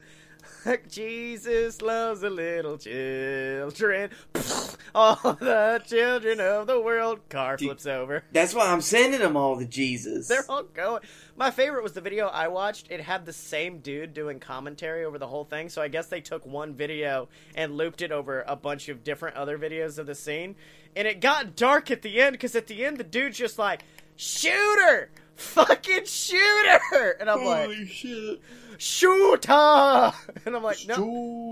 Like, 0.65 0.89
Jesus 0.91 1.83
loves 1.83 2.23
the 2.23 2.31
little 2.31 2.79
children. 2.79 4.11
All 4.95 5.17
the 5.17 5.83
children 5.87 6.41
of 6.41 6.67
the 6.67 6.81
world. 6.81 7.21
Car 7.29 7.57
Dude. 7.57 7.69
flips 7.69 7.87
over. 7.87 8.25
That's 8.33 8.55
why 8.55 8.71
I'm 8.71 8.81
sending 8.81 9.21
them 9.21 9.37
all 9.37 9.59
to 9.59 9.65
Jesus. 9.65 10.29
They're 10.29 10.45
all 10.49 10.63
going. 10.63 11.03
My 11.37 11.51
favorite 11.51 11.83
was 11.83 11.95
the 11.95 12.01
video 12.01 12.29
I 12.29 12.47
watched. 12.47 12.93
It 12.93 13.01
had 13.01 13.27
the 13.27 13.33
same 13.33 13.79
dude 13.79 14.15
doing 14.15 14.39
commentary 14.39 15.05
over 15.05 15.19
the 15.19 15.27
whole 15.27 15.45
thing. 15.45 15.69
So 15.69 15.83
I 15.83 15.89
guess 15.89 16.07
they 16.07 16.21
took 16.21 16.47
one 16.47 16.75
video 16.75 17.29
and 17.57 17.77
looped 17.77 18.03
it 18.03 18.13
over 18.13 18.45
a 18.47 18.55
bunch 18.55 18.89
of 18.89 19.03
different 19.03 19.37
other 19.37 19.59
videos 19.59 19.99
of 19.99 20.07
the 20.07 20.15
scene. 20.15 20.55
And 20.95 21.09
it 21.09 21.21
got 21.21 21.57
dark 21.57 21.91
at 21.91 22.03
the 22.03 22.21
end 22.21 22.35
because 22.35 22.55
at 22.55 22.69
the 22.69 22.85
end 22.85 22.99
the 22.99 23.05
dude's 23.05 23.37
just 23.37 23.59
like, 23.59 23.83
"Shooter, 24.15 25.11
fucking 25.37 26.05
shooter!" 26.07 27.17
And 27.21 27.29
I'm 27.31 27.45
like, 27.45 27.65
Holy 27.65 27.87
shit. 27.87 28.41
"Shooter!" 28.79 30.13
And 30.47 30.57
I'm 30.57 30.63
like, 30.63 30.87
"No." 30.87 30.95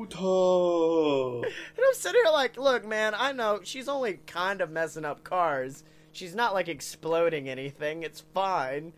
Shooter. 0.09 1.49
And 1.77 1.85
I'm 1.87 1.95
sitting 1.95 2.21
here 2.25 2.33
like, 2.33 2.57
"Look, 2.57 2.87
man, 2.87 3.15
I 3.17 3.33
know 3.33 3.61
she's 3.65 3.89
only 3.89 4.15
kind 4.27 4.61
of 4.61 4.71
messing 4.71 5.05
up 5.05 5.25
cars. 5.25 5.85
She's 6.13 6.35
not 6.35 6.55
like 6.55 6.69
exploding 6.69 7.49
anything. 7.49 8.03
It's 8.03 8.21
fine." 8.35 8.93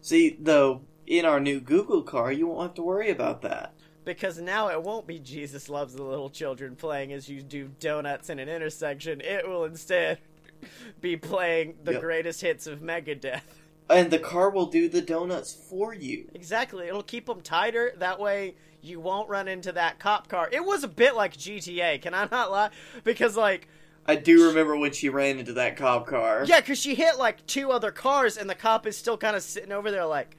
See, 0.00 0.36
though, 0.38 0.82
in 1.06 1.24
our 1.24 1.40
new 1.40 1.60
Google 1.60 2.02
car, 2.02 2.30
you 2.32 2.46
won't 2.46 2.62
have 2.62 2.74
to 2.74 2.82
worry 2.82 3.10
about 3.10 3.42
that. 3.42 3.72
Because 4.04 4.38
now 4.38 4.68
it 4.68 4.82
won't 4.82 5.06
be 5.06 5.18
Jesus 5.18 5.70
Loves 5.70 5.94
the 5.94 6.02
Little 6.02 6.28
Children 6.28 6.76
playing 6.76 7.12
as 7.14 7.26
you 7.28 7.40
do 7.42 7.70
donuts 7.80 8.28
in 8.28 8.38
an 8.38 8.50
intersection. 8.50 9.22
It 9.22 9.48
will 9.48 9.64
instead 9.64 10.18
be 11.00 11.16
playing 11.16 11.76
the 11.84 11.92
Yep. 11.92 12.00
greatest 12.02 12.40
hits 12.42 12.66
of 12.66 12.80
Megadeth. 12.80 13.40
And 13.90 14.10
the 14.10 14.18
car 14.18 14.50
will 14.50 14.66
do 14.66 14.88
the 14.88 15.02
donuts 15.02 15.52
for 15.52 15.94
you. 15.94 16.30
Exactly. 16.34 16.88
It'll 16.88 17.02
keep 17.02 17.26
them 17.26 17.42
tighter. 17.42 17.92
That 17.98 18.18
way 18.18 18.54
you 18.80 19.00
won't 19.00 19.28
run 19.28 19.48
into 19.48 19.72
that 19.72 19.98
cop 19.98 20.28
car. 20.28 20.48
It 20.52 20.64
was 20.64 20.84
a 20.84 20.88
bit 20.88 21.14
like 21.14 21.36
GTA. 21.36 22.00
Can 22.00 22.14
I 22.14 22.28
not 22.30 22.50
lie? 22.50 22.70
Because, 23.02 23.36
like, 23.36 23.68
I 24.06 24.16
do 24.16 24.48
remember 24.48 24.76
when 24.76 24.92
she 24.92 25.08
ran 25.08 25.38
into 25.38 25.54
that 25.54 25.76
cop 25.76 26.06
car. 26.06 26.44
yeah, 26.46 26.60
because 26.60 26.78
she 26.78 26.94
hit, 26.94 27.18
like, 27.18 27.44
two 27.46 27.70
other 27.70 27.90
cars, 27.90 28.36
and 28.36 28.48
the 28.48 28.54
cop 28.54 28.86
is 28.86 28.96
still 28.96 29.16
kind 29.16 29.36
of 29.36 29.42
sitting 29.42 29.72
over 29.72 29.90
there, 29.90 30.04
like, 30.04 30.36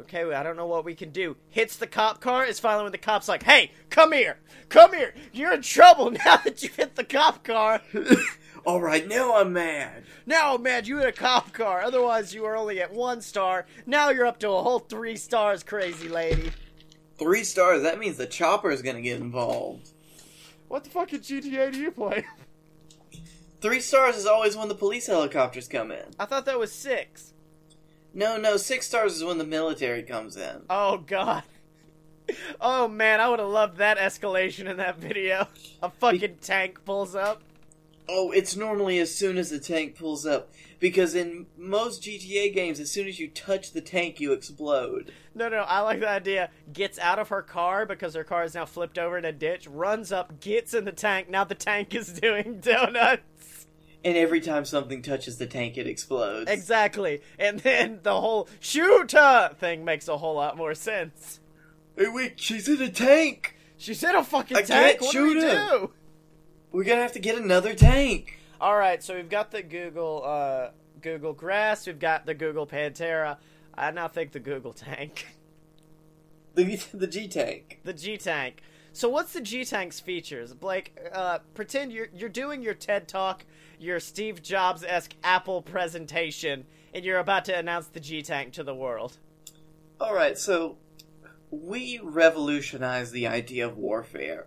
okay, 0.00 0.32
I 0.32 0.42
don't 0.42 0.56
know 0.56 0.66
what 0.66 0.84
we 0.84 0.94
can 0.94 1.10
do. 1.10 1.36
Hits 1.48 1.76
the 1.76 1.86
cop 1.86 2.20
car, 2.20 2.44
is 2.44 2.60
finally 2.60 2.84
when 2.84 2.92
the 2.92 2.98
cop's 2.98 3.28
like, 3.28 3.42
hey, 3.42 3.72
come 3.90 4.12
here, 4.12 4.38
come 4.68 4.94
here, 4.94 5.14
you're 5.32 5.52
in 5.52 5.62
trouble 5.62 6.10
now 6.24 6.36
that 6.38 6.62
you 6.62 6.70
hit 6.76 6.94
the 6.94 7.04
cop 7.04 7.42
car. 7.44 7.82
All 8.66 8.80
right, 8.80 9.08
now 9.08 9.36
I'm 9.36 9.52
mad. 9.52 10.04
Now, 10.26 10.56
man, 10.56 10.84
you 10.84 10.98
hit 10.98 11.08
a 11.08 11.12
cop 11.12 11.52
car. 11.52 11.82
Otherwise, 11.82 12.34
you 12.34 12.42
were 12.42 12.56
only 12.56 12.80
at 12.80 12.92
one 12.92 13.22
star. 13.22 13.66
Now 13.86 14.10
you're 14.10 14.26
up 14.26 14.38
to 14.40 14.50
a 14.50 14.62
whole 14.62 14.80
three 14.80 15.16
stars, 15.16 15.62
crazy 15.62 16.08
lady. 16.08 16.52
Three 17.18 17.44
stars. 17.44 17.82
That 17.82 17.98
means 17.98 18.16
the 18.16 18.26
chopper 18.26 18.70
is 18.70 18.82
gonna 18.82 19.00
get 19.00 19.20
involved. 19.20 19.90
What 20.68 20.84
the 20.84 20.90
fucking 20.90 21.20
GTA 21.20 21.72
do 21.72 21.78
you 21.78 21.90
play? 21.90 22.24
Three 23.60 23.80
stars 23.80 24.16
is 24.16 24.26
always 24.26 24.56
when 24.56 24.68
the 24.68 24.74
police 24.74 25.06
helicopters 25.06 25.68
come 25.68 25.90
in. 25.90 26.04
I 26.18 26.24
thought 26.24 26.46
that 26.46 26.58
was 26.58 26.72
six. 26.72 27.34
No, 28.14 28.36
no, 28.36 28.56
six 28.56 28.86
stars 28.86 29.16
is 29.16 29.24
when 29.24 29.38
the 29.38 29.44
military 29.44 30.02
comes 30.02 30.36
in. 30.36 30.62
Oh, 30.70 30.98
God. 30.98 31.42
Oh, 32.60 32.88
man, 32.88 33.20
I 33.20 33.28
would 33.28 33.38
have 33.38 33.48
loved 33.48 33.78
that 33.78 33.98
escalation 33.98 34.68
in 34.68 34.76
that 34.76 34.98
video. 34.98 35.48
A 35.82 35.90
fucking 35.90 36.36
tank 36.40 36.84
pulls 36.84 37.14
up. 37.14 37.42
Oh, 38.12 38.32
it's 38.32 38.56
normally 38.56 38.98
as 38.98 39.14
soon 39.14 39.38
as 39.38 39.50
the 39.50 39.60
tank 39.60 39.96
pulls 39.96 40.26
up. 40.26 40.52
Because 40.80 41.14
in 41.14 41.46
most 41.56 42.02
GTA 42.02 42.52
games, 42.52 42.80
as 42.80 42.90
soon 42.90 43.06
as 43.06 43.20
you 43.20 43.28
touch 43.28 43.72
the 43.72 43.80
tank, 43.82 44.18
you 44.18 44.32
explode. 44.32 45.12
No, 45.34 45.48
no, 45.48 45.58
I 45.58 45.80
like 45.80 46.00
the 46.00 46.08
idea. 46.08 46.50
Gets 46.72 46.98
out 46.98 47.18
of 47.18 47.28
her 47.28 47.42
car 47.42 47.86
because 47.86 48.14
her 48.14 48.24
car 48.24 48.42
is 48.44 48.54
now 48.54 48.64
flipped 48.64 48.98
over 48.98 49.16
in 49.18 49.24
a 49.24 49.32
ditch, 49.32 49.68
runs 49.68 50.10
up, 50.10 50.40
gets 50.40 50.74
in 50.74 50.86
the 50.86 50.92
tank. 50.92 51.28
Now 51.28 51.44
the 51.44 51.54
tank 51.54 51.94
is 51.94 52.08
doing 52.20 52.60
donuts. 52.60 53.66
And 54.02 54.16
every 54.16 54.40
time 54.40 54.64
something 54.64 55.02
touches 55.02 55.36
the 55.36 55.46
tank, 55.46 55.76
it 55.76 55.86
explodes. 55.86 56.50
Exactly. 56.50 57.20
And 57.38 57.60
then 57.60 58.00
the 58.02 58.18
whole 58.20 58.48
shooter 58.58 59.50
thing 59.60 59.84
makes 59.84 60.08
a 60.08 60.16
whole 60.16 60.34
lot 60.36 60.56
more 60.56 60.74
sense. 60.74 61.38
Hey, 61.96 62.08
wait, 62.08 62.40
she's 62.40 62.66
in 62.68 62.80
a 62.80 62.88
tank! 62.88 63.56
She's 63.76 64.02
in 64.02 64.14
a 64.16 64.24
fucking 64.24 64.56
I 64.56 64.62
tank. 64.62 65.00
can't 65.00 65.02
What 65.02 65.12
do 65.12 65.22
we 65.26 65.32
shoot 65.34 65.42
her. 65.42 65.68
do? 65.78 65.92
We're 66.72 66.84
gonna 66.84 67.02
have 67.02 67.12
to 67.12 67.18
get 67.18 67.36
another 67.36 67.74
tank! 67.74 68.38
All 68.60 68.76
right, 68.76 69.02
so 69.02 69.14
we've 69.16 69.28
got 69.28 69.50
the 69.50 69.62
Google 69.62 70.22
uh, 70.24 70.70
Google 71.00 71.32
Grass. 71.32 71.86
We've 71.86 71.98
got 71.98 72.26
the 72.26 72.34
Google 72.34 72.66
Pantera. 72.66 73.38
I 73.74 73.90
now 73.90 74.08
think 74.08 74.32
the 74.32 74.40
Google 74.40 74.72
Tank, 74.72 75.26
The, 76.54 76.76
the 76.92 77.06
G 77.06 77.28
tank. 77.28 77.80
the 77.84 77.92
G 77.92 78.16
Tank. 78.18 78.62
So 78.92 79.08
what's 79.08 79.32
the 79.32 79.40
G 79.40 79.64
Tank's 79.64 80.00
features? 80.00 80.52
Blake, 80.52 80.96
uh, 81.12 81.38
pretend 81.54 81.92
you're 81.92 82.08
you're 82.14 82.28
doing 82.28 82.62
your 82.62 82.74
TED 82.74 83.08
Talk, 83.08 83.44
your 83.78 83.98
Steve 84.00 84.42
Jobs 84.42 84.84
esque 84.84 85.14
Apple 85.24 85.62
presentation, 85.62 86.66
and 86.92 87.04
you're 87.04 87.18
about 87.18 87.44
to 87.46 87.56
announce 87.56 87.86
the 87.86 88.00
G 88.00 88.22
Tank 88.22 88.52
to 88.54 88.62
the 88.64 88.74
world. 88.74 89.16
Alright, 90.00 90.38
so 90.38 90.76
we 91.50 92.00
revolutionized 92.02 93.12
the 93.12 93.26
idea 93.26 93.66
of 93.66 93.76
warfare. 93.76 94.46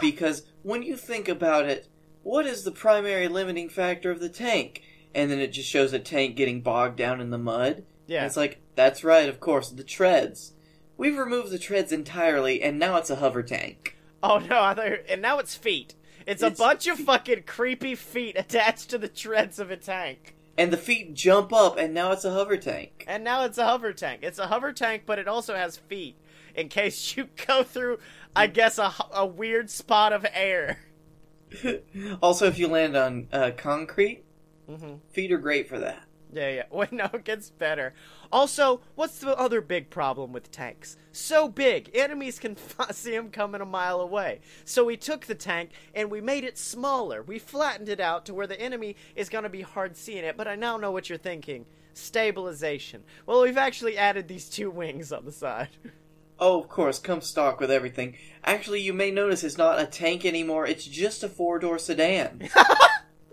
Because 0.00 0.44
when 0.62 0.82
you 0.82 0.96
think 0.96 1.28
about 1.28 1.66
it, 1.66 1.88
what 2.22 2.46
is 2.46 2.64
the 2.64 2.72
primary 2.72 3.28
limiting 3.28 3.68
factor 3.68 4.10
of 4.10 4.20
the 4.20 4.28
tank? 4.28 4.82
And 5.14 5.30
then 5.30 5.38
it 5.38 5.52
just 5.52 5.68
shows 5.68 5.92
a 5.92 5.98
tank 5.98 6.36
getting 6.36 6.60
bogged 6.60 6.96
down 6.96 7.20
in 7.20 7.30
the 7.30 7.38
mud. 7.38 7.84
Yeah. 8.06 8.18
And 8.18 8.26
it's 8.26 8.36
like, 8.36 8.60
that's 8.74 9.04
right, 9.04 9.28
of 9.28 9.40
course, 9.40 9.70
the 9.70 9.84
treads. 9.84 10.52
We've 10.96 11.16
removed 11.16 11.50
the 11.50 11.58
treads 11.58 11.92
entirely, 11.92 12.62
and 12.62 12.78
now 12.78 12.96
it's 12.96 13.10
a 13.10 13.16
hover 13.16 13.42
tank. 13.42 13.96
Oh 14.22 14.38
no! 14.38 14.62
I 14.62 14.74
thought, 14.74 14.92
and 15.08 15.20
now 15.20 15.38
it's 15.38 15.54
feet. 15.54 15.94
It's, 16.26 16.42
a 16.42 16.50
bunch 16.50 16.86
of 16.88 16.98
fucking 16.98 17.44
creepy 17.44 17.94
feet 17.94 18.36
attached 18.38 18.90
to 18.90 18.98
the 18.98 19.08
treads 19.08 19.58
of 19.58 19.70
a 19.70 19.76
tank. 19.76 20.34
And 20.58 20.72
the 20.72 20.78
feet 20.78 21.14
jump 21.14 21.52
up, 21.52 21.78
and 21.78 21.94
now 21.94 22.12
it's 22.12 22.24
a 22.24 22.32
hover 22.32 22.56
tank. 22.56 23.04
And 23.06 23.22
now 23.22 23.44
it's 23.44 23.58
a 23.58 23.66
hover 23.66 23.92
tank. 23.92 24.20
It's 24.22 24.38
a 24.38 24.48
hover 24.48 24.72
tank, 24.72 25.02
but 25.06 25.18
it 25.18 25.28
also 25.28 25.54
has 25.54 25.76
feet 25.76 26.16
in 26.56 26.68
case 26.68 27.16
you 27.16 27.28
go 27.46 27.62
through, 27.62 27.98
I 28.36 28.46
guess, 28.46 28.78
a, 28.78 28.92
a 29.12 29.26
weird 29.26 29.70
spot 29.70 30.12
of 30.12 30.26
air. 30.32 30.78
also, 32.22 32.46
if 32.46 32.58
you 32.58 32.68
land 32.68 32.96
on 32.96 33.28
uh, 33.32 33.50
concrete, 33.56 34.24
hmm 34.68 34.94
feet 35.10 35.32
are 35.32 35.38
great 35.38 35.68
for 35.68 35.78
that. 35.78 36.02
Yeah, 36.32 36.50
yeah. 36.50 36.62
Wait, 36.70 36.92
no, 36.92 37.08
it 37.12 37.24
gets 37.24 37.50
better. 37.50 37.94
Also, 38.32 38.80
what's 38.94 39.18
the 39.18 39.36
other 39.38 39.60
big 39.60 39.90
problem 39.90 40.32
with 40.32 40.50
tanks? 40.50 40.96
So 41.12 41.48
big, 41.48 41.90
enemies 41.94 42.38
can 42.38 42.56
f- 42.78 42.92
see 42.92 43.12
them 43.12 43.30
coming 43.30 43.60
a 43.60 43.66
mile 43.66 44.00
away. 44.00 44.40
So 44.64 44.84
we 44.84 44.96
took 44.96 45.26
the 45.26 45.34
tank 45.34 45.70
and 45.94 46.10
we 46.10 46.20
made 46.20 46.44
it 46.44 46.58
smaller. 46.58 47.22
We 47.22 47.38
flattened 47.38 47.88
it 47.88 48.00
out 48.00 48.26
to 48.26 48.34
where 48.34 48.46
the 48.46 48.60
enemy 48.60 48.96
is 49.14 49.28
going 49.28 49.44
to 49.44 49.50
be 49.50 49.62
hard 49.62 49.96
seeing 49.96 50.24
it. 50.24 50.36
But 50.36 50.48
I 50.48 50.56
now 50.56 50.76
know 50.76 50.90
what 50.90 51.08
you're 51.08 51.18
thinking. 51.18 51.64
Stabilization. 51.94 53.04
Well, 53.24 53.42
we've 53.42 53.56
actually 53.56 53.96
added 53.96 54.28
these 54.28 54.50
two 54.50 54.70
wings 54.70 55.12
on 55.12 55.24
the 55.24 55.32
side. 55.32 55.70
Oh, 56.38 56.60
of 56.60 56.68
course, 56.68 56.98
come 56.98 57.20
stock 57.22 57.60
with 57.60 57.70
everything. 57.70 58.16
Actually, 58.44 58.82
you 58.82 58.92
may 58.92 59.10
notice 59.10 59.42
it's 59.42 59.56
not 59.56 59.80
a 59.80 59.86
tank 59.86 60.24
anymore, 60.24 60.66
it's 60.66 60.84
just 60.84 61.22
a 61.24 61.28
four 61.28 61.58
door 61.58 61.78
sedan. 61.78 62.48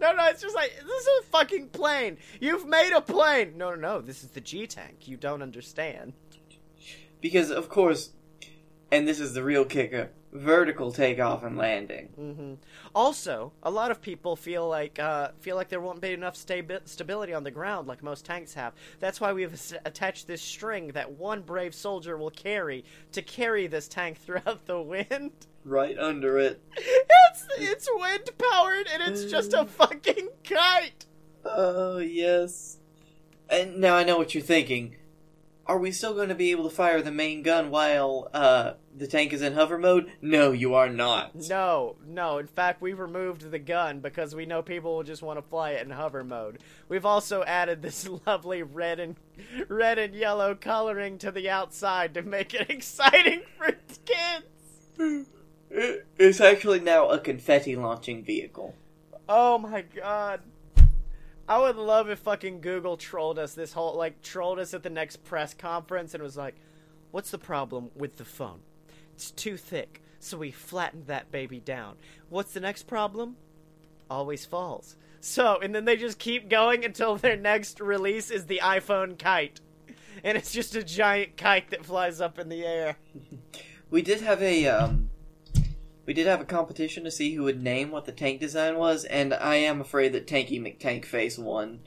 No, 0.01 0.11
no, 0.11 0.25
it's 0.25 0.41
just 0.41 0.53
like 0.53 0.73
this 0.75 1.01
is 1.01 1.07
a 1.21 1.23
fucking 1.27 1.69
plane. 1.69 2.17
You've 2.41 2.67
made 2.67 2.91
a 2.91 2.99
plane. 2.99 3.53
No, 3.57 3.69
no, 3.69 3.75
no. 3.75 4.01
This 4.01 4.21
is 4.21 4.31
the 4.31 4.41
G 4.41 4.67
tank. 4.67 5.07
You 5.07 5.15
don't 5.15 5.41
understand. 5.41 6.11
because, 7.21 7.49
of 7.49 7.69
course, 7.69 8.09
and 8.91 9.07
this 9.07 9.21
is 9.21 9.33
the 9.33 9.43
real 9.43 9.63
kicker, 9.63 10.09
vertical 10.33 10.91
takeoff 10.91 11.43
and 11.43 11.55
landing. 11.57 12.07
hmm 12.15 12.53
Also, 12.95 13.53
a 13.61 13.69
lot 13.71 13.91
of 13.91 14.01
people 14.01 14.35
feel 14.35 14.67
like 14.67 14.99
uh, 14.99 15.29
feel 15.39 15.55
like 15.55 15.69
there 15.69 15.79
won't 15.79 16.01
be 16.01 16.11
enough 16.11 16.35
stabi- 16.35 16.85
stability 16.87 17.33
on 17.33 17.43
the 17.43 17.51
ground 17.51 17.87
like 17.87 18.03
most 18.03 18.25
tanks 18.25 18.53
have. 18.55 18.73
That's 18.99 19.21
why 19.21 19.31
we've 19.33 19.53
attached 19.85 20.27
this 20.27 20.41
string 20.41 20.89
that 20.89 21.11
one 21.11 21.41
brave 21.41 21.73
soldier 21.75 22.17
will 22.17 22.31
carry 22.31 22.83
to 23.11 23.21
carry 23.21 23.67
this 23.67 23.87
tank 23.87 24.17
throughout 24.25 24.65
the 24.65 24.81
wind. 24.81 25.31
Right 25.63 25.97
under 25.97 26.37
it. 26.37 26.61
It's 27.35 27.47
it's 27.57 27.89
wind 27.91 28.29
powered 28.37 28.87
and 28.93 29.01
it's 29.01 29.25
just 29.25 29.53
a 29.53 29.65
fucking 29.79 30.29
kite. 30.43 31.05
Oh, 31.43 31.97
yes. 31.97 32.77
And 33.49 33.77
now 33.77 33.95
I 33.95 34.03
know 34.03 34.17
what 34.19 34.35
you're 34.35 34.43
thinking. 34.43 34.97
Are 35.65 35.77
we 35.77 35.91
still 35.91 36.13
going 36.13 36.27
to 36.27 36.35
be 36.35 36.51
able 36.51 36.69
to 36.69 36.75
fire 36.75 37.01
the 37.01 37.11
main 37.11 37.41
gun 37.41 37.69
while 37.69 38.29
uh, 38.33 38.73
the 38.93 39.07
tank 39.07 39.31
is 39.31 39.41
in 39.41 39.53
hover 39.53 39.77
mode? 39.77 40.11
No, 40.21 40.51
you 40.51 40.73
are 40.73 40.89
not. 40.89 41.35
No, 41.35 41.95
no. 42.05 42.37
In 42.37 42.47
fact, 42.47 42.81
we've 42.81 42.99
removed 42.99 43.49
the 43.49 43.59
gun 43.59 44.01
because 44.01 44.35
we 44.35 44.45
know 44.45 44.61
people 44.61 44.97
will 44.97 45.03
just 45.03 45.21
want 45.21 45.37
to 45.37 45.41
fly 45.41 45.71
it 45.71 45.85
in 45.85 45.91
hover 45.91 46.21
mode. 46.23 46.59
We've 46.89 47.05
also 47.05 47.43
added 47.43 47.81
this 47.81 48.09
lovely 48.27 48.61
red 48.61 48.99
and 48.99 49.15
red 49.69 49.99
and 49.99 50.13
yellow 50.13 50.53
coloring 50.53 51.17
to 51.19 51.31
the 51.31 51.49
outside 51.49 52.13
to 52.15 52.23
make 52.23 52.53
it 52.53 52.69
exciting 52.69 53.43
for 53.57 53.71
kids. 54.05 55.29
It's 55.69 56.41
actually 56.41 56.81
now 56.81 57.07
a 57.07 57.19
confetti 57.19 57.77
launching 57.77 58.23
vehicle. 58.23 58.75
Oh 59.29 59.57
my 59.57 59.83
god. 59.83 60.41
I 61.47 61.59
would 61.59 61.75
love 61.75 62.09
if 62.09 62.19
fucking 62.19 62.61
Google 62.61 62.97
trolled 62.97 63.37
us 63.37 63.53
this 63.53 63.73
whole 63.73 63.95
like 63.95 64.21
trolled 64.21 64.59
us 64.59 64.73
at 64.73 64.83
the 64.83 64.89
next 64.89 65.23
press 65.23 65.53
conference 65.53 66.13
and 66.13 66.23
was 66.23 66.37
like, 66.37 66.55
"What's 67.11 67.31
the 67.31 67.37
problem 67.37 67.91
with 67.95 68.17
the 68.17 68.25
phone? 68.25 68.61
It's 69.13 69.31
too 69.31 69.57
thick, 69.57 70.01
so 70.19 70.37
we 70.37 70.51
flattened 70.51 71.07
that 71.07 71.31
baby 71.31 71.59
down. 71.59 71.97
What's 72.29 72.53
the 72.53 72.59
next 72.59 72.83
problem? 72.83 73.35
Always 74.09 74.45
falls." 74.45 74.95
So, 75.19 75.57
and 75.61 75.73
then 75.73 75.85
they 75.85 75.95
just 75.95 76.19
keep 76.19 76.49
going 76.49 76.83
until 76.83 77.15
their 77.15 77.37
next 77.37 77.79
release 77.79 78.29
is 78.29 78.45
the 78.45 78.59
iPhone 78.61 79.17
kite. 79.17 79.61
And 80.23 80.37
it's 80.37 80.51
just 80.51 80.75
a 80.75 80.83
giant 80.83 81.37
kite 81.37 81.69
that 81.71 81.85
flies 81.85 82.21
up 82.21 82.37
in 82.37 82.49
the 82.49 82.65
air. 82.65 82.97
We 83.89 84.01
did 84.01 84.21
have 84.21 84.41
a 84.41 84.65
um, 84.65 85.11
we 86.05 86.13
did 86.13 86.27
have 86.27 86.41
a 86.41 86.45
competition 86.45 87.03
to 87.03 87.11
see 87.11 87.33
who 87.33 87.43
would 87.43 87.61
name 87.61 87.91
what 87.91 88.05
the 88.05 88.11
tank 88.11 88.39
design 88.39 88.77
was, 88.77 89.05
and 89.05 89.33
I 89.33 89.55
am 89.55 89.81
afraid 89.81 90.13
that 90.13 90.27
Tanky 90.27 90.59
McTankface 90.59 91.39
won. 91.39 91.79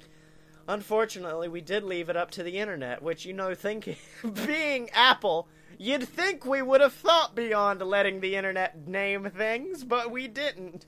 Unfortunately, 0.68 1.48
we 1.48 1.60
did 1.60 1.84
leave 1.84 2.08
it 2.08 2.16
up 2.16 2.30
to 2.32 2.42
the 2.42 2.58
internet, 2.58 3.02
which, 3.02 3.24
you 3.24 3.32
know, 3.32 3.54
thinking, 3.54 3.96
being 4.46 4.90
Apple, 4.90 5.48
you'd 5.78 6.08
think 6.08 6.44
we 6.44 6.62
would 6.62 6.80
have 6.80 6.92
thought 6.92 7.34
beyond 7.34 7.80
letting 7.82 8.20
the 8.20 8.36
internet 8.36 8.88
name 8.88 9.30
things, 9.30 9.84
but 9.84 10.10
we 10.10 10.26
didn't. 10.26 10.86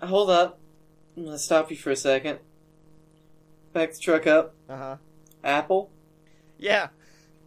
Hold 0.00 0.30
up, 0.30 0.58
I'm 1.16 1.24
gonna 1.24 1.38
stop 1.38 1.70
you 1.70 1.76
for 1.76 1.90
a 1.90 1.96
second. 1.96 2.38
Back 3.72 3.92
the 3.92 3.98
truck 3.98 4.26
up. 4.26 4.54
Uh 4.68 4.76
huh. 4.76 4.96
Apple. 5.44 5.90
Yeah. 6.58 6.88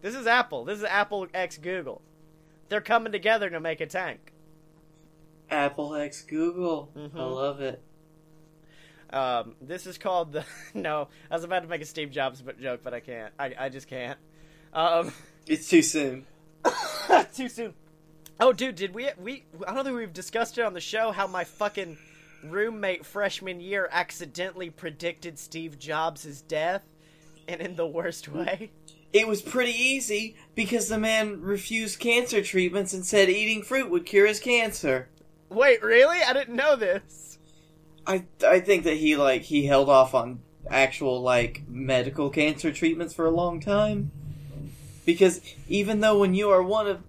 This 0.02 0.16
is 0.16 0.28
Apple. 0.28 0.66
This 0.66 0.80
is 0.80 0.86
Apple 0.86 1.28
X 1.34 1.58
Google. 1.58 2.02
They're 2.70 2.82
coming 2.82 3.12
together 3.12 3.50
to 3.50 3.60
make 3.60 3.82
a 3.82 3.86
tank. 3.86 4.33
Apple 5.54 5.96
X 5.96 6.24
Google. 6.24 6.92
Mhm. 6.96 7.16
I 7.16 7.24
love 7.24 7.62
it. 7.62 7.82
Um, 9.12 9.56
this 9.62 9.86
is 9.86 9.98
called 10.00 10.34
the. 10.34 10.44
no, 10.74 11.08
I 11.30 11.36
was 11.36 11.44
about 11.44 11.62
to 11.62 11.70
make 11.70 11.82
a 11.82 11.86
Steve 11.86 12.10
Jobs 12.12 12.44
joke, 12.60 12.82
but 12.84 12.94
I 12.94 13.00
can't. 13.00 13.32
I, 13.40 13.54
I 13.58 13.70
just 13.70 13.88
can't. 13.88 14.18
Um. 14.74 15.14
It's 15.46 15.68
too 15.68 15.82
soon. 15.82 16.26
Too 17.36 17.50
soon. 17.50 17.74
Oh, 18.40 18.54
dude, 18.54 18.76
did 18.76 18.96
we 18.96 19.10
we? 19.22 19.44
I 19.68 19.74
don't 19.74 19.84
think 19.84 19.98
we've 19.98 20.14
discussed 20.14 20.58
it 20.58 20.64
on 20.64 20.74
the 20.74 20.80
show 20.80 21.12
how 21.12 21.28
my 21.28 21.44
fucking 21.44 21.98
roommate 22.46 23.06
freshman 23.06 23.60
year 23.60 23.90
accidentally 23.92 24.70
predicted 24.70 25.38
Steve 25.38 25.78
Jobs' 25.78 26.42
death, 26.44 26.84
and 27.46 27.60
in 27.60 27.76
the 27.76 27.86
worst 27.86 28.30
way. 28.30 28.72
It 29.12 29.28
was 29.28 29.42
pretty 29.42 29.74
easy 29.74 30.38
because 30.56 30.88
the 30.88 30.98
man 30.98 31.42
refused 31.42 32.00
cancer 32.00 32.42
treatments 32.42 32.94
and 32.94 33.06
said 33.06 33.30
eating 33.30 33.64
fruit 33.64 33.90
would 33.92 34.06
cure 34.06 34.28
his 34.28 34.40
cancer. 34.40 35.10
Wait, 35.54 35.84
really? 35.84 36.20
I 36.22 36.34
didn't 36.34 36.56
know 36.56 36.76
this. 36.76 37.38
I 38.06 38.26
I 38.46 38.60
think 38.60 38.84
that 38.84 38.98
he 38.98 39.16
like 39.16 39.44
he 39.44 39.66
held 39.66 39.90
off 39.90 40.14
on 40.14 40.40
actual 40.70 41.22
like 41.22 41.64
medical 41.68 42.30
cancer 42.30 42.72
treatments 42.72 43.14
for 43.14 43.26
a 43.26 43.32
long 43.32 43.60
time. 43.60 44.12
Because 45.06 45.42
even 45.68 46.00
though 46.00 46.20
when 46.20 46.34
you 46.34 46.50
are 46.50 46.64
one 46.64 46.88
of 46.88 47.04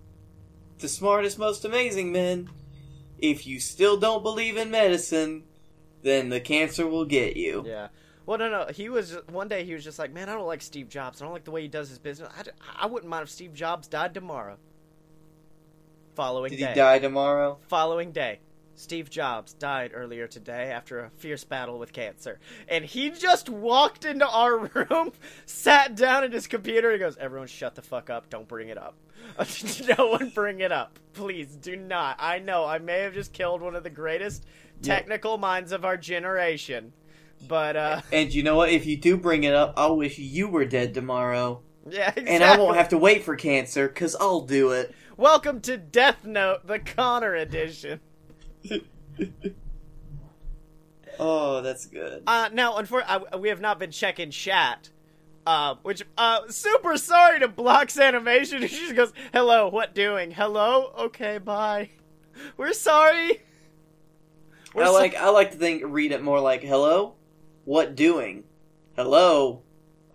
the 0.78 0.88
smartest, 0.88 1.38
most 1.38 1.64
amazing 1.64 2.10
men, 2.12 2.50
if 3.18 3.46
you 3.46 3.60
still 3.60 3.96
don't 3.96 4.22
believe 4.22 4.56
in 4.56 4.70
medicine, 4.70 5.44
then 6.02 6.28
the 6.28 6.40
cancer 6.40 6.86
will 6.86 7.04
get 7.04 7.36
you. 7.36 7.64
Yeah. 7.66 7.88
Well, 8.26 8.38
no, 8.38 8.48
no. 8.48 8.66
He 8.72 8.88
was 8.88 9.16
one 9.30 9.48
day. 9.48 9.64
He 9.64 9.74
was 9.74 9.84
just 9.84 9.98
like, 9.98 10.12
"Man, 10.12 10.28
I 10.28 10.34
don't 10.34 10.46
like 10.46 10.62
Steve 10.62 10.88
Jobs. 10.88 11.20
I 11.20 11.24
don't 11.24 11.34
like 11.34 11.44
the 11.44 11.50
way 11.50 11.62
he 11.62 11.68
does 11.68 11.88
his 11.88 11.98
business. 11.98 12.30
I, 12.36 12.84
I 12.84 12.86
wouldn't 12.86 13.10
mind 13.10 13.24
if 13.24 13.30
Steve 13.30 13.54
Jobs 13.54 13.86
died 13.86 14.14
tomorrow." 14.14 14.56
Following 16.14 16.50
Did 16.50 16.58
day. 16.60 16.68
he 16.68 16.74
die 16.74 16.98
tomorrow? 17.00 17.58
Following 17.68 18.12
day, 18.12 18.38
Steve 18.76 19.10
Jobs 19.10 19.52
died 19.54 19.92
earlier 19.94 20.26
today 20.26 20.70
after 20.70 21.00
a 21.00 21.10
fierce 21.10 21.44
battle 21.44 21.78
with 21.78 21.92
cancer. 21.92 22.38
And 22.68 22.84
he 22.84 23.10
just 23.10 23.48
walked 23.48 24.04
into 24.04 24.28
our 24.28 24.58
room, 24.74 25.12
sat 25.46 25.96
down 25.96 26.24
at 26.24 26.32
his 26.32 26.46
computer, 26.46 26.90
and 26.90 27.00
goes, 27.00 27.16
Everyone 27.16 27.48
shut 27.48 27.74
the 27.74 27.82
fuck 27.82 28.10
up. 28.10 28.30
Don't 28.30 28.48
bring 28.48 28.68
it 28.68 28.78
up. 28.78 28.94
no 29.98 30.08
one 30.08 30.30
bring 30.30 30.60
it 30.60 30.70
up. 30.72 30.98
Please 31.14 31.56
do 31.56 31.76
not. 31.76 32.16
I 32.18 32.38
know 32.38 32.64
I 32.64 32.78
may 32.78 33.00
have 33.00 33.14
just 33.14 33.32
killed 33.32 33.60
one 33.62 33.74
of 33.74 33.82
the 33.82 33.90
greatest 33.90 34.44
technical 34.82 35.38
minds 35.38 35.72
of 35.72 35.84
our 35.84 35.96
generation. 35.96 36.92
But, 37.48 37.76
uh, 37.76 38.00
And 38.12 38.32
you 38.32 38.42
know 38.42 38.54
what? 38.56 38.70
If 38.70 38.86
you 38.86 38.96
do 38.96 39.16
bring 39.16 39.44
it 39.44 39.54
up, 39.54 39.74
I'll 39.76 39.96
wish 39.96 40.18
you 40.18 40.48
were 40.48 40.64
dead 40.64 40.94
tomorrow. 40.94 41.62
yeah, 41.88 42.08
exactly. 42.08 42.28
And 42.28 42.44
I 42.44 42.56
won't 42.58 42.76
have 42.76 42.88
to 42.90 42.98
wait 42.98 43.24
for 43.24 43.36
cancer, 43.36 43.88
because 43.88 44.16
I'll 44.16 44.42
do 44.42 44.70
it. 44.70 44.94
Welcome 45.16 45.60
to 45.62 45.76
Death 45.76 46.24
Note, 46.24 46.66
the 46.66 46.78
Connor 46.78 47.34
edition. 47.34 48.00
Oh, 51.16 51.62
that's 51.62 51.86
good. 51.86 52.24
Uh, 52.26 52.48
now, 52.52 52.76
unfortunately, 52.76 53.38
we 53.38 53.48
have 53.48 53.60
not 53.60 53.78
been 53.78 53.92
checking 53.92 54.32
chat. 54.32 54.90
Uh, 55.46 55.76
which, 55.84 56.02
uh, 56.18 56.40
super 56.48 56.96
sorry 56.96 57.38
to 57.38 57.46
Block's 57.46 57.96
animation. 57.96 58.62
She 58.66 58.76
just 58.80 58.96
goes, 58.96 59.12
hello, 59.32 59.68
what 59.68 59.94
doing? 59.94 60.32
Hello? 60.32 60.92
Okay, 60.98 61.38
bye. 61.38 61.90
We're 62.56 62.72
sorry. 62.72 63.42
We're 64.74 64.82
I 64.82 64.86
so- 64.86 64.92
like 64.94 65.14
I 65.14 65.28
like 65.30 65.52
to 65.52 65.56
think 65.56 65.84
read 65.86 66.10
it 66.10 66.20
more 66.20 66.40
like 66.40 66.62
hello, 66.64 67.14
what 67.64 67.94
doing? 67.94 68.42
Hello. 68.96 69.62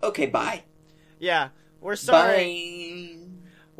Okay, 0.02 0.26
bye. 0.26 0.64
Yeah, 1.18 1.48
we're 1.80 1.96
sorry. 1.96 3.16
Bye. 3.16 3.19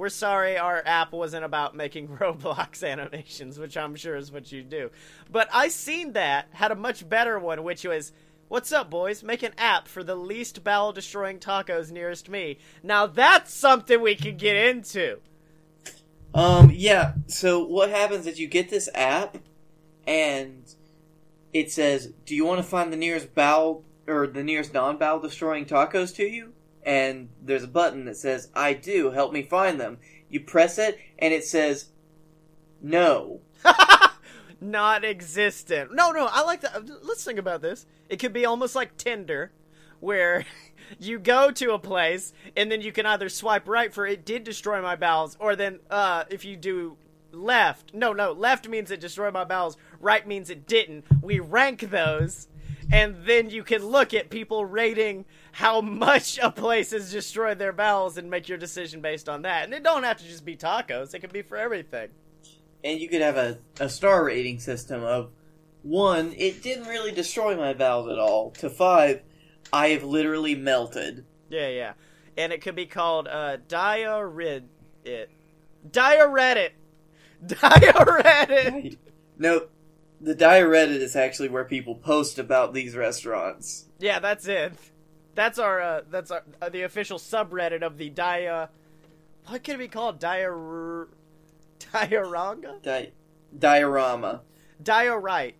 We're 0.01 0.09
sorry 0.09 0.57
our 0.57 0.83
app 0.87 1.13
wasn't 1.13 1.45
about 1.45 1.77
making 1.77 2.09
Roblox 2.21 2.83
animations, 2.83 3.59
which 3.59 3.77
I'm 3.77 3.95
sure 3.95 4.17
is 4.17 4.33
what 4.33 4.51
you 4.51 4.63
do. 4.63 4.91
But 5.31 5.51
I 5.53 5.69
seen 5.69 6.15
that, 6.15 6.49
had 6.53 6.73
a 6.73 6.75
much 6.75 7.07
better 7.07 7.39
one, 7.39 7.63
which 7.65 7.85
was, 7.85 8.11
What's 8.49 8.73
up, 8.73 8.89
boys? 8.89 9.23
Make 9.23 9.43
an 9.43 9.53
app 9.59 9.87
for 9.87 10.03
the 10.03 10.15
least 10.15 10.65
bowel 10.65 10.93
destroying 10.93 11.39
tacos 11.39 11.91
nearest 11.91 12.31
me. 12.31 12.57
Now 12.83 13.09
that's 13.09 13.53
something 13.53 14.01
we 14.01 14.15
can 14.15 14.39
get 14.39 14.57
into. 14.57 15.19
Um, 16.33 16.73
yeah. 16.75 17.13
So 17.27 17.63
what 17.63 17.91
happens 17.91 18.27
is 18.27 18.41
you 18.41 18.49
get 18.49 18.71
this 18.71 18.89
app, 18.95 19.37
and 20.07 20.65
it 21.53 21.71
says, 21.71 22.15
"Do 22.25 22.35
you 22.35 22.47
want 22.47 22.57
to 22.59 22.67
find 22.67 22.91
the 22.91 22.97
nearest 22.97 23.35
bowel 23.35 23.85
or 24.07 24.27
the 24.27 24.43
nearest 24.43 24.73
non-bowel 24.73 25.21
destroying 25.21 25.67
tacos 25.67 26.17
to 26.17 26.25
you?" 26.25 26.55
And 26.83 27.29
there's 27.43 27.65
a 27.65 27.69
button 27.69 28.05
that 28.07 28.17
says, 28.17 28.49
"I 28.55 28.73
do. 28.73 29.11
Help 29.11 29.33
me 29.33 29.43
find 29.43 29.81
them." 29.81 29.99
You 30.29 30.41
press 30.41 30.79
it, 30.79 30.99
and 31.19 31.35
it 31.35 31.45
says, 31.45 31.91
"No." 32.81 33.41
Not 34.61 35.05
existent. 35.05 35.95
No, 35.95 36.11
no, 36.11 36.29
I 36.31 36.43
like 36.43 36.61
that. 36.61 36.89
Let's 37.03 37.25
think 37.25 37.39
about 37.39 37.63
this. 37.63 37.87
It 38.09 38.19
could 38.19 38.33
be 38.33 38.45
almost 38.45 38.75
like 38.75 38.97
Tinder, 38.97 39.53
where 40.01 40.45
you 40.99 41.19
go 41.19 41.51
to 41.53 41.73
a 41.73 41.79
place 41.79 42.33
and 42.57 42.71
then 42.71 42.81
you 42.81 42.93
can 42.93 43.07
either 43.07 43.29
swipe 43.29 43.69
right 43.69 43.93
for 43.93 44.07
it 44.07 44.25
did 44.25 44.45
destroy 44.45 44.83
my 44.83 44.97
bowels, 44.97 45.37
or 45.41 45.57
then 45.57 45.81
uh, 45.91 46.25
if 46.29 46.45
you 46.45 46.57
do 46.57 46.97
left, 47.33 47.95
no, 47.95 48.13
no, 48.13 48.33
left 48.33 48.69
means 48.69 48.91
it 48.91 49.01
destroyed 49.01 49.33
my 49.33 49.45
bowels, 49.45 49.77
right 50.01 50.27
means 50.27 50.51
it 50.51 50.67
didn't. 50.67 51.05
We 51.23 51.41
rank 51.41 51.91
those, 51.91 52.49
and 52.93 53.25
then 53.25 53.51
you 53.51 53.63
can 53.63 53.87
look 53.87 54.13
at 54.13 54.31
people 54.31 54.65
rating 54.65 55.25
how 55.53 55.81
much 55.81 56.39
a 56.43 56.51
place 56.51 56.93
has 56.93 57.11
destroyed 57.11 57.59
their 57.59 57.73
bowels 57.73 58.17
and 58.17 58.31
make 58.31 58.49
your 58.49 58.59
decision 58.59 59.01
based 59.01 59.29
on 59.29 59.43
that. 59.43 59.65
And 59.65 59.75
it 59.75 59.83
don't 59.83 60.05
have 60.05 60.19
to 60.19 60.25
just 60.25 60.45
be 60.45 60.57
tacos; 60.57 61.15
it 61.15 61.21
can 61.21 61.31
be 61.31 61.43
for 61.43 61.57
everything. 61.57 62.11
and 62.83 62.99
you 63.01 63.09
could 63.09 63.21
have 63.21 63.37
a, 63.37 63.59
a 63.79 63.89
star 63.89 64.25
rating 64.25 64.59
system 64.59 65.03
of 65.03 65.31
one, 65.83 66.35
it 66.37 66.63
didn't 66.63 66.89
really 66.89 67.13
destroy 67.13 67.57
my 67.57 67.73
bowels 67.73 68.11
at 68.11 68.19
all, 68.19 68.51
to 68.53 68.69
five, 68.71 69.23
I 69.73 69.89
have 69.89 70.03
literally 70.05 70.55
melted. 70.55 71.25
Yeah, 71.49 71.69
yeah. 71.69 71.93
And 72.37 72.53
it 72.53 72.61
could 72.63 72.77
be 72.77 72.87
called 72.87 73.29
uh 73.29 73.59
Diarid 73.69 74.65
it. 75.05 75.31
Diuretic. 75.91 76.75
Diuretic. 77.47 78.99
No, 79.39 79.67
the 80.21 80.35
Diuretic 80.35 81.01
is 81.01 81.17
actually 81.17 81.49
where 81.49 81.65
people 81.65 81.95
post 81.95 82.39
about 82.39 82.75
these 82.75 82.95
restaurants. 82.95 83.87
Yeah, 83.99 84.19
that's 84.19 84.47
it. 84.47 84.75
That's 85.35 85.59
our 85.59 85.81
uh, 85.81 86.01
that's 86.11 86.31
our 86.31 86.43
uh, 86.61 86.69
the 86.69 86.83
official 86.83 87.19
subreddit 87.19 87.83
of 87.83 87.99
the 87.99 88.11
dia. 88.11 88.71
What 89.47 89.63
can 89.63 89.77
it 89.77 89.79
be 89.79 89.89
called? 89.89 90.21
Dior 90.21 91.09
dioranga? 91.79 92.83
Di- 92.83 93.13
diorama. 93.57 94.43
Diorite. 94.83 95.55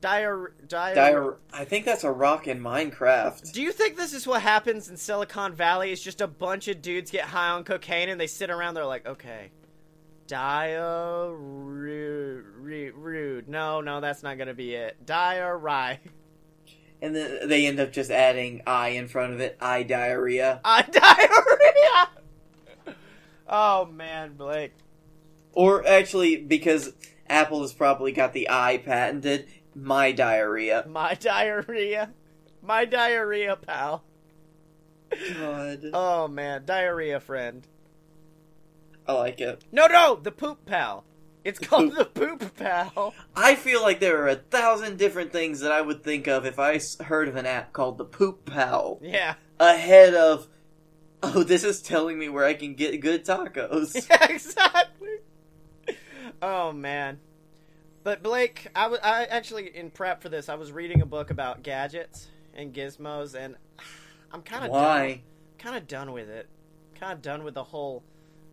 Dior 0.00 0.48
dior. 0.66 0.94
Dior- 0.94 1.36
I 1.52 1.64
think 1.64 1.84
that's 1.84 2.04
a 2.04 2.12
rock 2.12 2.46
in 2.46 2.60
Minecraft. 2.60 3.52
Do 3.52 3.62
you 3.62 3.72
think 3.72 3.96
this 3.96 4.12
is 4.12 4.26
what 4.26 4.42
happens 4.42 4.88
in 4.88 4.96
Silicon 4.96 5.54
Valley? 5.54 5.90
Is 5.90 6.02
just 6.02 6.20
a 6.20 6.26
bunch 6.26 6.68
of 6.68 6.82
dudes 6.82 7.10
get 7.10 7.24
high 7.24 7.48
on 7.50 7.64
cocaine 7.64 8.08
and 8.08 8.20
they 8.20 8.26
sit 8.26 8.50
around. 8.50 8.74
They're 8.74 8.84
like, 8.84 9.06
okay, 9.06 9.50
Dio 10.26 11.30
rude, 11.32 12.44
rude. 12.94 13.48
No, 13.48 13.80
no, 13.80 14.00
that's 14.00 14.22
not 14.22 14.36
gonna 14.38 14.54
be 14.54 14.74
it. 14.74 15.04
Diorite. 15.06 16.00
And 17.02 17.14
then 17.14 17.48
they 17.48 17.66
end 17.66 17.78
up 17.78 17.92
just 17.92 18.10
adding 18.10 18.62
I 18.66 18.88
in 18.88 19.08
front 19.08 19.34
of 19.34 19.40
it. 19.40 19.56
I 19.60 19.82
diarrhea. 19.82 20.60
I 20.64 20.82
diarrhea. 20.82 22.96
Oh 23.48 23.86
man, 23.86 24.34
Blake. 24.34 24.72
Or 25.52 25.86
actually, 25.86 26.36
because 26.36 26.92
Apple 27.28 27.62
has 27.62 27.72
probably 27.72 28.12
got 28.12 28.32
the 28.32 28.48
I 28.50 28.78
patented, 28.78 29.46
my 29.74 30.12
diarrhea. 30.12 30.84
My 30.88 31.14
diarrhea. 31.14 32.12
My 32.62 32.84
diarrhea, 32.84 33.56
pal. 33.56 34.04
God. 35.10 35.80
Oh 35.92 36.28
man, 36.28 36.64
diarrhea 36.64 37.20
friend. 37.20 37.66
I 39.06 39.12
like 39.12 39.40
it. 39.40 39.64
No, 39.70 39.86
no, 39.86 40.18
the 40.20 40.32
poop 40.32 40.66
pal. 40.66 41.04
It's 41.46 41.60
called 41.60 41.94
the 41.94 42.04
poop 42.04 42.56
pal. 42.56 43.14
I 43.36 43.54
feel 43.54 43.80
like 43.80 44.00
there 44.00 44.20
are 44.20 44.28
a 44.28 44.34
thousand 44.34 44.98
different 44.98 45.30
things 45.30 45.60
that 45.60 45.70
I 45.70 45.80
would 45.80 46.02
think 46.02 46.26
of 46.26 46.44
if 46.44 46.58
I 46.58 46.80
heard 47.04 47.28
of 47.28 47.36
an 47.36 47.46
app 47.46 47.72
called 47.72 47.98
the 47.98 48.04
Poop 48.04 48.46
Pal. 48.46 48.98
Yeah. 49.00 49.34
Ahead 49.60 50.14
of, 50.14 50.48
oh, 51.22 51.44
this 51.44 51.62
is 51.62 51.82
telling 51.82 52.18
me 52.18 52.28
where 52.28 52.44
I 52.44 52.54
can 52.54 52.74
get 52.74 53.00
good 53.00 53.24
tacos. 53.24 53.94
Yeah, 54.10 54.26
exactly. 54.28 55.18
Oh 56.42 56.72
man. 56.72 57.20
But 58.02 58.24
Blake, 58.24 58.66
I 58.74 58.88
was 58.88 58.98
I 59.04 59.26
actually 59.26 59.68
in 59.68 59.90
prep 59.92 60.22
for 60.22 60.28
this, 60.28 60.48
I 60.48 60.56
was 60.56 60.72
reading 60.72 61.00
a 61.00 61.06
book 61.06 61.30
about 61.30 61.62
gadgets 61.62 62.26
and 62.54 62.74
gizmos 62.74 63.36
and 63.36 63.54
I'm 64.32 64.42
kind 64.42 64.64
of 64.64 64.72
Why? 64.72 65.22
kind 65.58 65.76
of 65.76 65.86
done 65.86 66.10
with 66.10 66.28
it. 66.28 66.48
Kind 66.96 67.12
of 67.12 67.22
done 67.22 67.44
with 67.44 67.54
the 67.54 67.64
whole 67.64 68.02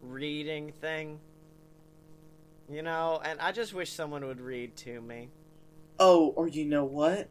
reading 0.04 0.74
thing. 0.74 1.20
You 2.70 2.82
know, 2.82 3.22
and 3.24 3.40
I 3.40 3.52
just 3.52 3.74
wish 3.74 3.92
someone 3.92 4.26
would 4.26 4.40
read 4.40 4.76
to 4.78 5.02
me. 5.02 5.30
Oh, 6.00 6.30
or 6.36 6.48
you 6.48 6.66
know 6.66 6.86
what? 6.86 7.30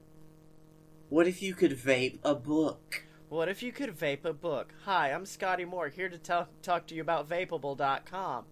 What 1.08 1.26
if 1.26 1.42
you 1.42 1.54
could 1.54 1.72
vape 1.72 2.18
a 2.22 2.34
book? 2.34 3.04
What 3.28 3.48
if 3.48 3.62
you 3.62 3.72
could 3.72 3.98
vape 3.98 4.24
a 4.24 4.32
book? 4.32 4.74
Hi, 4.84 5.10
I'm 5.10 5.24
Scottye 5.24 5.66
Moore, 5.66 5.88
here 5.88 6.08
to 6.08 6.18
tell 6.18 6.48
talk 6.62 6.86
to 6.88 6.94
you 6.94 7.00
about 7.00 7.28
Vapable.com. 7.28 8.44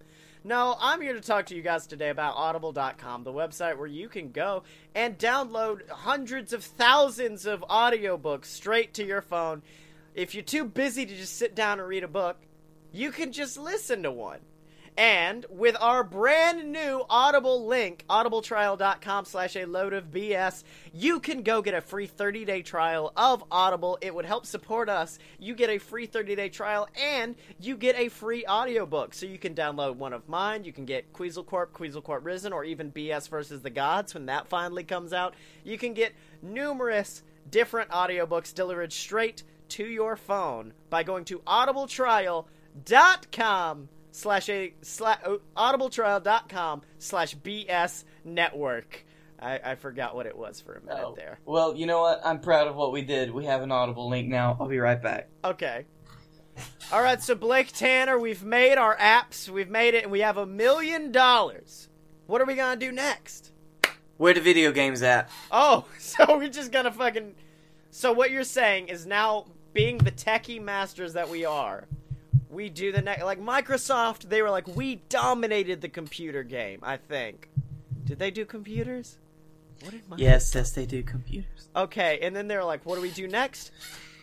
No, 0.42 0.76
I'm 0.80 1.02
here 1.02 1.12
to 1.12 1.20
talk 1.20 1.46
to 1.46 1.54
you 1.54 1.60
guys 1.60 1.86
today 1.86 2.08
about 2.08 2.36
Audible.com, 2.36 3.24
the 3.24 3.32
website 3.32 3.76
where 3.76 3.86
you 3.86 4.08
can 4.08 4.30
go 4.30 4.62
and 4.94 5.18
download 5.18 5.86
hundreds 5.90 6.54
of 6.54 6.64
thousands 6.64 7.44
of 7.44 7.60
audiobooks 7.68 8.46
straight 8.46 8.94
to 8.94 9.04
your 9.04 9.20
phone. 9.20 9.62
If 10.14 10.34
you're 10.34 10.42
too 10.42 10.64
busy 10.64 11.04
to 11.04 11.14
just 11.14 11.36
sit 11.36 11.54
down 11.54 11.78
and 11.78 11.86
read 11.86 12.04
a 12.04 12.08
book, 12.08 12.38
you 12.90 13.10
can 13.10 13.32
just 13.32 13.58
listen 13.58 14.02
to 14.04 14.10
one. 14.10 14.40
And 14.96 15.46
with 15.48 15.76
our 15.80 16.04
brand 16.04 16.72
new 16.72 17.04
Audible 17.08 17.66
link, 17.66 18.04
audibletrial.com 18.10 19.24
slash 19.24 19.56
a 19.56 19.64
load 19.64 19.94
of 19.94 20.10
BS, 20.10 20.62
you 20.92 21.20
can 21.20 21.42
go 21.42 21.62
get 21.62 21.74
a 21.74 21.80
free 21.80 22.06
30 22.06 22.44
day 22.44 22.62
trial 22.62 23.12
of 23.16 23.44
Audible. 23.50 23.98
It 24.00 24.14
would 24.14 24.26
help 24.26 24.46
support 24.46 24.88
us. 24.88 25.18
You 25.38 25.54
get 25.54 25.70
a 25.70 25.78
free 25.78 26.06
30 26.06 26.34
day 26.34 26.48
trial 26.48 26.88
and 27.00 27.36
you 27.58 27.76
get 27.76 27.96
a 27.96 28.08
free 28.08 28.44
audiobook. 28.46 29.14
So 29.14 29.26
you 29.26 29.38
can 29.38 29.54
download 29.54 29.96
one 29.96 30.12
of 30.12 30.28
mine. 30.28 30.64
You 30.64 30.72
can 30.72 30.84
get 30.84 31.12
Queasel 31.12 31.44
Corp, 31.44 31.72
Queasel 31.72 32.02
Corp 32.02 32.24
Risen, 32.24 32.52
or 32.52 32.64
even 32.64 32.92
BS 32.92 33.28
versus 33.28 33.62
the 33.62 33.70
Gods 33.70 34.14
when 34.14 34.26
that 34.26 34.48
finally 34.48 34.84
comes 34.84 35.12
out. 35.12 35.34
You 35.64 35.78
can 35.78 35.94
get 35.94 36.12
numerous 36.42 37.22
different 37.50 37.90
audiobooks 37.90 38.54
delivered 38.54 38.92
straight 38.92 39.42
to 39.70 39.86
your 39.86 40.16
phone 40.16 40.74
by 40.90 41.02
going 41.04 41.24
to 41.26 41.38
audibletrial.com 41.40 43.88
slash 44.12 44.48
a 44.48 44.68
oh, 44.70 44.74
slash 44.82 45.18
audibletrial.com 45.56 46.82
slash 46.98 47.36
bs 47.36 48.04
network 48.24 49.04
I, 49.42 49.58
I 49.64 49.74
forgot 49.76 50.14
what 50.14 50.26
it 50.26 50.36
was 50.36 50.60
for 50.60 50.74
a 50.74 50.80
minute 50.82 51.02
Oh. 51.04 51.14
there 51.16 51.38
Well, 51.46 51.74
you 51.74 51.86
know 51.86 52.02
what? 52.02 52.20
I'm 52.24 52.40
proud 52.40 52.68
of 52.68 52.76
what 52.76 52.92
we 52.92 53.00
did. 53.00 53.30
We 53.30 53.46
have 53.46 53.62
an 53.62 53.72
Audible 53.72 54.08
link 54.10 54.28
now. 54.28 54.56
I'll 54.60 54.68
be 54.68 54.78
right 54.78 55.00
back. 55.02 55.28
okay 55.44 55.86
all 56.92 57.00
right 57.02 57.22
so 57.22 57.34
blake 57.34 57.72
tanner 57.72 58.18
we've 58.18 58.42
made 58.44 58.76
our 58.76 58.94
apps 58.96 59.48
we've 59.48 59.70
made 59.70 59.94
it 59.94 60.02
and 60.02 60.12
we 60.12 60.20
have 60.20 60.36
a 60.36 60.44
million 60.44 61.10
dollars 61.10 61.88
what 62.26 62.40
are 62.42 62.44
we 62.44 62.54
gonna 62.54 62.78
do 62.78 62.92
next 62.92 63.52
Where 64.18 64.34
the 64.34 64.40
video 64.42 64.70
games 64.72 65.00
at? 65.02 65.30
oh 65.50 65.86
so 65.98 66.36
we're 66.36 66.48
just 66.48 66.70
gonna 66.72 66.92
fucking 66.92 67.34
so 67.90 68.12
what 68.12 68.30
you're 68.30 68.44
saying 68.44 68.88
is 68.88 69.06
now 69.06 69.46
being 69.72 69.98
the 69.98 70.10
techie 70.12 70.60
masters 70.60 71.14
that 71.14 71.30
we 71.30 71.44
are 71.46 71.86
we 72.50 72.68
do 72.68 72.90
the 72.92 73.00
next 73.00 73.22
like 73.22 73.40
microsoft 73.40 74.28
they 74.28 74.42
were 74.42 74.50
like 74.50 74.66
we 74.68 74.96
dominated 75.08 75.80
the 75.80 75.88
computer 75.88 76.42
game 76.42 76.80
i 76.82 76.96
think. 76.96 77.48
Did 78.04 78.18
they 78.18 78.30
do 78.32 78.44
computers? 78.44 79.18
What 79.82 79.92
did 79.92 80.08
my 80.08 80.16
Yes, 80.16 80.52
yes, 80.54 80.72
they 80.72 80.84
do 80.84 81.02
computers. 81.02 81.68
okay 81.76 82.18
and 82.22 82.34
then 82.34 82.48
they're 82.48 82.64
like 82.64 82.84
what 82.84 82.96
do 82.96 83.02
we 83.02 83.10
do 83.10 83.28
next? 83.28 83.70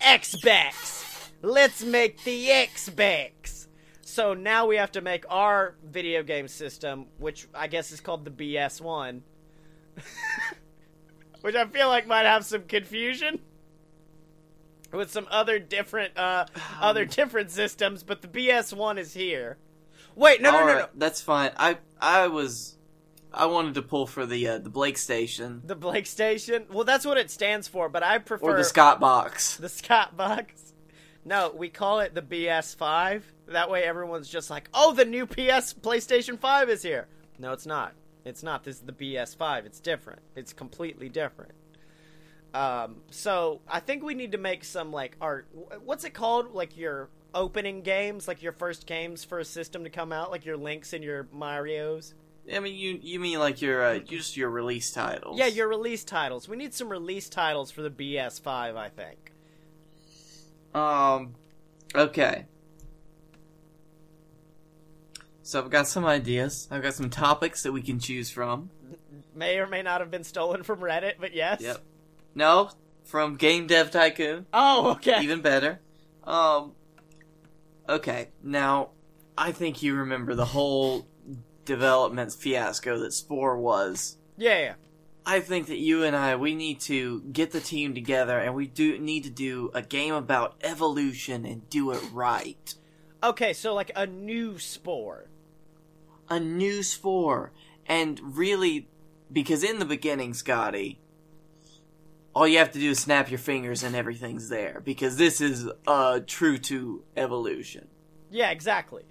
Xbox. 0.01 1.29
Let's 1.41 1.83
make 1.83 2.23
the 2.23 2.47
xbox. 2.47 3.67
So 4.01 4.33
now 4.33 4.65
we 4.65 4.75
have 4.77 4.91
to 4.93 5.01
make 5.01 5.25
our 5.29 5.75
video 5.83 6.21
game 6.23 6.47
system 6.47 7.05
which 7.17 7.47
i 7.53 7.67
guess 7.67 7.91
is 7.91 8.01
called 8.01 8.25
the 8.25 8.31
bs1 8.31 9.21
which 11.41 11.55
i 11.55 11.65
feel 11.65 11.87
like 11.87 12.07
might 12.07 12.25
have 12.25 12.45
some 12.45 12.63
confusion 12.63 13.39
with 14.91 15.11
some 15.11 15.27
other 15.29 15.59
different 15.59 16.17
uh 16.17 16.45
other 16.79 17.05
different 17.05 17.51
systems 17.51 18.03
but 18.03 18.21
the 18.21 18.27
bs1 18.27 18.97
is 18.97 19.13
here 19.13 19.57
wait 20.15 20.41
no 20.41 20.51
no 20.51 20.59
no, 20.59 20.65
no 20.65 20.71
Alright, 20.73 20.99
That's 20.99 21.21
fine. 21.21 21.51
I 21.57 21.77
I 21.99 22.27
was 22.27 22.77
I 23.33 23.45
wanted 23.45 23.73
to 23.75 23.81
pull 23.81 24.07
for 24.07 24.25
the 24.25 24.47
uh, 24.47 24.57
the 24.59 24.69
Blake 24.69 24.97
station 24.97 25.61
the 25.65 25.75
blake 25.75 26.07
station 26.07 26.65
well 26.71 26.85
that's 26.85 27.05
what 27.05 27.17
it 27.17 27.29
stands 27.29 27.67
for 27.67 27.89
but 27.89 28.01
i 28.01 28.17
prefer 28.17 28.53
or 28.53 28.57
the 28.57 28.63
Scott 28.63 28.99
box. 28.99 29.57
the 29.57 29.69
Scott 29.69 30.15
box. 30.15 30.67
No, 31.25 31.51
we 31.53 31.67
call 31.67 31.99
it 31.99 32.15
the 32.15 32.21
BS5. 32.21 33.21
That 33.49 33.69
way 33.69 33.83
everyone's 33.83 34.29
just 34.29 34.49
like, 34.49 34.69
"Oh, 34.73 34.93
the 34.93 35.03
new 35.03 35.25
PS 35.25 35.73
PlayStation 35.73 36.39
5 36.39 36.69
is 36.69 36.83
here." 36.83 37.07
No, 37.37 37.51
it's 37.51 37.65
not. 37.65 37.95
It's 38.23 38.43
not. 38.43 38.63
This 38.63 38.77
is 38.77 38.83
the 38.83 38.93
BS5. 38.93 39.65
It's 39.65 39.81
different. 39.81 40.21
It's 40.37 40.53
completely 40.53 41.09
different. 41.09 41.51
Um, 42.57 43.01
so 43.11 43.61
I 43.67 43.79
think 43.79 44.03
we 44.03 44.15
need 44.15 44.31
to 44.31 44.39
make 44.39 44.63
some 44.63 44.91
like 44.91 45.15
art. 45.21 45.47
What's 45.85 46.03
it 46.03 46.15
called? 46.15 46.55
Like 46.55 46.75
your 46.75 47.09
opening 47.35 47.83
games, 47.83 48.27
like 48.27 48.41
your 48.41 48.51
first 48.51 48.87
games 48.87 49.23
for 49.23 49.37
a 49.37 49.45
system 49.45 49.83
to 49.83 49.91
come 49.91 50.11
out, 50.11 50.31
like 50.31 50.43
your 50.43 50.57
Links 50.57 50.91
and 50.91 51.03
your 51.03 51.27
Mario's. 51.31 52.15
I 52.51 52.59
mean, 52.59 52.75
you 52.75 52.99
you 52.99 53.19
mean 53.19 53.37
like 53.37 53.61
your 53.61 53.83
uh, 53.83 53.99
just 53.99 54.35
your 54.35 54.49
release 54.49 54.91
titles? 54.91 55.37
Yeah, 55.37 55.45
your 55.45 55.67
release 55.67 56.03
titles. 56.03 56.49
We 56.49 56.57
need 56.57 56.73
some 56.73 56.89
release 56.89 57.29
titles 57.29 57.69
for 57.69 57.83
the 57.83 57.91
BS5. 57.91 58.75
I 58.75 58.89
think. 58.89 59.31
Um, 60.73 61.35
okay. 61.93 62.45
So 65.43 65.59
I've 65.59 65.69
got 65.69 65.87
some 65.87 66.05
ideas. 66.05 66.67
I've 66.71 66.81
got 66.81 66.95
some 66.95 67.11
topics 67.11 67.61
that 67.63 67.71
we 67.71 67.83
can 67.83 67.99
choose 67.99 68.31
from. 68.31 68.71
May 69.35 69.59
or 69.59 69.67
may 69.67 69.83
not 69.83 70.01
have 70.01 70.09
been 70.09 70.23
stolen 70.23 70.63
from 70.63 70.79
Reddit, 70.79 71.13
but 71.19 71.35
yes. 71.35 71.61
Yep. 71.61 71.83
No, 72.37 72.69
from 73.03 73.35
Game 73.35 73.65
Dev 73.65 73.89
Tycoon. 73.89 74.45
Oh, 74.53 74.91
okay. 74.91 75.21
Even 75.23 75.41
better. 75.41 75.79
Um. 76.23 76.73
Okay, 77.89 78.29
now 78.43 78.91
I 79.35 79.51
think 79.51 79.81
you 79.81 79.95
remember 79.95 80.35
the 80.35 80.45
whole 80.45 81.07
development 81.65 82.31
fiasco 82.33 82.99
that 82.99 83.13
Spore 83.13 83.57
was. 83.57 84.17
Yeah, 84.37 84.59
yeah. 84.59 84.73
I 85.25 85.39
think 85.39 85.65
that 85.65 85.79
you 85.79 86.03
and 86.03 86.15
I 86.15 86.35
we 86.35 86.53
need 86.53 86.79
to 86.81 87.21
get 87.23 87.51
the 87.51 87.59
team 87.59 87.95
together 87.95 88.37
and 88.37 88.53
we 88.53 88.67
do 88.67 88.99
need 88.99 89.23
to 89.23 89.31
do 89.31 89.71
a 89.73 89.81
game 89.81 90.13
about 90.13 90.57
evolution 90.61 91.43
and 91.43 91.67
do 91.71 91.89
it 91.89 92.03
right. 92.13 92.75
Okay, 93.23 93.51
so 93.51 93.73
like 93.73 93.91
a 93.95 94.05
new 94.05 94.59
spore. 94.59 95.27
A 96.29 96.39
new 96.39 96.83
Spore 96.83 97.51
and 97.87 98.37
really 98.37 98.89
because 99.31 99.63
in 99.63 99.79
the 99.79 99.85
beginning, 99.85 100.33
Scottye, 100.33 100.97
all 102.37 102.47
you 102.47 102.59
have 102.59 102.71
to 102.71 102.79
do 102.79 102.91
is 102.91 102.99
snap 102.99 103.31
your 103.31 103.39
fingers 103.39 103.81
and 103.83 103.95
everything's 103.95 104.47
there 104.49 104.81
because 104.85 105.17
this 105.17 105.41
is 105.41 105.67
uh 105.87 106.19
true 106.27 106.57
to 106.59 107.03
evolution. 107.15 107.87
Yeah, 108.29 108.51
exactly. 108.51 109.03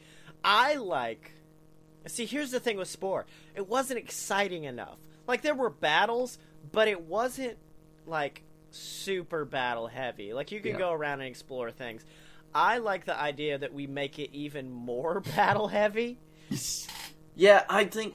I 0.45 0.75
like 0.77 1.33
See, 2.07 2.25
here's 2.25 2.53
the 2.53 2.61
thing 2.61 2.77
with 2.77 2.87
Spore. 2.87 3.27
It 3.57 3.67
wasn't 3.69 3.99
exciting 3.99 4.63
enough. 4.63 4.99
Like 5.27 5.43
there 5.43 5.57
were 5.57 5.71
battles, 5.71 6.39
but 6.71 6.87
it 6.87 7.01
wasn't 7.01 7.59
like 8.07 8.43
super 8.71 9.45
battle 9.45 9.89
heavy. 9.89 10.33
Like 10.33 10.53
you 10.53 10.61
can 10.61 10.73
Yeah. 10.73 10.79
go 10.79 10.93
around 10.93 11.21
and 11.21 11.29
explore 11.29 11.73
things. 11.73 12.05
I 12.55 12.79
like 12.79 13.07
the 13.07 13.19
idea 13.19 13.59
that 13.59 13.73
we 13.75 13.89
make 13.89 14.21
it 14.21 14.31
even 14.33 14.71
more 14.71 15.19
battle 15.37 15.67
heavy. 15.67 16.19
Yeah, 17.35 17.65
I 17.69 17.85
think 17.87 18.15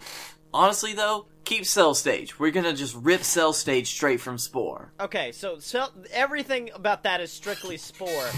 honestly 0.53 0.93
though, 0.93 1.27
keep 1.43 1.65
Cell 1.65 1.93
Stage. 1.93 2.39
We're 2.39 2.51
gonna 2.51 2.73
just 2.73 2.95
rip 2.95 3.23
Cell 3.23 3.53
Stage 3.53 3.91
straight 3.91 4.21
from 4.21 4.37
Spore. 4.37 4.91
Okay, 4.99 5.31
so, 5.31 5.59
so 5.59 5.87
everything 6.11 6.69
about 6.73 7.03
that 7.03 7.21
is 7.21 7.31
strictly 7.31 7.77
Spore. 7.77 8.29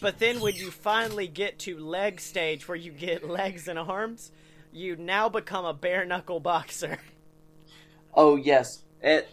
But 0.00 0.18
then 0.18 0.40
when 0.40 0.54
you 0.54 0.70
finally 0.70 1.28
get 1.28 1.58
to 1.60 1.78
leg 1.78 2.20
stage 2.20 2.68
where 2.68 2.76
you 2.76 2.92
get 2.92 3.28
legs 3.28 3.68
and 3.68 3.78
arms, 3.78 4.32
you 4.72 4.96
now 4.96 5.28
become 5.28 5.64
a 5.64 5.72
bare 5.72 6.04
knuckle 6.04 6.40
boxer. 6.40 6.98
Oh 8.14 8.36
yes, 8.36 8.82
it, 9.02 9.28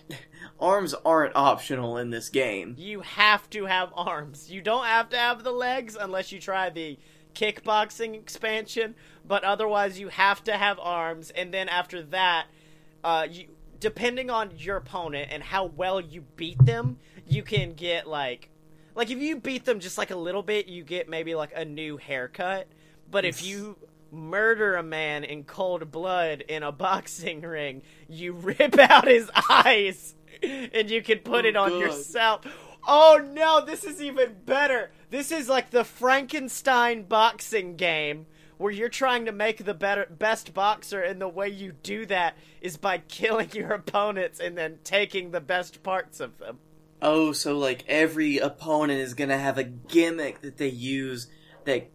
arms 0.60 0.94
aren't 1.06 1.36
optional 1.36 1.98
in 1.98 2.10
this 2.10 2.30
game. 2.30 2.76
You 2.78 3.02
have 3.02 3.50
to 3.52 3.66
have 3.66 3.92
arms. 3.96 4.50
You 4.50 4.62
don't 4.62 4.86
have 4.86 5.10
to 5.10 5.18
have 5.18 5.44
the 5.44 5.52
legs 5.52 5.98
unless 6.00 6.32
you 6.32 6.40
try 6.40 6.70
the 6.70 6.98
kickboxing 7.34 8.16
expansion, 8.16 8.96
but 9.28 9.44
otherwise 9.44 10.00
you 10.00 10.10
have 10.10 10.44
to 10.46 10.54
have 10.54 10.80
arms. 10.80 11.30
And 11.32 11.54
then 11.54 11.70
after 11.70 12.02
that, 12.04 12.48
uh, 13.04 13.28
you 13.30 13.48
depending 13.80 14.30
on 14.30 14.52
your 14.58 14.78
opponent 14.78 15.30
and 15.32 15.42
how 15.42 15.66
well 15.66 16.00
you 16.00 16.22
beat 16.36 16.64
them, 16.66 16.98
you 17.28 17.42
can 17.42 17.74
get 17.74 18.08
like, 18.08 18.50
like 18.96 19.10
if 19.10 19.18
you 19.18 19.38
beat 19.38 19.66
them 19.66 19.80
just 19.80 19.98
like 19.98 20.12
a 20.12 20.16
little 20.16 20.44
bit, 20.44 20.68
you 20.68 20.84
get 20.84 21.10
maybe 21.10 21.34
like 21.34 21.52
a 21.56 21.66
new 21.66 21.98
haircut. 21.98 22.68
But 23.10 23.26
if 23.26 23.44
you 23.44 23.78
murder 24.12 24.76
a 24.76 24.84
man 24.84 25.24
in 25.24 25.44
cold 25.44 25.90
blood 25.92 26.42
in 26.48 26.62
a 26.64 26.72
boxing 26.88 27.42
ring, 27.42 27.82
you 28.08 28.34
rip 28.34 28.78
out 28.78 29.08
his 29.08 29.30
eyes 29.50 30.14
and 30.44 30.90
you 30.90 31.02
can 31.02 31.20
put 31.20 31.46
Oh, 31.46 31.48
it 31.48 31.56
on 31.56 31.70
God. 31.72 31.80
yourself. 31.80 32.46
Oh 32.88 33.20
no, 33.34 33.66
this 33.66 33.84
is 33.84 34.02
even 34.02 34.36
better. 34.46 34.92
This 35.12 35.30
is 35.34 35.50
like 35.50 35.72
the 35.72 35.84
Frankenstein 35.84 37.04
boxing 37.04 37.76
game 37.76 38.28
where 38.58 38.72
you're 38.72 38.88
trying 38.88 39.26
to 39.26 39.34
make 39.34 39.66
the 39.66 39.74
better 39.74 40.08
best 40.10 40.54
boxer 40.54 41.02
and 41.02 41.20
the 41.20 41.28
way 41.28 41.50
you 41.50 41.74
do 41.84 42.06
that 42.06 42.38
is 42.62 42.78
by 42.78 42.98
killing 43.10 43.50
your 43.52 43.74
opponents 43.74 44.40
and 44.40 44.58
then 44.58 44.80
taking 44.86 45.32
the 45.32 45.42
best 45.42 45.84
parts 45.84 46.22
of 46.22 46.38
them. 46.38 46.60
Oh, 47.02 47.34
so 47.34 47.58
like 47.58 47.84
every 47.90 48.38
opponent 48.38 49.02
is 49.02 49.14
gonna 49.14 49.38
have 49.38 49.58
a 49.58 49.66
gimmick 49.66 50.40
that 50.42 50.56
they 50.56 50.70
use 50.70 51.28
that 51.66 51.90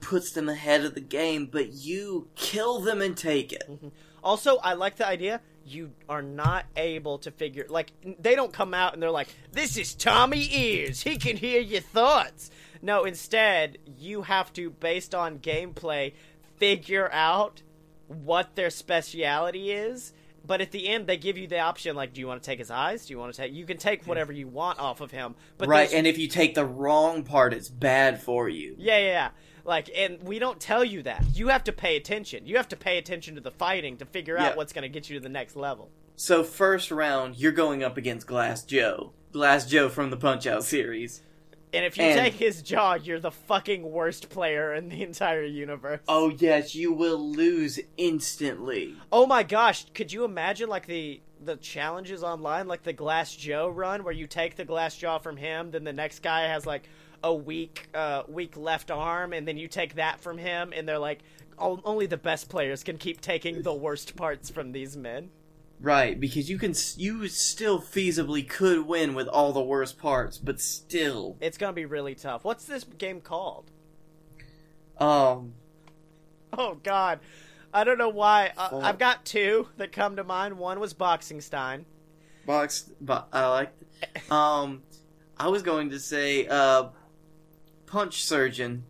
puts 0.00 0.30
them 0.30 0.48
ahead 0.48 0.84
of 0.84 0.94
the 0.94 1.00
game, 1.00 1.48
but 1.50 1.72
you 1.72 2.28
kill 2.36 2.78
them 2.78 3.02
and 3.02 3.16
take 3.16 3.52
it. 3.52 3.64
Mm-hmm. 3.68 3.88
Also, 4.22 4.58
I 4.58 4.74
like 4.74 4.96
the 4.96 5.06
idea 5.06 5.40
you 5.66 5.92
are 6.08 6.22
not 6.22 6.66
able 6.76 7.18
to 7.18 7.30
figure 7.30 7.66
like 7.68 7.92
they 8.20 8.34
don't 8.34 8.52
come 8.52 8.74
out 8.74 8.94
and 8.94 9.02
they're 9.02 9.10
like, 9.10 9.28
"This 9.52 9.76
is 9.76 9.94
Tommy 9.94 10.48
Ears. 10.52 11.02
He 11.02 11.16
can 11.16 11.36
hear 11.36 11.60
your 11.60 11.80
thoughts." 11.80 12.50
No, 12.82 13.04
instead, 13.04 13.78
you 13.98 14.22
have 14.22 14.52
to 14.54 14.70
based 14.70 15.14
on 15.14 15.38
gameplay 15.38 16.12
figure 16.56 17.10
out 17.12 17.62
what 18.08 18.54
their 18.54 18.70
speciality 18.70 19.72
is. 19.72 20.12
But 20.46 20.60
at 20.60 20.70
the 20.70 20.88
end, 20.88 21.06
they 21.06 21.16
give 21.16 21.36
you 21.36 21.48
the 21.48 21.58
option 21.58 21.96
like, 21.96 22.12
do 22.12 22.20
you 22.20 22.28
want 22.28 22.42
to 22.42 22.46
take 22.46 22.60
his 22.60 22.70
eyes? 22.70 23.06
Do 23.06 23.12
you 23.12 23.18
want 23.18 23.34
to 23.34 23.42
take? 23.42 23.52
You 23.52 23.66
can 23.66 23.78
take 23.78 24.04
hmm. 24.04 24.08
whatever 24.08 24.32
you 24.32 24.46
want 24.46 24.78
off 24.78 25.00
of 25.00 25.10
him. 25.10 25.34
But 25.58 25.68
right, 25.68 25.88
there's- 25.88 25.94
and 25.94 26.06
if 26.06 26.18
you 26.18 26.28
take 26.28 26.54
the 26.54 26.64
wrong 26.64 27.24
part, 27.24 27.52
it's 27.52 27.68
bad 27.68 28.22
for 28.22 28.48
you. 28.48 28.76
yeah, 28.78 28.98
yeah, 28.98 29.06
yeah. 29.06 29.30
Like, 29.66 29.90
and 29.94 30.22
we 30.22 30.38
don't 30.38 30.60
tell 30.60 30.84
you 30.84 31.02
that. 31.02 31.24
You 31.34 31.48
have 31.48 31.64
to 31.64 31.72
pay 31.72 31.96
attention. 31.96 32.46
You 32.46 32.56
have 32.56 32.68
to 32.68 32.76
pay 32.76 32.98
attention 32.98 33.34
to 33.34 33.40
the 33.40 33.50
fighting 33.50 33.96
to 33.98 34.04
figure 34.06 34.38
out 34.38 34.52
Yeah. 34.52 34.56
what's 34.56 34.72
going 34.72 34.82
to 34.84 34.88
get 34.88 35.10
you 35.10 35.16
to 35.18 35.22
the 35.22 35.28
next 35.28 35.56
level. 35.56 35.90
So 36.14 36.44
first 36.44 36.90
round, 36.90 37.36
you're 37.36 37.52
going 37.52 37.82
up 37.82 37.96
against 37.96 38.26
Glass 38.26 38.62
Joe. 38.62 39.12
Glass 39.32 39.66
Joe 39.66 39.88
from 39.88 40.10
the 40.10 40.16
Punch 40.16 40.46
Out 40.46 40.64
series. 40.64 41.20
And 41.72 41.84
if 41.84 41.98
you 41.98 42.04
And- 42.04 42.18
take 42.18 42.34
his 42.34 42.62
jaw, 42.62 42.94
you're 42.94 43.18
the 43.20 43.32
fucking 43.32 43.82
worst 43.90 44.30
player 44.30 44.72
in 44.72 44.88
the 44.88 45.02
entire 45.02 45.44
universe. 45.44 46.00
Oh 46.08 46.30
yes, 46.30 46.74
you 46.74 46.92
will 46.92 47.18
lose 47.18 47.78
instantly. 47.96 48.94
Oh 49.12 49.26
my 49.26 49.42
gosh, 49.42 49.84
could 49.92 50.12
you 50.12 50.24
imagine 50.24 50.68
like 50.68 50.86
the 50.86 51.20
the 51.44 51.56
challenges 51.56 52.24
online, 52.24 52.66
like 52.66 52.82
the 52.82 52.94
Glass 52.94 53.36
Joe 53.36 53.68
run, 53.68 54.04
where 54.04 54.12
you 54.14 54.26
take 54.26 54.56
the 54.56 54.64
glass 54.64 54.96
jaw 54.96 55.18
from 55.18 55.36
him, 55.36 55.70
then 55.70 55.84
the 55.84 55.92
next 55.92 56.20
guy 56.22 56.42
has 56.48 56.64
like 56.64 56.88
a 57.22 57.34
weak 57.34 57.88
uh 57.94 58.22
weak 58.28 58.56
left 58.56 58.90
arm, 58.90 59.32
and 59.32 59.46
then 59.46 59.56
you 59.56 59.68
take 59.68 59.94
that 59.96 60.20
from 60.20 60.38
him, 60.38 60.72
and 60.74 60.88
they're 60.88 60.98
like, 60.98 61.20
only 61.58 62.06
the 62.06 62.16
best 62.16 62.48
players 62.48 62.82
can 62.82 62.98
keep 62.98 63.20
taking 63.20 63.62
the 63.62 63.74
worst 63.74 64.14
parts 64.16 64.50
from 64.50 64.72
these 64.72 64.96
men. 64.96 65.30
Right, 65.78 66.18
because 66.18 66.48
you 66.48 66.58
can 66.58 66.74
you 66.96 67.28
still 67.28 67.80
feasibly 67.80 68.48
could 68.48 68.86
win 68.86 69.14
with 69.14 69.28
all 69.28 69.52
the 69.52 69.60
worst 69.62 69.98
parts, 69.98 70.38
but 70.38 70.60
still, 70.60 71.36
It's 71.40 71.58
gonna 71.58 71.72
be 71.74 71.84
really 71.84 72.14
tough. 72.14 72.44
What's 72.44 72.64
this 72.64 72.84
game 72.84 73.20
called? 73.20 73.70
um, 74.98 75.52
Oh 76.52 76.78
God, 76.82 77.20
I 77.74 77.84
don't 77.84 77.98
know 77.98 78.08
why. 78.08 78.52
Uh, 78.56 78.80
I've 78.82 78.98
got 78.98 79.24
two 79.26 79.68
that 79.76 79.92
come 79.92 80.16
to 80.16 80.24
mind. 80.24 80.56
One 80.58 80.80
was 80.80 80.94
Boxing 80.94 81.40
Stein. 81.40 81.84
box. 82.46 82.90
But 83.00 83.28
I 83.32 83.48
like. 83.48 83.72
Um, 84.30 84.82
I 85.38 85.48
was 85.48 85.62
going 85.62 85.90
to 85.90 85.98
say, 86.00 86.46
uh, 86.46 86.84
Punch 87.86 88.24
Surgeon. 88.24 88.84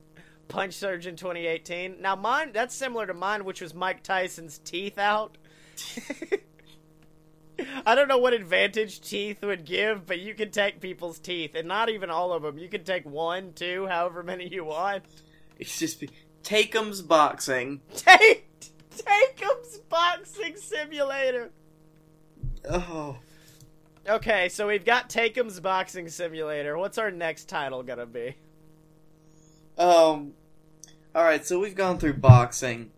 Punch 0.48 0.74
Surgeon 0.74 1.16
2018. 1.16 2.00
Now 2.00 2.16
mine 2.16 2.52
that's 2.52 2.74
similar 2.74 3.06
to 3.06 3.14
mine, 3.14 3.44
which 3.44 3.60
was 3.60 3.74
Mike 3.74 4.02
Tyson's 4.02 4.58
teeth 4.58 4.98
out. 4.98 5.36
I 7.86 7.94
don't 7.94 8.08
know 8.08 8.18
what 8.18 8.34
advantage 8.34 9.00
teeth 9.00 9.42
would 9.42 9.64
give, 9.64 10.06
but 10.06 10.20
you 10.20 10.34
can 10.34 10.50
take 10.50 10.80
people's 10.80 11.18
teeth, 11.18 11.54
and 11.54 11.66
not 11.66 11.88
even 11.88 12.10
all 12.10 12.32
of 12.32 12.42
them. 12.42 12.58
You 12.58 12.68
can 12.68 12.84
take 12.84 13.06
one, 13.06 13.52
two, 13.54 13.86
however 13.86 14.22
many 14.22 14.46
you 14.48 14.64
want. 14.64 15.04
It's 15.58 15.78
just 15.78 16.04
Take'em's 16.42 17.00
boxing. 17.02 17.80
Take, 17.96 18.46
take 18.90 19.42
'em's 19.42 19.78
boxing 19.88 20.56
simulator. 20.56 21.50
Oh, 22.68 23.16
Okay, 24.08 24.48
so 24.48 24.68
we've 24.68 24.84
got 24.84 25.10
Take'em's 25.10 25.58
boxing 25.58 26.08
simulator. 26.08 26.78
What's 26.78 26.96
our 26.98 27.10
next 27.10 27.48
title 27.48 27.82
gonna 27.82 28.06
be? 28.06 28.36
Um, 29.78 30.32
all 31.14 31.24
right. 31.24 31.46
So 31.46 31.58
we've 31.58 31.74
gone 31.74 31.98
through 31.98 32.14
boxing. 32.14 32.90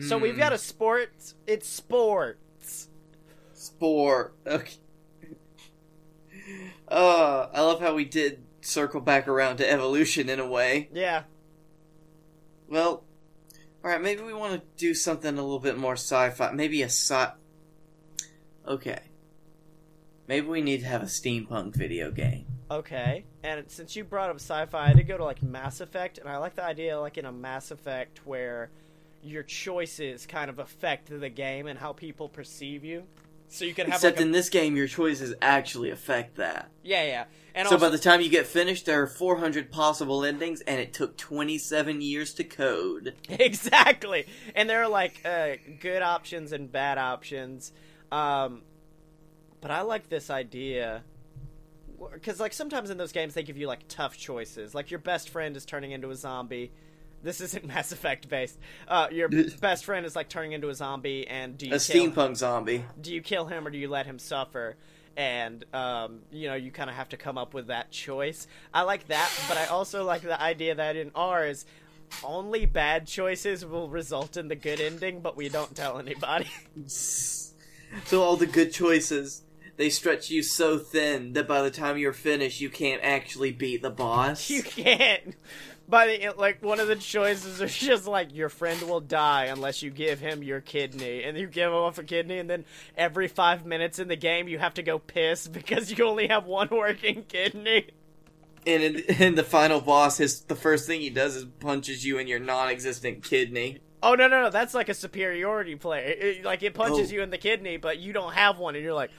So 0.00 0.18
we've 0.18 0.36
got 0.36 0.52
a 0.52 0.58
sport. 0.58 1.12
It's 1.46 1.68
sports. 1.68 2.88
sport. 3.54 4.34
Okay. 4.46 4.74
Uh, 6.88 7.48
I 7.54 7.60
love 7.62 7.80
how 7.80 7.94
we 7.94 8.04
did 8.04 8.42
circle 8.60 9.00
back 9.00 9.28
around 9.28 9.56
to 9.58 9.70
evolution 9.70 10.28
in 10.28 10.40
a 10.40 10.46
way. 10.46 10.88
Yeah. 10.92 11.22
Well, 12.68 13.04
alright, 13.82 14.02
maybe 14.02 14.22
we 14.22 14.34
want 14.34 14.54
to 14.54 14.62
do 14.76 14.94
something 14.94 15.38
a 15.38 15.42
little 15.42 15.60
bit 15.60 15.78
more 15.78 15.94
sci 15.94 16.30
fi. 16.30 16.52
Maybe 16.52 16.82
a 16.82 16.86
sci. 16.86 17.28
Okay. 18.66 19.00
Maybe 20.26 20.46
we 20.46 20.62
need 20.62 20.80
to 20.80 20.86
have 20.86 21.02
a 21.02 21.06
steampunk 21.06 21.76
video 21.76 22.10
game. 22.10 22.46
Okay, 22.70 23.24
and 23.42 23.64
since 23.70 23.94
you 23.94 24.04
brought 24.04 24.30
up 24.30 24.36
sci-fi, 24.36 24.88
I 24.88 24.92
did 24.94 25.06
go 25.06 25.18
to 25.18 25.24
like 25.24 25.42
Mass 25.42 25.80
Effect, 25.80 26.18
and 26.18 26.28
I 26.28 26.38
like 26.38 26.54
the 26.54 26.64
idea 26.64 26.98
like 26.98 27.18
in 27.18 27.26
a 27.26 27.32
Mass 27.32 27.70
Effect 27.70 28.26
where 28.26 28.70
your 29.22 29.42
choices 29.42 30.26
kind 30.26 30.48
of 30.48 30.58
affect 30.58 31.08
the 31.08 31.28
game 31.28 31.66
and 31.66 31.78
how 31.78 31.92
people 31.92 32.28
perceive 32.28 32.84
you. 32.84 33.04
So 33.48 33.64
you 33.64 33.74
can 33.74 33.86
have 33.86 33.96
Except 33.96 34.16
like 34.16 34.20
a, 34.20 34.26
in 34.26 34.32
this 34.32 34.48
game, 34.48 34.76
your 34.76 34.86
choices 34.86 35.34
actually 35.42 35.90
affect 35.90 36.36
that. 36.36 36.70
yeah, 36.82 37.04
yeah, 37.04 37.24
and 37.54 37.68
so 37.68 37.74
also, 37.74 37.86
by 37.86 37.90
the 37.90 37.98
time 37.98 38.20
you 38.20 38.30
get 38.30 38.46
finished, 38.46 38.86
there 38.86 39.00
are 39.02 39.06
400 39.06 39.70
possible 39.70 40.24
endings, 40.24 40.60
and 40.62 40.80
it 40.80 40.92
took 40.92 41.16
27 41.16 42.00
years 42.00 42.32
to 42.34 42.44
code. 42.44 43.14
exactly, 43.28 44.26
and 44.56 44.68
there 44.68 44.82
are 44.82 44.88
like 44.88 45.20
uh, 45.24 45.50
good 45.80 46.02
options 46.02 46.52
and 46.52 46.72
bad 46.72 46.96
options. 46.96 47.72
Um, 48.10 48.62
but 49.60 49.70
I 49.70 49.82
like 49.82 50.08
this 50.08 50.30
idea 50.30 51.04
because 52.12 52.40
like 52.40 52.52
sometimes 52.52 52.90
in 52.90 52.96
those 52.98 53.12
games 53.12 53.34
they 53.34 53.42
give 53.42 53.56
you 53.56 53.66
like 53.66 53.80
tough 53.88 54.16
choices. 54.16 54.74
Like 54.74 54.90
your 54.90 55.00
best 55.00 55.28
friend 55.30 55.56
is 55.56 55.64
turning 55.64 55.92
into 55.92 56.10
a 56.10 56.14
zombie. 56.16 56.72
This 57.22 57.40
isn't 57.40 57.64
Mass 57.66 57.92
Effect 57.92 58.28
based. 58.28 58.58
Uh, 58.86 59.08
your 59.10 59.28
best 59.60 59.84
friend 59.84 60.04
is 60.04 60.14
like 60.14 60.28
turning 60.28 60.52
into 60.52 60.68
a 60.68 60.74
zombie, 60.74 61.26
and 61.26 61.56
do 61.56 61.66
you 61.66 61.74
A 61.74 61.78
kill, 61.78 62.10
steampunk 62.10 62.36
zombie. 62.36 62.84
do 63.00 63.12
you 63.14 63.22
kill 63.22 63.46
him 63.46 63.66
or 63.66 63.70
do 63.70 63.78
you 63.78 63.88
let 63.88 64.06
him 64.06 64.18
suffer? 64.18 64.76
And 65.16 65.64
um, 65.72 66.20
you 66.32 66.48
know, 66.48 66.54
you 66.54 66.70
kind 66.72 66.90
of 66.90 66.96
have 66.96 67.08
to 67.10 67.16
come 67.16 67.38
up 67.38 67.54
with 67.54 67.68
that 67.68 67.90
choice. 67.90 68.46
I 68.72 68.82
like 68.82 69.06
that, 69.08 69.30
but 69.48 69.56
I 69.56 69.66
also 69.66 70.04
like 70.04 70.22
the 70.22 70.40
idea 70.40 70.74
that 70.74 70.96
in 70.96 71.12
ours, 71.14 71.64
only 72.24 72.66
bad 72.66 73.06
choices 73.06 73.64
will 73.64 73.88
result 73.88 74.36
in 74.36 74.48
the 74.48 74.56
good 74.56 74.80
ending, 74.80 75.20
but 75.20 75.36
we 75.36 75.48
don't 75.48 75.74
tell 75.74 75.98
anybody. 75.98 76.50
So 78.06 78.22
all 78.24 78.36
the 78.36 78.46
good 78.46 78.72
choices, 78.72 79.43
they 79.76 79.90
stretch 79.90 80.30
you 80.30 80.42
so 80.42 80.78
thin 80.78 81.32
that 81.34 81.48
by 81.48 81.62
the 81.62 81.70
time 81.70 81.98
you're 81.98 82.12
finished, 82.12 82.60
you 82.60 82.70
can't 82.70 83.00
actually 83.02 83.52
beat 83.52 83.82
the 83.82 83.90
boss. 83.90 84.48
you 84.50 84.62
can't. 84.62 85.34
by 85.88 86.06
the 86.06 86.34
like 86.38 86.62
one 86.62 86.80
of 86.80 86.88
the 86.88 86.96
choices 86.96 87.60
is 87.60 87.76
just 87.76 88.06
like 88.06 88.34
your 88.34 88.48
friend 88.48 88.80
will 88.82 89.00
die 89.00 89.44
unless 89.44 89.82
you 89.82 89.90
give 89.90 90.18
him 90.20 90.42
your 90.42 90.60
kidney 90.60 91.22
and 91.24 91.36
you 91.36 91.46
give 91.46 91.68
him 91.68 91.74
off 91.74 91.98
a 91.98 92.02
kidney 92.02 92.38
and 92.38 92.48
then 92.48 92.64
every 92.96 93.28
five 93.28 93.66
minutes 93.66 93.98
in 93.98 94.08
the 94.08 94.16
game 94.16 94.48
you 94.48 94.58
have 94.58 94.72
to 94.74 94.82
go 94.82 94.98
piss 94.98 95.46
because 95.60 95.90
you 95.90 96.04
only 96.06 96.28
have 96.28 96.46
one 96.46 96.68
working 96.70 97.22
kidney 97.28 97.88
And 98.66 98.82
in, 98.82 98.96
in 99.20 99.34
the 99.34 99.44
final 99.44 99.80
boss, 99.82 100.16
his 100.16 100.40
the 100.42 100.56
first 100.56 100.86
thing 100.86 101.02
he 101.02 101.10
does 101.10 101.36
is 101.36 101.44
punches 101.60 102.02
you 102.02 102.16
in 102.18 102.28
your 102.28 102.38
non-existent 102.38 103.22
kidney. 103.22 103.80
oh 104.02 104.14
no 104.14 104.26
no 104.26 104.44
no 104.44 104.48
that's 104.50 104.72
like 104.72 104.88
a 104.88 104.94
superiority 104.94 105.74
play 105.76 106.16
It- 106.18 106.44
like 106.46 106.62
it 106.62 106.72
punches 106.72 107.10
Oh. 107.10 107.14
you 107.16 107.22
in 107.22 107.28
the 107.28 107.36
kidney 107.38 107.76
but 107.76 107.98
you 107.98 108.14
don't 108.14 108.32
have 108.32 108.58
one 108.58 108.74
and 108.74 108.82
you're 108.82 108.94
like 108.94 109.10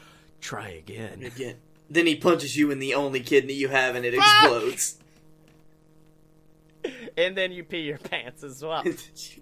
try 0.41 0.69
again 0.69 1.23
Again. 1.23 1.55
Then 1.89 2.07
he 2.07 2.15
punches 2.15 2.57
you 2.57 2.71
in 2.71 2.79
the 2.79 2.93
only 2.95 3.19
kidney 3.19 3.53
you 3.53 3.67
have, 3.67 3.95
and 3.95 4.05
it 4.05 4.15
Fuck! 4.15 4.23
explodes. 4.25 4.97
and 7.17 7.35
then 7.37 7.51
you 7.51 7.63
pee 7.63 7.81
your 7.81 7.97
pants 7.97 8.43
as 8.43 8.61
well 8.63 8.83
you 8.85 8.93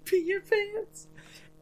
pee 0.04 0.24
your 0.26 0.40
pants? 0.40 1.06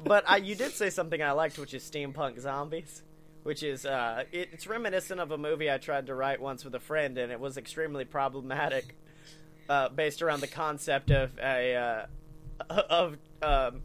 but 0.04 0.24
I, 0.28 0.36
you 0.38 0.54
did 0.54 0.72
say 0.72 0.90
something 0.90 1.22
I 1.22 1.32
liked, 1.32 1.58
which 1.58 1.74
is 1.74 1.82
steampunk 1.88 2.40
zombies, 2.40 3.02
which 3.44 3.62
is 3.62 3.86
uh, 3.86 4.24
it, 4.32 4.48
it's 4.52 4.66
reminiscent 4.66 5.20
of 5.20 5.30
a 5.30 5.38
movie 5.38 5.70
I 5.70 5.78
tried 5.78 6.06
to 6.06 6.14
write 6.14 6.40
once 6.40 6.64
with 6.64 6.74
a 6.74 6.80
friend, 6.80 7.16
and 7.18 7.30
it 7.30 7.38
was 7.38 7.56
extremely 7.56 8.04
problematic, 8.04 8.96
uh, 9.68 9.88
based 9.90 10.22
around 10.22 10.40
the 10.40 10.48
concept 10.48 11.10
of 11.12 11.38
a 11.38 12.08
uh, 12.68 12.74
of 12.74 13.16
um, 13.42 13.82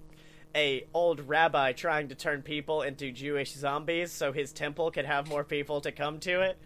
a 0.58 0.86
old 0.93 1.22
rabbi 1.22 1.72
trying 1.72 2.10
to 2.10 2.16
turn 2.16 2.41
people 2.41 2.82
into 2.82 3.12
Jewish 3.12 3.53
zombies, 3.53 4.12
so 4.12 4.34
his 4.34 4.51
temple 4.51 4.91
could 4.91 5.05
have 5.05 5.30
more 5.30 5.43
people 5.43 5.80
to 5.82 5.91
come 5.91 6.20
to 6.22 6.41
it. 6.41 6.58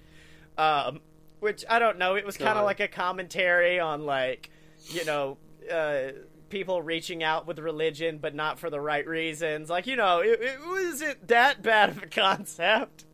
Um, 0.58 1.02
which 1.42 1.66
I 1.70 1.80
don't 1.80 1.98
know. 1.98 2.16
It 2.16 2.26
was 2.26 2.38
kind 2.38 2.58
of 2.58 2.66
like 2.66 2.80
a 2.80 2.88
commentary 2.88 3.80
on 3.80 4.06
like 4.06 4.50
you 4.88 5.06
know. 5.06 5.38
Uh, 5.72 6.12
people 6.50 6.82
reaching 6.82 7.24
out 7.24 7.48
with 7.48 7.60
religion 7.60 8.18
but 8.18 8.36
not 8.36 8.60
for 8.60 8.70
the 8.70 8.78
right 8.78 9.08
reasons 9.08 9.70
like 9.70 9.88
you 9.88 9.96
know 9.96 10.20
it, 10.20 10.38
it 10.42 10.60
wasn't 10.68 11.26
that 11.30 11.62
bad 11.62 11.90
of 11.90 12.04
a 12.04 12.08
concept 12.08 13.06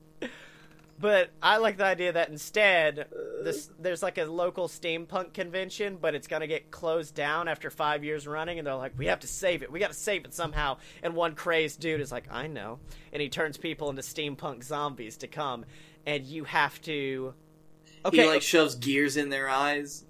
but 0.99 1.29
i 1.41 1.57
like 1.57 1.77
the 1.77 1.85
idea 1.85 2.11
that 2.11 2.29
instead 2.29 3.07
this 3.43 3.69
there's 3.79 4.01
like 4.01 4.17
a 4.17 4.25
local 4.25 4.67
steampunk 4.67 5.33
convention 5.33 5.97
but 6.01 6.15
it's 6.15 6.27
going 6.27 6.41
to 6.41 6.47
get 6.47 6.71
closed 6.71 7.13
down 7.13 7.47
after 7.47 7.69
five 7.69 8.03
years 8.03 8.27
running 8.27 8.57
and 8.57 8.67
they're 8.67 8.75
like 8.75 8.93
we 8.97 9.05
have 9.07 9.19
to 9.19 9.27
save 9.27 9.61
it 9.63 9.71
we 9.71 9.79
got 9.79 9.89
to 9.91 9.97
save 9.97 10.25
it 10.25 10.33
somehow 10.33 10.77
and 11.03 11.13
one 11.13 11.35
crazed 11.35 11.79
dude 11.79 12.01
is 12.01 12.11
like 12.11 12.25
i 12.31 12.47
know 12.47 12.79
and 13.13 13.21
he 13.21 13.29
turns 13.29 13.57
people 13.57 13.89
into 13.89 14.01
steampunk 14.01 14.63
zombies 14.63 15.17
to 15.17 15.27
come 15.27 15.65
and 16.05 16.25
you 16.25 16.43
have 16.45 16.81
to 16.81 17.33
okay 18.05 18.23
He 18.23 18.27
like 18.27 18.41
shoves 18.41 18.75
gears 18.75 19.17
in 19.17 19.29
their 19.29 19.49
eyes. 19.49 20.03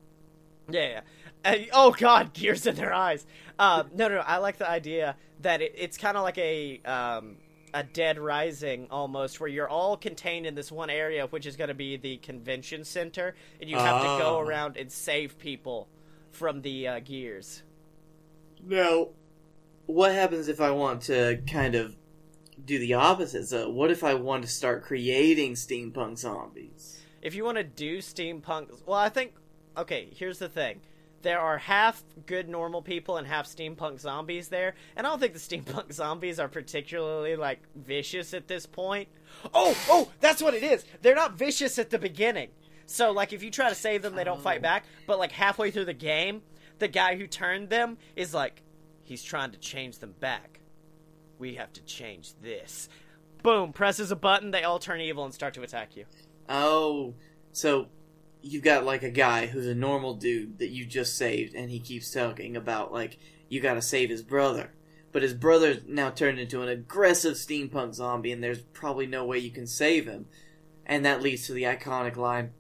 yeah. 0.70 0.90
yeah. 0.90 1.02
Uh, 1.46 1.56
oh 1.72 1.92
God, 1.92 2.34
gears 2.34 2.66
in 2.66 2.76
their 2.76 2.92
eyes. 2.94 3.26
Uh, 3.60 3.84
no, 3.94 4.10
no, 4.10 4.16
no. 4.16 4.22
I 4.22 4.38
like 4.38 4.58
the 4.58 4.70
idea 4.70 5.16
that 5.42 5.62
it, 5.62 5.74
it's 5.78 5.98
kind 5.98 6.18
of 6.18 6.24
like 6.24 6.38
a 6.40 6.82
um, 6.84 7.38
a 7.74 7.84
Dead 7.84 8.18
Rising 8.18 8.88
almost, 8.90 9.40
where 9.40 9.50
you're 9.50 9.70
all 9.70 9.98
contained 9.98 10.46
in 10.46 10.56
this 10.56 10.72
one 10.72 10.90
area, 10.90 11.28
which 11.28 11.46
is 11.46 11.56
going 11.56 11.68
to 11.68 11.74
be 11.74 11.98
the 11.98 12.18
convention 12.18 12.84
center, 12.84 13.36
and 13.60 13.70
you 13.70 13.78
have 13.78 14.02
to 14.02 14.08
go 14.24 14.38
Ah. 14.38 14.42
around 14.42 14.78
and 14.78 14.92
save 14.92 15.38
people 15.38 15.88
from 16.32 16.62
the 16.62 16.88
uh, 16.88 17.00
gears. 17.00 17.64
Now, 18.66 19.10
what 19.86 20.12
happens 20.14 20.48
if 20.48 20.60
I 20.62 20.72
want 20.72 21.02
to 21.04 21.42
kind 21.52 21.76
of 21.76 21.96
do 22.64 22.80
the 22.80 22.94
opposite? 22.96 23.48
So, 23.48 23.70
what 23.70 23.92
if 23.92 24.04
I 24.04 24.14
want 24.14 24.44
to 24.44 24.50
start 24.50 24.84
creating 24.84 25.54
steampunk 25.54 26.18
zombies? 26.18 27.02
If 27.22 27.36
you 27.36 27.44
want 27.44 27.58
to 27.58 27.64
do 27.64 28.00
steampunk, 28.00 28.70
well, 28.86 28.98
I 28.98 29.10
think 29.10 29.34
okay. 29.78 30.10
Here's 30.14 30.40
the 30.40 30.50
thing: 30.50 30.82
there 31.28 31.42
are 31.42 31.58
half 31.58 32.02
good 32.26 32.48
normal 32.48 32.82
people 32.82 33.18
and 33.18 33.28
half 33.28 33.48
steampunk 33.48 34.00
zombies 34.00 34.48
there, 34.48 34.76
and 34.96 35.06
I 35.06 35.10
don't 35.10 35.20
think 35.20 35.34
the 35.34 35.40
steampunk 35.58 35.92
zombies 35.92 36.40
are 36.40 36.48
particularly 36.48 37.36
like 37.36 37.60
vicious 37.76 38.34
at 38.34 38.48
this 38.48 38.66
point. 38.66 39.10
Oh, 39.54 39.76
oh, 39.90 40.10
that's 40.22 40.42
what 40.42 40.54
it 40.54 40.64
is. 40.64 40.86
They're 41.02 41.16
not 41.16 41.34
vicious 41.34 41.78
at 41.80 41.90
the 41.90 42.00
beginning. 42.00 42.48
So 42.86 43.12
like, 43.12 43.34
if 43.34 43.44
you 43.44 43.52
try 43.52 43.68
to 43.68 43.76
save 43.76 44.04
them, 44.04 44.16
they 44.16 44.24
don't 44.24 44.42
fight 44.42 44.60
Oh. 44.60 44.62
back. 44.62 44.86
But 45.06 45.20
like 45.20 45.34
halfway 45.34 45.70
through 45.70 45.84
the 45.84 45.94
game, 45.94 46.44
the 46.80 46.88
guy 46.88 47.18
who 47.18 47.28
turned 47.28 47.70
them 47.70 47.98
is 48.16 48.34
like, 48.34 48.64
he's 49.04 49.22
trying 49.22 49.52
to 49.52 49.58
change 49.58 50.00
them 50.00 50.16
back. 50.22 50.62
We 51.40 51.56
have 51.56 51.74
to 51.74 51.82
change 51.82 52.36
this. 52.42 52.88
Boom! 53.44 53.74
Presses 53.74 54.12
a 54.12 54.16
button. 54.16 54.52
They 54.52 54.64
all 54.64 54.80
turn 54.80 55.02
evil 55.02 55.26
and 55.26 55.34
start 55.34 55.56
to 55.56 55.62
attack 55.62 55.98
you. 55.98 56.06
Oh, 56.48 57.16
so 57.52 57.88
you've 58.48 58.64
got 58.64 58.86
like 58.86 59.04
a 59.04 59.10
guy 59.10 59.46
who's 59.46 59.68
a 59.68 59.76
normal 59.76 60.16
dude 60.16 60.60
that 60.60 60.70
you 60.70 60.86
just 60.86 61.18
saved, 61.18 61.54
and 61.54 61.70
he 61.70 61.80
keeps 61.80 62.12
talking 62.12 62.56
about 62.56 62.92
like 62.92 63.18
you 63.50 63.62
got 63.62 63.76
to 63.76 63.82
save 63.82 64.10
his 64.10 64.22
brother, 64.22 64.74
but 65.12 65.22
his 65.22 65.34
brother's 65.34 65.84
now 65.88 66.10
turned 66.10 66.40
into 66.40 66.62
an 66.62 66.70
aggressive 66.70 67.36
steampunk 67.36 67.94
zombie, 67.94 68.32
and 68.32 68.44
there's 68.44 68.62
probably 68.62 69.06
no 69.06 69.26
way 69.26 69.38
you 69.38 69.52
can 69.52 69.68
save 69.68 70.06
him, 70.08 70.26
and 70.86 71.06
that 71.06 71.22
leads 71.22 71.48
to 71.48 71.54
the 71.54 71.64
iconic 71.64 72.16
line: 72.16 72.52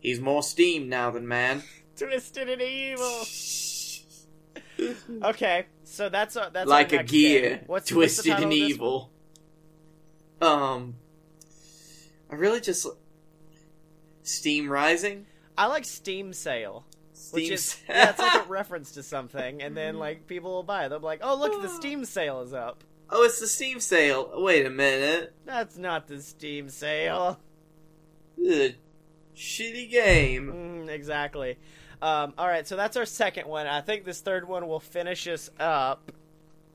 "He's 0.00 0.20
more 0.20 0.42
steam 0.42 0.88
now 0.88 1.10
than 1.10 1.26
man." 1.26 1.62
Twisted 1.96 2.48
and 2.48 2.62
evil. 2.62 3.24
Okay, 5.22 5.66
so 5.84 6.08
that's 6.08 6.34
a, 6.34 6.50
that's 6.52 6.68
like 6.68 6.92
a 6.92 7.04
gear. 7.04 7.62
What's, 7.66 7.90
what's 7.92 8.16
twisted 8.16 8.32
title 8.32 8.44
and 8.44 8.52
evil. 8.52 9.12
Um, 10.40 10.96
I 12.30 12.34
really 12.34 12.60
just 12.60 12.86
Steam 14.24 14.68
Rising. 14.68 15.26
I 15.56 15.66
like 15.66 15.84
Steam 15.84 16.32
Sale, 16.32 16.84
which 17.30 17.44
Steam 17.44 17.52
is 17.52 17.80
yeah, 17.88 18.10
it's 18.10 18.18
like 18.18 18.44
a 18.44 18.48
reference 18.48 18.90
to 18.92 19.04
something, 19.04 19.62
and 19.62 19.76
then 19.76 19.98
like 19.98 20.26
people 20.26 20.50
will 20.50 20.64
buy 20.64 20.86
it. 20.86 20.88
They'll 20.88 20.98
be 20.98 21.04
like, 21.04 21.20
"Oh, 21.22 21.36
look, 21.36 21.62
the 21.62 21.68
Steam 21.68 22.04
Sale 22.04 22.42
is 22.42 22.52
up." 22.52 22.82
oh, 23.10 23.22
it's 23.24 23.40
the 23.40 23.46
Steam 23.46 23.80
sale. 23.80 24.30
Wait 24.34 24.66
a 24.66 24.70
minute, 24.70 25.34
That's 25.44 25.78
not 25.78 26.08
the 26.08 26.20
Steam 26.20 26.68
Sale. 26.68 27.38
Ugh, 28.38 28.72
shitty 29.36 29.90
game. 29.90 30.52
Mm, 30.52 30.88
exactly. 30.88 31.58
Um, 32.02 32.34
all 32.36 32.48
right, 32.48 32.66
so 32.66 32.76
that's 32.76 32.96
our 32.96 33.06
second 33.06 33.46
one. 33.46 33.66
I 33.66 33.80
think 33.80 34.04
this 34.04 34.20
third 34.20 34.46
one 34.46 34.66
will 34.66 34.80
finish 34.80 35.26
us 35.28 35.48
up. 35.58 36.12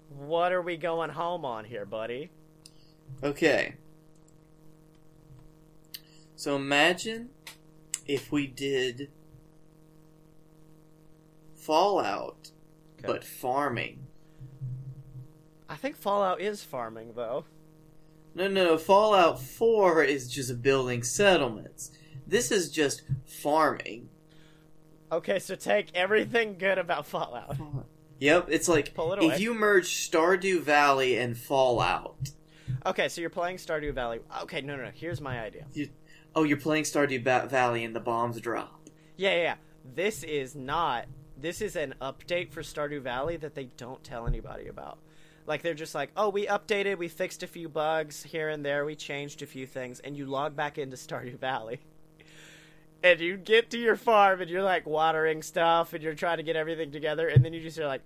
What 0.10 0.52
are 0.52 0.62
we 0.62 0.78
going 0.78 1.12
home 1.12 1.46
on 1.46 1.66
here, 1.66 1.86
buddy? 1.86 2.30
Okay. 3.24 3.76
So 6.36 6.56
imagine 6.56 7.30
if 8.10 8.32
we 8.32 8.48
did 8.48 9.12
Fallout, 11.56 12.52
Okay. 12.98 13.06
but 13.08 13.24
farming. 13.24 14.08
I 15.70 15.76
think 15.76 15.96
Fallout 15.96 16.42
is 16.42 16.64
farming, 16.64 17.14
though. 17.16 17.46
No, 18.34 18.48
no, 18.48 18.66
no. 18.66 18.78
Fallout 18.78 19.40
4 19.40 20.04
is 20.04 20.28
just 20.32 20.62
building 20.64 21.04
settlements. 21.04 21.92
This 22.26 22.52
is 22.52 22.72
just 22.72 23.04
farming. 23.26 24.10
Okay, 25.12 25.38
so 25.40 25.54
take 25.56 25.90
everything 25.94 26.58
good 26.58 26.78
about 26.80 27.06
Fallout. 27.06 27.56
Yep, 28.20 28.48
it's 28.50 28.68
like 28.68 28.94
Pull 28.94 29.14
it 29.14 29.20
away. 29.24 29.34
if 29.34 29.40
you 29.40 29.54
merge 29.54 29.88
Stardew 29.88 30.62
Valley 30.62 31.18
and 31.18 31.38
Fallout. 31.38 32.30
Okay, 32.86 33.08
so 33.08 33.22
you're 33.22 33.30
playing 33.30 33.58
Stardew 33.58 33.94
Valley. 33.94 34.20
Okay, 34.44 34.62
no, 34.62 34.76
no, 34.76 34.86
no. 34.86 34.92
Here's 34.94 35.22
my 35.22 35.40
idea. 35.40 35.66
Oh, 36.36 36.44
you're 36.44 36.58
playing 36.58 36.84
Stardew 36.84 37.22
Valley 37.50 37.84
and 37.84 37.96
the 37.96 38.00
bombs 38.00 38.40
drop. 38.40 38.88
Yeah, 39.18 39.36
yeah, 39.36 39.42
yeah. 39.42 39.56
This 39.96 40.24
is 40.24 40.56
not. 40.56 41.06
This 41.38 41.62
is 41.62 41.76
an 41.76 41.96
update 42.02 42.52
for 42.52 42.62
Stardew 42.62 43.02
Valley 43.02 43.38
that 43.38 43.56
they 43.56 43.66
don't 43.78 44.04
tell 44.04 44.28
anybody 44.28 44.68
about. 44.68 45.00
Like 45.48 45.64
they're 45.64 45.74
just 45.74 45.96
like, 45.96 46.12
oh, 46.16 46.30
we 46.30 46.46
updated, 46.46 47.00
we 47.00 47.08
fixed 47.08 47.42
a 47.42 47.48
few 47.48 47.70
bugs 47.70 48.22
here 48.24 48.50
and 48.50 48.64
there, 48.64 48.86
we 48.86 48.96
changed 48.96 49.42
a 49.42 49.48
few 49.48 49.66
things, 49.66 50.00
and 50.00 50.16
you 50.16 50.28
log 50.28 50.56
back 50.56 50.78
into 50.78 50.96
Stardew 50.96 51.40
Valley. 51.40 51.80
And 53.02 53.22
you 53.22 53.38
get 53.38 53.70
to 53.70 53.78
your 53.78 53.96
farm 53.96 54.42
and 54.42 54.50
you're 54.50 54.62
like 54.62 54.86
watering 54.86 55.42
stuff 55.42 55.94
and 55.94 56.04
you're 56.04 56.16
trying 56.16 56.36
to 56.36 56.44
get 56.44 56.58
everything 56.58 56.92
together, 56.92 57.30
and 57.30 57.46
then 57.46 57.54
you 57.54 57.62
just 57.62 57.80
are 57.80 57.88
like, 57.88 58.02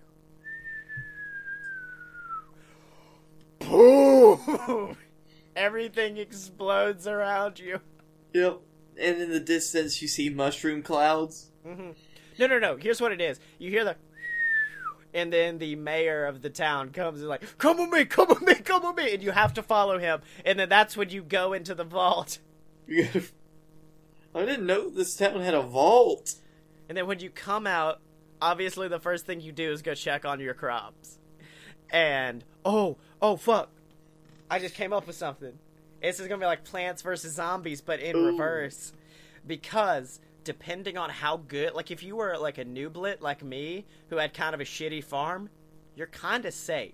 boom! 3.60 4.96
Everything 5.56 6.18
explodes 6.18 7.08
around 7.08 7.58
you. 7.58 7.80
Yep. 8.34 8.60
And 9.00 9.22
in 9.22 9.32
the 9.32 9.40
distance, 9.40 10.02
you 10.02 10.08
see 10.08 10.30
mushroom 10.30 10.84
clouds. 10.84 11.52
hmm 11.66 11.92
No, 12.38 12.48
no, 12.48 12.60
no. 12.60 12.76
Here's 12.78 13.02
what 13.02 13.12
it 13.12 13.22
is. 13.22 13.40
You 13.58 13.70
hear 13.70 13.84
the, 13.84 13.96
and 15.14 15.32
then 15.32 15.58
the 15.60 15.76
mayor 15.76 16.26
of 16.26 16.42
the 16.42 16.50
town 16.50 16.90
comes 16.90 17.20
and 17.20 17.30
like, 17.30 17.58
"Come 17.58 17.78
with 17.78 17.90
me, 17.90 18.06
come 18.06 18.30
with 18.30 18.42
me, 18.42 18.56
come 18.56 18.84
with 18.84 18.96
me," 18.98 19.14
and 19.14 19.24
you 19.24 19.32
have 19.32 19.54
to 19.56 19.64
follow 19.64 19.98
him. 20.00 20.22
And 20.46 20.60
then 20.60 20.70
that's 20.70 20.98
when 20.98 21.10
you 21.10 21.24
go 21.24 21.54
into 21.54 21.76
the 21.76 21.84
vault. 21.84 22.40
You 22.88 23.08
I 24.36 24.46
didn't 24.46 24.66
know 24.66 24.90
this 24.90 25.16
town 25.16 25.42
had 25.42 25.54
a 25.54 25.62
vault. 25.62 26.36
And 26.90 26.98
then 26.98 27.06
when 27.08 27.20
you 27.20 27.30
come 27.30 27.68
out, 27.68 28.02
obviously 28.42 28.88
the 28.88 29.00
first 29.00 29.26
thing 29.26 29.42
you 29.42 29.52
do 29.52 29.72
is 29.72 29.82
go 29.82 29.94
check 29.94 30.26
on 30.26 30.40
your 30.40 30.54
crops. 30.56 31.20
And 31.92 32.44
oh, 32.66 32.98
oh 33.22 33.38
fuck! 33.38 33.70
I 34.50 34.60
just 34.60 34.74
came 34.76 34.92
up 34.94 35.06
with 35.06 35.16
something. 35.16 35.54
This 36.04 36.20
is 36.20 36.28
gonna 36.28 36.40
be 36.42 36.46
like 36.46 36.66
Plants 36.66 37.02
vs 37.02 37.34
Zombies, 37.34 37.80
but 37.82 38.00
in 38.02 38.16
Ooh. 38.16 38.26
reverse, 38.28 38.92
because 39.48 40.20
depending 40.44 40.98
on 40.98 41.10
how 41.10 41.38
good, 41.38 41.74
like 41.74 41.92
if 41.92 42.04
you 42.04 42.18
were 42.18 42.38
like 42.38 42.58
a 42.58 42.66
nooblet 42.66 43.22
like 43.22 43.42
me 43.42 43.86
who 44.10 44.18
had 44.18 44.34
kind 44.34 44.54
of 44.54 44.60
a 44.60 44.66
shitty 44.66 45.04
farm, 45.04 45.50
you're 45.96 46.08
kind 46.08 46.46
of 46.46 46.54
safe. 46.54 46.94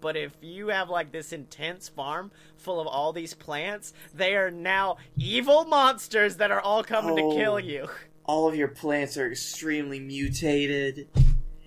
But 0.00 0.16
if 0.16 0.36
you 0.40 0.68
have 0.68 0.88
like 0.88 1.10
this 1.12 1.32
intense 1.32 1.88
farm 1.88 2.30
full 2.56 2.80
of 2.80 2.86
all 2.86 3.12
these 3.12 3.34
plants, 3.34 3.92
they 4.14 4.34
are 4.36 4.50
now 4.50 4.96
evil 5.16 5.64
monsters 5.64 6.36
that 6.36 6.50
are 6.52 6.60
all 6.60 6.84
coming 6.84 7.18
Oh. 7.18 7.30
to 7.30 7.36
kill 7.36 7.58
you. 7.60 7.88
All 8.24 8.48
of 8.48 8.54
your 8.54 8.68
plants 8.68 9.16
are 9.16 9.28
extremely 9.30 9.98
mutated. 9.98 11.08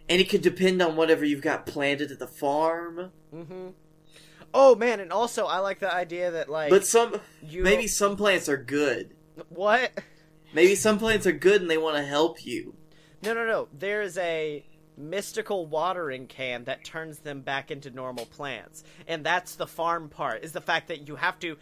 And 0.08 0.22
it 0.22 0.30
could 0.30 0.42
depend 0.42 0.82
on 0.82 0.96
whatever 0.96 1.26
you've 1.26 1.42
got 1.42 1.66
planted 1.66 2.12
at 2.12 2.20
the 2.20 2.28
farm. 2.28 3.12
hmm 3.32 3.70
Oh 4.58 4.74
man, 4.74 5.02
and 5.02 5.12
also 5.12 5.46
I 5.48 5.60
like 5.60 5.80
the 5.80 5.94
idea 5.94 6.32
that 6.32 6.48
like 6.48 6.70
But 6.70 6.86
some 6.86 7.20
you 7.44 7.62
maybe 7.62 7.88
some 7.88 8.16
plants 8.16 8.48
are 8.48 8.58
good. 8.58 9.14
what? 9.50 9.92
Maybe 10.54 10.76
some 10.76 10.98
plants 10.98 11.28
are 11.28 11.34
good 11.34 11.62
and 11.62 11.70
they 11.70 11.78
want 11.78 11.98
to 11.98 12.04
help 12.04 12.46
you. 12.46 12.74
No, 13.22 13.34
no, 13.34 13.46
no. 13.46 13.68
There's 13.78 14.18
a 14.18 14.66
mystical 14.98 15.66
watering 15.66 16.28
can 16.28 16.64
that 16.64 16.86
turns 16.86 17.20
them 17.20 17.42
back 17.42 17.70
into 17.70 17.90
normal 17.90 18.26
plants. 18.26 18.86
And 19.08 19.26
that's 19.26 19.56
the 19.56 19.68
farm 19.68 20.08
part, 20.08 20.46
is 20.46 20.54
the 20.54 20.62
fact 20.62 20.88
that 20.88 21.10
you 21.10 21.18
have 21.18 21.38
to 21.40 21.58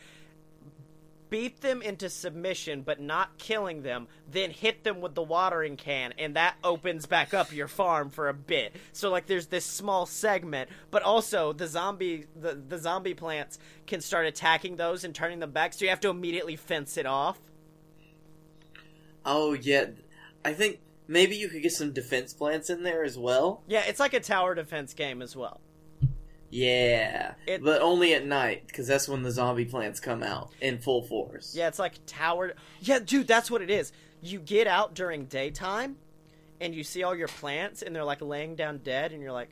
beat 1.34 1.62
them 1.62 1.82
into 1.82 2.12
submission 2.12 2.84
but 2.84 3.02
not 3.02 3.40
killing 3.40 3.82
them, 3.82 4.08
then 4.30 4.52
hit 4.52 4.84
them 4.84 5.02
with 5.02 5.16
the 5.16 5.24
watering 5.24 5.76
can, 5.76 6.14
and 6.20 6.36
that 6.36 6.54
opens 6.64 7.08
back 7.08 7.34
up 7.34 7.52
your 7.52 7.68
farm 7.68 8.12
for 8.12 8.30
a 8.30 8.34
bit. 8.36 8.76
So 8.92 9.10
like 9.10 9.26
there's 9.26 9.48
this 9.48 9.66
small 9.66 10.06
segment, 10.06 10.70
but 10.92 11.02
also 11.02 11.52
the 11.52 11.66
zombie 11.66 12.28
the, 12.40 12.54
the 12.54 12.78
zombie 12.78 13.16
plants 13.16 13.58
can 13.88 14.00
start 14.00 14.28
attacking 14.28 14.76
those 14.76 15.04
and 15.04 15.16
turning 15.16 15.40
them 15.40 15.50
back, 15.50 15.74
so 15.74 15.86
you 15.86 15.90
have 15.90 16.02
to 16.02 16.10
immediately 16.10 16.56
fence 16.56 16.98
it 16.98 17.08
off. 17.08 17.40
Oh 19.26 19.54
yeah, 19.54 19.88
I 20.46 20.54
think 20.54 20.82
maybe 21.08 21.36
you 21.36 21.50
could 21.50 21.64
get 21.64 21.72
some 21.72 21.94
defense 21.94 22.32
plants 22.36 22.70
in 22.70 22.84
there 22.84 23.04
as 23.04 23.18
well. 23.18 23.64
Yeah, 23.66 23.82
it's 23.88 24.00
like 24.00 24.14
a 24.14 24.20
tower 24.20 24.54
defense 24.54 24.94
game 24.94 25.20
as 25.24 25.36
well. 25.36 25.62
Yeah, 26.54 27.34
It- 27.48 27.64
but 27.64 27.82
only 27.82 28.14
at 28.14 28.26
night 28.26 28.68
because 28.68 28.86
that's 28.88 29.08
when 29.10 29.24
the 29.24 29.32
zombie 29.32 29.66
plants 29.66 30.00
come 30.00 30.22
out 30.22 30.52
in 30.62 30.78
full 30.78 31.02
force. 31.02 31.56
Yeah, 31.56 31.68
it's 31.68 31.80
like 31.80 31.96
tower. 32.06 32.54
Yeah, 32.80 33.00
dude, 33.00 33.28
that's 33.28 33.50
what 33.50 33.62
it 33.64 33.72
is. 33.72 33.92
You 34.22 34.40
get 34.40 34.68
out 34.68 34.94
during 34.94 35.26
daytime, 35.26 35.98
and 36.62 36.76
you 36.76 36.84
see 36.84 37.02
all 37.02 37.16
your 37.16 37.28
plants, 37.28 37.82
and 37.82 37.96
they're 37.96 38.04
like 38.04 38.22
laying 38.22 38.56
down 38.56 38.78
dead, 38.78 39.12
and 39.14 39.22
you're 39.22 39.32
like, 39.32 39.50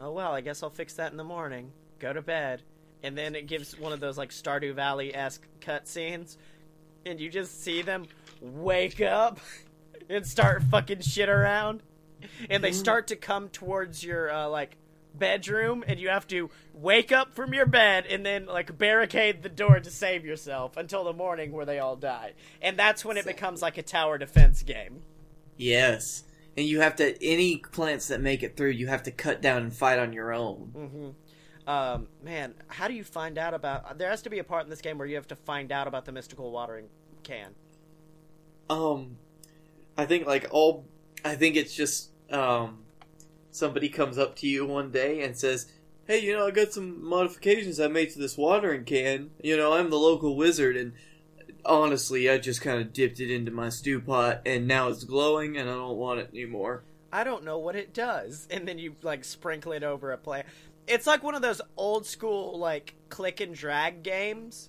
"Oh 0.00 0.12
well, 0.12 0.32
I 0.32 0.40
guess 0.40 0.62
I'll 0.62 0.70
fix 0.70 0.94
that 0.94 1.10
in 1.12 1.18
the 1.18 1.24
morning. 1.24 1.72
Go 1.98 2.12
to 2.12 2.22
bed." 2.22 2.62
And 3.02 3.18
then 3.18 3.34
it 3.34 3.46
gives 3.46 3.78
one 3.78 3.92
of 3.92 4.00
those 4.00 4.16
like 4.16 4.30
Stardew 4.30 4.74
Valley 4.74 5.14
esque 5.14 5.46
cutscenes, 5.60 6.38
and 7.04 7.20
you 7.20 7.28
just 7.28 7.62
see 7.62 7.82
them 7.82 8.06
wake 8.40 9.02
up 9.02 9.40
and 10.08 10.26
start 10.26 10.62
fucking 10.64 11.02
shit 11.02 11.28
around, 11.28 11.82
and 12.48 12.64
they 12.64 12.72
start 12.72 13.08
to 13.08 13.16
come 13.16 13.50
towards 13.50 14.02
your 14.02 14.32
uh, 14.32 14.48
like 14.48 14.78
bedroom 15.18 15.84
and 15.86 16.00
you 16.00 16.08
have 16.08 16.26
to 16.28 16.50
wake 16.72 17.12
up 17.12 17.34
from 17.34 17.54
your 17.54 17.66
bed 17.66 18.06
and 18.06 18.24
then 18.26 18.46
like 18.46 18.76
barricade 18.76 19.42
the 19.42 19.48
door 19.48 19.80
to 19.80 19.90
save 19.90 20.24
yourself 20.24 20.76
until 20.76 21.04
the 21.04 21.12
morning 21.12 21.52
where 21.52 21.64
they 21.64 21.78
all 21.78 21.96
die. 21.96 22.32
And 22.60 22.76
that's 22.78 23.04
when 23.04 23.16
it 23.16 23.24
becomes 23.26 23.62
like 23.62 23.78
a 23.78 23.82
tower 23.82 24.18
defense 24.18 24.62
game. 24.62 25.02
Yes, 25.56 26.24
and 26.56 26.66
you 26.66 26.80
have 26.80 26.96
to 26.96 27.22
any 27.24 27.58
plants 27.58 28.08
that 28.08 28.20
make 28.20 28.42
it 28.42 28.56
through, 28.56 28.70
you 28.70 28.88
have 28.88 29.04
to 29.04 29.10
cut 29.10 29.40
down 29.40 29.62
and 29.62 29.72
fight 29.74 29.98
on 29.98 30.12
your 30.12 30.32
own. 30.32 30.72
hmm 30.74 31.68
Um, 31.70 32.08
man, 32.22 32.54
how 32.68 32.88
do 32.88 32.94
you 32.94 33.04
find 33.04 33.38
out 33.38 33.54
about? 33.54 33.98
There 33.98 34.10
has 34.10 34.22
to 34.22 34.30
be 34.30 34.38
a 34.38 34.44
part 34.44 34.64
in 34.64 34.70
this 34.70 34.80
game 34.80 34.98
where 34.98 35.06
you 35.06 35.14
have 35.16 35.28
to 35.28 35.36
find 35.36 35.72
out 35.72 35.86
about 35.86 36.04
the 36.04 36.12
mystical 36.12 36.50
watering 36.50 36.88
can. 37.22 37.54
Um, 38.68 39.16
I 39.96 40.06
think 40.06 40.26
like 40.26 40.46
all, 40.50 40.86
I 41.24 41.34
think 41.36 41.56
it's 41.56 41.74
just 41.74 42.10
um, 42.30 42.83
somebody 43.54 43.88
comes 43.88 44.18
up 44.18 44.34
to 44.36 44.48
you 44.48 44.66
one 44.66 44.90
day 44.90 45.22
and 45.22 45.36
says, 45.36 45.70
"Hey, 46.06 46.18
you 46.18 46.32
know, 46.32 46.46
I 46.46 46.50
got 46.50 46.72
some 46.72 47.04
modifications 47.04 47.78
I 47.78 47.86
made 47.86 48.10
to 48.10 48.18
this 48.18 48.36
watering 48.36 48.84
can. 48.84 49.30
You 49.42 49.56
know, 49.56 49.72
I'm 49.74 49.90
the 49.90 49.96
local 49.96 50.36
wizard, 50.36 50.76
and 50.76 50.92
honestly, 51.64 52.28
I 52.28 52.38
just 52.38 52.60
kind 52.60 52.80
of 52.80 52.92
dipped 52.92 53.20
it 53.20 53.32
into 53.32 53.50
my 53.52 53.68
stew 53.68 54.00
pot, 54.00 54.42
and 54.44 54.66
now 54.66 54.88
it's 54.88 55.04
glowing, 55.04 55.56
and 55.56 55.70
I 55.70 55.74
don't 55.74 55.96
want 55.96 56.20
it 56.20 56.30
anymore." 56.32 56.82
I 57.12 57.22
don't 57.22 57.44
know 57.44 57.58
what 57.58 57.76
it 57.76 57.94
does, 57.94 58.48
and 58.50 58.66
then 58.66 58.78
you 58.78 58.96
like 59.02 59.24
sprinkle 59.24 59.70
it 59.70 59.84
over 59.84 60.10
a 60.10 60.18
plant. 60.18 60.46
It's 60.88 61.06
like 61.06 61.22
one 61.22 61.36
of 61.36 61.42
those 61.42 61.60
old 61.76 62.06
school 62.06 62.58
like 62.58 62.94
click 63.08 63.40
and 63.40 63.54
drag 63.54 64.02
games 64.02 64.68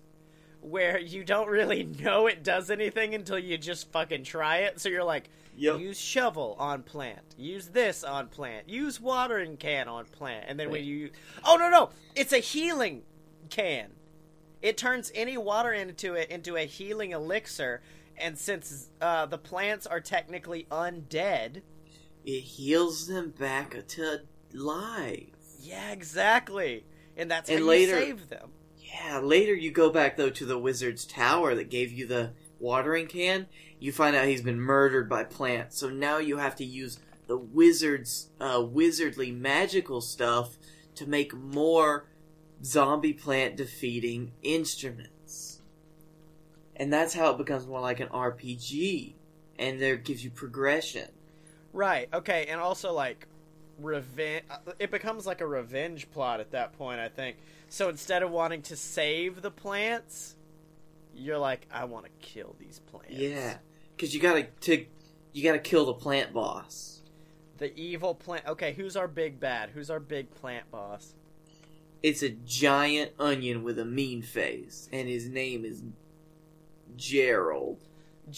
where 0.61 0.99
you 0.99 1.23
don't 1.23 1.49
really 1.49 1.83
know 2.01 2.27
it 2.27 2.43
does 2.43 2.69
anything 2.69 3.15
until 3.15 3.39
you 3.39 3.57
just 3.57 3.91
fucking 3.91 4.23
try 4.23 4.59
it. 4.59 4.79
So 4.79 4.89
you're 4.89 5.03
like, 5.03 5.29
Yep. 5.58 5.80
use 5.80 5.99
shovel 5.99 6.56
on 6.60 6.84
plant, 6.84 7.36
use 7.38 7.68
this 7.70 8.03
on 8.03 8.28
plant, 8.28 8.68
use 8.70 8.99
watering 8.99 9.58
can 9.58 9.88
on 9.88 10.06
plant, 10.06 10.45
and 10.47 10.60
then 10.60 10.70
when 10.70 10.84
you 10.84 11.12
oh 11.45 11.56
no 11.58 11.70
no, 11.70 11.89
it's 12.16 12.34
a 12.34 12.39
healing 12.39 13.03
can. 13.49 13.91
It 14.62 14.78
turns 14.78 15.12
any 15.16 15.38
water 15.38 15.72
into 15.72 16.14
it 16.16 16.30
into 16.30 16.56
a 16.58 16.66
healing 16.66 17.12
elixir, 17.12 17.82
and 18.18 18.38
since 18.38 18.89
uh, 19.01 19.26
the 19.28 19.38
plants 19.38 19.86
are 19.88 20.01
technically 20.01 20.66
undead. 20.72 21.62
It 22.26 22.41
heals 22.41 23.08
them 23.08 23.30
back 23.38 23.88
to 23.89 24.22
life. 24.51 25.28
Yeah, 25.60 25.91
exactly. 25.91 26.86
And 27.18 27.30
that's 27.30 27.49
how 27.49 27.56
And 27.56 27.64
you 27.66 27.70
later- 27.70 27.99
save 27.99 28.30
them. 28.30 28.49
Yeah, 28.80 29.20
later 29.20 29.53
you 29.53 29.72
go 29.72 29.89
back 29.89 30.16
though 30.18 30.30
to 30.30 30.45
the 30.45 30.58
wizard's 30.58 31.06
tower 31.06 31.53
that 31.56 31.70
gave 31.70 31.91
you 31.91 32.08
the 32.08 32.32
watering 32.60 33.08
can. 33.08 33.47
You 33.80 33.91
find 33.91 34.16
out 34.16 34.28
he's 34.28 34.41
been 34.41 34.60
murdered 34.60 35.10
by 35.10 35.24
plants. 35.24 35.78
So 35.78 35.89
now 35.89 36.18
you 36.18 36.38
have 36.38 36.56
to 36.58 36.66
use 36.66 36.99
the 37.28 37.38
wizard's 37.38 38.30
uh, 38.39 38.60
wizardly 38.60 39.36
magical 39.36 40.01
stuff 40.01 40.58
to 40.95 41.08
make 41.08 41.34
more 41.34 42.08
zombie 42.64 43.14
plant 43.14 43.58
defeating 43.58 44.32
instruments. 44.41 45.62
And 46.76 46.91
that's 46.91 47.14
how 47.14 47.32
it 47.32 47.38
becomes 47.38 47.68
more 47.68 47.80
like 47.80 47.99
an 47.99 48.10
RPG. 48.10 49.14
And 49.58 49.82
there 49.82 49.95
gives 49.95 50.24
you 50.24 50.30
progression. 50.30 51.10
Right. 51.74 52.10
Okay. 52.14 52.47
And 52.47 52.60
also 52.60 52.91
like 52.93 53.28
revenge. 53.80 54.43
It 54.80 54.91
becomes 54.91 55.26
like 55.26 55.41
a 55.41 55.47
revenge 55.47 56.10
plot 56.12 56.39
at 56.39 56.51
that 56.51 56.78
point. 56.78 56.99
I 56.99 57.10
think. 57.10 57.38
So 57.70 57.89
instead 57.89 58.24
of 58.24 58.32
wanting 58.32 58.62
to 58.64 58.76
save 58.76 59.41
the 59.41 59.51
plants, 59.51 60.36
you're 61.16 61.38
like, 61.38 61.68
I 61.72 61.86
want 61.86 62.05
to 62.05 62.11
kill 62.20 62.55
these 62.59 62.80
plants. 62.80 63.13
Yeah, 63.16 63.57
because 63.95 64.13
you 64.13 64.20
gotta 64.20 64.43
to 64.61 64.86
you 65.34 65.43
gotta 65.43 65.59
kill 65.59 65.86
the 65.86 65.93
plant 65.93 66.34
boss. 66.34 67.01
The 67.57 67.78
evil 67.78 68.13
plant. 68.13 68.45
Okay. 68.47 68.74
Who's 68.74 68.95
our 68.95 69.07
big 69.07 69.39
bad? 69.39 69.70
Who's 69.70 69.89
our 69.89 69.99
big 69.99 70.34
plant 70.36 70.70
boss? 70.72 71.13
It's 72.03 72.22
a 72.22 72.30
giant 72.30 73.13
onion 73.18 73.63
with 73.63 73.80
a 73.80 73.86
mean 73.86 74.22
face, 74.22 74.89
and 74.91 75.07
his 75.07 75.28
name 75.28 75.66
is 75.66 75.82
Gerald. 76.95 77.80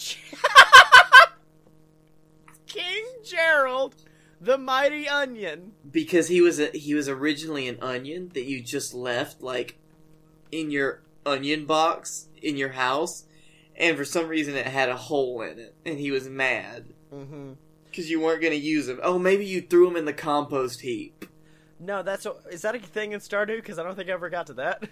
King 2.66 3.04
Gerald, 3.24 3.96
the 4.40 4.58
mighty 4.58 5.08
onion. 5.08 5.72
Because 5.90 6.28
he 6.28 6.40
was 6.40 6.60
a, 6.60 6.68
he 6.68 6.94
was 6.94 7.08
originally 7.08 7.66
an 7.66 7.78
onion 7.80 8.30
that 8.34 8.44
you 8.44 8.62
just 8.62 8.94
left 8.94 9.42
like 9.42 9.78
in 10.52 10.70
your 10.70 11.02
onion 11.26 11.66
box 11.66 12.27
in 12.42 12.56
your 12.56 12.70
house, 12.70 13.24
and 13.76 13.96
for 13.96 14.04
some 14.04 14.28
reason 14.28 14.54
it 14.54 14.66
had 14.66 14.88
a 14.88 14.96
hole 14.96 15.42
in 15.42 15.58
it, 15.58 15.74
and 15.84 15.98
he 15.98 16.10
was 16.10 16.28
mad 16.28 16.86
Mm-hmm. 17.12 17.52
because 17.86 18.10
you 18.10 18.20
weren't 18.20 18.42
gonna 18.42 18.54
use 18.54 18.88
him. 18.88 19.00
Oh, 19.02 19.18
maybe 19.18 19.46
you 19.46 19.62
threw 19.62 19.88
him 19.88 19.96
in 19.96 20.04
the 20.04 20.12
compost 20.12 20.82
heap. 20.82 21.24
No, 21.80 22.02
that's 22.02 22.26
a, 22.26 22.34
is 22.50 22.62
that 22.62 22.74
a 22.74 22.78
thing 22.80 23.12
in 23.12 23.20
Stardew? 23.20 23.56
Because 23.56 23.78
I 23.78 23.82
don't 23.82 23.94
think 23.96 24.08
I 24.08 24.12
ever 24.12 24.28
got 24.28 24.46
to 24.48 24.54
that. 24.54 24.82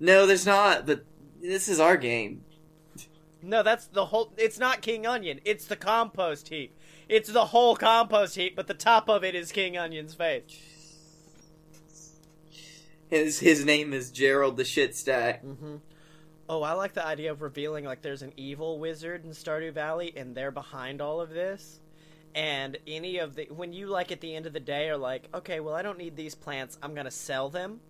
No, 0.00 0.26
there's 0.26 0.46
not. 0.46 0.86
But 0.86 1.04
this 1.40 1.68
is 1.68 1.78
our 1.78 1.96
game. 1.96 2.44
No, 3.42 3.62
that's 3.62 3.86
the 3.88 4.06
whole. 4.06 4.32
It's 4.36 4.58
not 4.58 4.80
King 4.80 5.06
Onion. 5.06 5.40
It's 5.44 5.66
the 5.66 5.76
compost 5.76 6.48
heap. 6.48 6.76
It's 7.08 7.30
the 7.30 7.46
whole 7.46 7.76
compost 7.76 8.36
heap, 8.36 8.56
but 8.56 8.66
the 8.66 8.74
top 8.74 9.08
of 9.08 9.22
it 9.24 9.34
is 9.34 9.52
King 9.52 9.76
Onion's 9.76 10.14
face. 10.14 10.60
His 13.08 13.40
his 13.40 13.64
name 13.64 13.92
is 13.92 14.10
Gerald 14.10 14.56
the 14.56 14.64
Shit 14.64 14.96
Stack. 14.96 15.44
Mm-hmm. 15.44 15.76
Oh, 16.52 16.62
I 16.62 16.74
like 16.74 16.92
the 16.92 17.06
idea 17.06 17.30
of 17.32 17.40
revealing 17.40 17.86
like 17.86 18.02
there's 18.02 18.20
an 18.20 18.34
evil 18.36 18.78
wizard 18.78 19.24
in 19.24 19.30
Stardew 19.30 19.72
Valley, 19.72 20.12
and 20.14 20.34
they're 20.34 20.50
behind 20.50 21.00
all 21.00 21.22
of 21.22 21.30
this. 21.30 21.80
And 22.34 22.76
any 22.86 23.16
of 23.16 23.36
the 23.36 23.46
when 23.46 23.72
you 23.72 23.86
like 23.86 24.12
at 24.12 24.20
the 24.20 24.36
end 24.36 24.44
of 24.44 24.52
the 24.52 24.60
day 24.60 24.90
are 24.90 24.98
like, 24.98 25.30
okay, 25.32 25.60
well 25.60 25.74
I 25.74 25.80
don't 25.80 25.96
need 25.96 26.14
these 26.14 26.34
plants. 26.34 26.76
I'm 26.82 26.94
gonna 26.94 27.10
sell 27.10 27.48
them. 27.48 27.80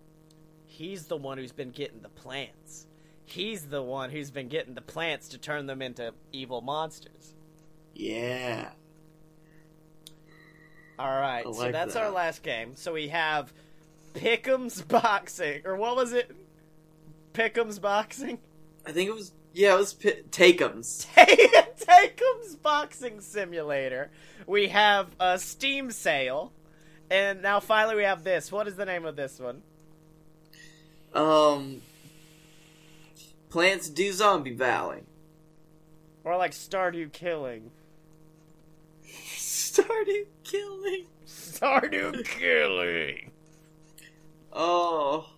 He's 0.65 1.07
the 1.07 1.17
one 1.17 1.37
who's 1.37 1.51
been 1.51 1.71
getting 1.71 1.99
the 1.99 2.07
plants. 2.07 2.87
He's 3.25 3.67
the 3.67 3.81
one 3.81 4.11
who's 4.11 4.31
been 4.31 4.47
getting 4.47 4.75
the 4.75 4.81
plants 4.81 5.27
to 5.29 5.37
turn 5.37 5.65
them 5.65 5.81
into 5.81 6.13
evil 6.31 6.61
monsters. 6.61 7.35
Yeah. 7.93 8.69
All 10.97 11.11
right, 11.11 11.45
I 11.45 11.51
so 11.51 11.69
that's 11.69 11.95
that. 11.95 12.03
our 12.03 12.11
last 12.11 12.43
game. 12.43 12.77
So 12.77 12.93
we 12.93 13.09
have 13.09 13.51
Pick'em's 14.13 14.81
boxing, 14.83 15.63
or 15.65 15.75
what 15.75 15.97
was 15.97 16.13
it? 16.13 16.31
Pick'em's 17.33 17.79
boxing. 17.79 18.39
I 18.85 18.91
think 18.91 19.09
it 19.09 19.15
was 19.15 19.33
yeah, 19.53 19.75
it 19.75 19.77
was 19.77 19.93
P- 19.93 20.21
Takeums. 20.31 21.05
Take 21.13 21.77
Take 21.77 22.21
'Em's 22.21 22.55
Boxing 22.55 23.21
Simulator. 23.21 24.09
We 24.47 24.69
have 24.69 25.07
a 25.19 25.37
Steam 25.39 25.91
sale. 25.91 26.51
And 27.09 27.41
now 27.41 27.59
finally 27.59 27.95
we 27.95 28.03
have 28.03 28.23
this. 28.23 28.51
What 28.51 28.67
is 28.67 28.75
the 28.75 28.85
name 28.85 29.05
of 29.05 29.15
this 29.15 29.39
one? 29.39 29.61
Um, 31.13 31.81
Plants 33.49 33.89
Do 33.89 34.11
Zombie 34.11 34.55
Valley. 34.55 35.03
Or 36.23 36.37
like 36.37 36.51
Stardew 36.51 37.11
Killing. 37.11 37.69
Stardew 39.37 40.25
killing. 40.43 41.05
Stardew 41.27 42.25
Killing. 42.25 43.31
Oh, 44.51 45.29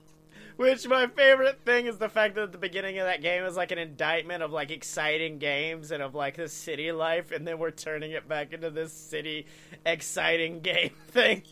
Which 0.57 0.87
my 0.87 1.07
favorite 1.07 1.59
thing 1.65 1.85
is 1.87 1.97
the 1.97 2.07
fact 2.07 2.35
that 2.35 2.43
at 2.43 2.51
the 2.53 2.57
beginning 2.57 2.97
of 2.99 3.05
that 3.05 3.21
game 3.21 3.43
is 3.43 3.57
like 3.57 3.71
an 3.71 3.77
indictment 3.77 4.41
of 4.41 4.51
like 4.51 4.71
exciting 4.71 5.37
games 5.37 5.91
and 5.91 6.01
of 6.01 6.15
like 6.15 6.37
the 6.37 6.47
city 6.47 6.91
life, 6.93 7.31
and 7.31 7.45
then 7.45 7.59
we're 7.59 7.71
turning 7.71 8.11
it 8.11 8.27
back 8.27 8.53
into 8.53 8.69
this 8.69 8.93
city 8.93 9.47
exciting 9.85 10.61
game 10.61 10.91
thing. 11.09 11.43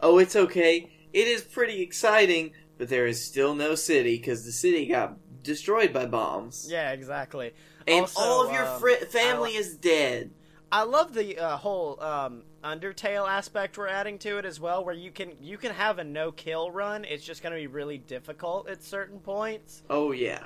oh, 0.00 0.18
it's 0.18 0.36
okay. 0.36 0.90
It 1.14 1.26
is 1.28 1.40
pretty 1.42 1.80
exciting, 1.80 2.52
but 2.76 2.88
there 2.90 3.06
is 3.06 3.24
still 3.24 3.54
no 3.54 3.74
city 3.74 4.16
because 4.18 4.44
the 4.44 4.52
city 4.52 4.86
got 4.86 5.16
destroyed 5.42 5.92
by 5.94 6.04
bombs, 6.06 6.66
Yeah, 6.68 6.90
exactly. 6.92 7.52
and 7.86 8.02
Also, 8.02 8.20
all 8.20 8.46
of 8.46 8.52
your 8.52 8.66
um, 8.66 8.80
fri 8.80 8.96
family 8.96 9.54
I- 9.56 9.60
is 9.60 9.76
dead. 9.76 10.30
I 10.70 10.82
love 10.82 11.14
the 11.14 11.38
uh, 11.38 11.56
whole 11.56 12.02
um, 12.02 12.42
Undertale 12.66 13.28
aspect 13.28 13.78
we're 13.78 13.86
adding 13.86 14.18
to 14.18 14.38
it 14.38 14.44
as 14.44 14.58
well, 14.58 14.84
where 14.84 14.94
you 14.94 15.12
can 15.12 15.32
you 15.40 15.56
can 15.56 15.72
have 15.72 15.98
a 15.98 16.04
no 16.04 16.32
kill 16.32 16.70
run. 16.72 17.04
It's 17.04 17.24
just 17.24 17.42
going 17.42 17.52
to 17.52 17.60
be 17.60 17.68
really 17.68 17.98
difficult 17.98 18.68
at 18.68 18.82
certain 18.82 19.20
points. 19.20 19.82
Oh 19.88 20.10
yeah. 20.10 20.42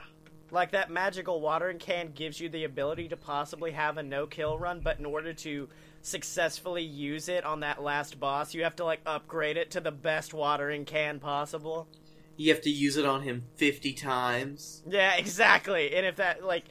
Like 0.50 0.72
that 0.72 0.90
magical 0.90 1.40
watering 1.40 1.78
can 1.78 2.10
gives 2.12 2.38
you 2.38 2.48
the 2.48 2.64
ability 2.64 3.08
to 3.08 3.16
possibly 3.16 3.70
have 3.70 3.96
a 3.96 4.02
no 4.02 4.26
kill 4.26 4.58
run, 4.58 4.80
but 4.80 4.98
in 4.98 5.06
order 5.06 5.32
to 5.32 5.68
successfully 6.02 6.82
use 6.82 7.28
it 7.28 7.44
on 7.44 7.60
that 7.60 7.82
last 7.82 8.20
boss, 8.20 8.52
you 8.52 8.64
have 8.64 8.76
to 8.76 8.84
like 8.84 9.00
upgrade 9.06 9.56
it 9.56 9.70
to 9.70 9.80
the 9.80 9.92
best 9.92 10.34
watering 10.34 10.84
can 10.84 11.20
possible. 11.20 11.88
You 12.36 12.52
have 12.52 12.62
to 12.62 12.70
use 12.70 12.96
it 12.96 13.06
on 13.06 13.22
him 13.22 13.44
50 13.56 13.92
times. 13.94 14.82
Yeah, 14.86 15.14
exactly. 15.18 15.94
And 15.94 16.04
if 16.04 16.16
that 16.16 16.44
like 16.44 16.64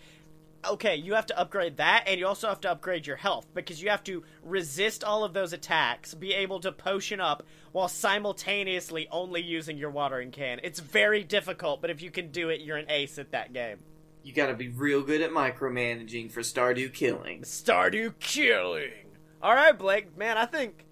okay, 0.68 0.96
you 0.96 1.14
have 1.14 1.26
to 1.28 1.40
upgrade 1.40 1.78
that 1.78 2.04
and 2.08 2.20
you 2.20 2.28
also 2.28 2.48
have 2.48 2.62
to 2.62 2.72
upgrade 2.72 3.08
your 3.08 3.16
health 3.16 3.48
because 3.54 3.82
you 3.82 3.90
have 3.90 4.04
to 4.04 4.24
resist 4.44 5.04
all 5.04 5.24
of 5.24 5.34
those 5.34 5.54
attacks, 5.54 6.14
be 6.14 6.34
able 6.34 6.60
to 6.60 6.72
potion 6.72 7.20
up 7.20 7.44
while 7.72 7.88
simultaneously 7.88 9.08
only 9.12 9.42
using 9.42 9.78
your 9.78 9.92
watering 9.92 10.32
can. 10.32 10.60
It's 10.64 10.80
very 10.80 11.24
difficult, 11.24 11.82
but 11.82 11.90
if 11.90 12.02
you 12.02 12.12
can 12.12 12.32
do 12.32 12.50
it, 12.50 12.62
you're 12.62 12.78
an 12.78 12.90
ace 12.90 13.18
at 13.18 13.32
that 13.32 13.54
game. 13.54 13.78
You 14.24 14.34
gotta 14.34 14.54
be 14.54 14.68
real 14.68 15.02
good 15.02 15.22
at 15.22 15.32
micromanaging 15.32 16.32
for 16.32 16.42
Stardew 16.42 16.94
Killing. 16.94 17.42
Stardew 17.42 18.20
killing. 18.20 18.92
All 19.42 19.56
right, 19.56 19.78
Blake. 19.78 20.18
Man, 20.18 20.38
I 20.38 20.46
think 20.46 20.86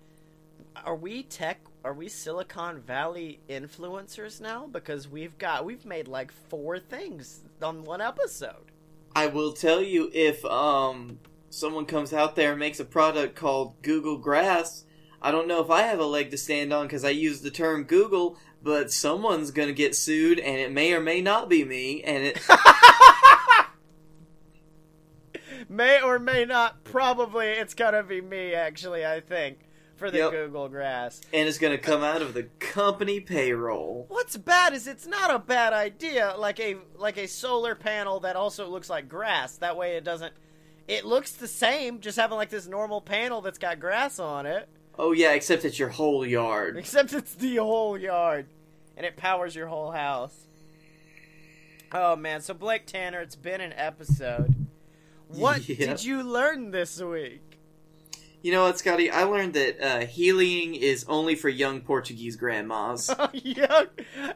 are 0.86 0.96
we 0.96 1.24
tech? 1.24 1.60
Are 1.84 1.94
we 1.94 2.10
Silicon 2.10 2.82
Valley 2.82 3.40
influencers 3.50 4.42
now? 4.42 4.68
Because 4.68 5.08
we've 5.08 5.38
got 5.38 5.66
we've 5.66 5.86
made 5.86 6.08
like 6.08 6.32
four 6.32 6.80
things 6.80 7.42
on 7.62 7.84
one 7.84 8.02
episode. 8.02 8.72
I 9.18 9.26
will 9.26 9.52
tell 9.52 9.82
you 9.82 10.12
if 10.14 10.46
um 10.46 11.18
someone 11.50 11.88
comes 11.88 12.14
out 12.14 12.36
there 12.36 12.52
and 12.52 12.60
makes 12.60 12.80
a 12.80 12.86
product 12.86 13.36
called 13.36 13.82
Google 13.82 14.20
Grass, 14.20 14.86
I 15.20 15.32
don't 15.32 15.48
know 15.48 15.60
if 15.60 15.72
I 15.72 15.82
have 15.82 16.00
a 16.00 16.06
leg 16.06 16.30
to 16.30 16.38
stand 16.38 16.72
on 16.72 16.86
because 16.86 17.04
I 17.04 17.10
use 17.10 17.42
the 17.42 17.50
term 17.50 17.86
Google, 17.86 18.38
but 18.62 18.92
someone's 18.92 19.50
gonna 19.50 19.74
get 19.74 19.96
sued, 19.96 20.38
and 20.38 20.60
it 20.60 20.72
may 20.72 20.94
or 20.94 21.00
may 21.00 21.22
not 21.22 21.50
be 21.50 21.66
me, 21.66 22.04
and 22.04 22.26
it 22.26 22.40
May 25.68 26.00
or 26.00 26.20
may 26.20 26.46
not. 26.46 26.84
Probably 26.84 27.48
it's 27.48 27.74
gonna 27.74 28.04
be 28.04 28.22
me. 28.22 28.54
Actually, 28.54 29.04
I 29.04 29.20
think 29.20 29.58
for 29.98 30.10
the 30.10 30.18
Yep. 30.20 30.32
Google 30.32 30.70
Grass. 30.70 31.20
and 31.34 31.48
it's 31.50 31.58
gonna 31.58 31.78
come 31.78 32.04
out 32.04 32.22
of 32.22 32.34
the 32.34 32.44
company 32.60 33.20
payroll. 33.20 34.06
What's 34.08 34.38
bad 34.38 34.74
is 34.74 34.88
it's 34.88 35.06
not 35.06 35.34
a 35.34 35.40
bad 35.40 35.74
idea. 35.74 36.36
Like 36.38 36.60
a 36.60 36.78
like 36.96 37.18
a 37.18 37.28
solar 37.28 37.76
panel 37.76 38.20
that 38.22 38.36
also 38.36 38.68
looks 38.70 38.90
like 38.90 39.10
grass. 39.10 39.58
That 39.58 39.76
way 39.76 39.98
it 39.98 40.04
doesn't. 40.04 40.34
It 40.88 41.04
looks 41.06 41.34
the 41.34 41.48
same, 41.50 42.00
just 42.00 42.18
having 42.18 42.38
like 42.38 42.50
this 42.50 42.66
normal 42.68 43.02
panel 43.02 43.42
that's 43.42 43.58
got 43.58 43.80
grass 43.80 44.20
on 44.20 44.46
it. 44.46 44.70
Oh 44.98 45.12
yeah, 45.12 45.34
except 45.34 45.66
it's 45.66 45.78
your 45.78 45.90
whole 45.90 46.26
yard. 46.26 46.78
Except 46.78 47.12
it's 47.14 47.34
the 47.36 47.58
whole 47.58 47.98
yard, 47.98 48.48
and 48.96 49.06
it 49.06 49.18
powers 49.18 49.56
your 49.56 49.68
whole 49.68 49.92
house. 49.92 50.48
Oh 51.92 52.16
man! 52.16 52.42
So 52.42 52.54
Blake 52.54 52.86
Tanner, 52.86 53.22
it's 53.22 53.36
been 53.36 53.62
an 53.62 53.74
episode. 53.74 54.54
What 55.28 55.68
Yeah. 55.70 55.88
did 55.88 56.04
you 56.04 56.24
learn 56.24 56.72
this 56.72 57.02
week? 57.02 57.42
You 58.48 58.54
know 58.54 58.64
what, 58.64 58.76
Scottye? 58.76 59.12
I 59.12 59.24
learned 59.24 59.56
that 59.56 59.82
uh, 59.86 60.06
healing 60.06 60.74
is 60.74 61.04
only 61.10 61.36
for 61.36 61.50
young 61.50 61.82
Portuguese 61.82 62.38
grandmas. 62.38 63.14
yeah, 63.34 63.84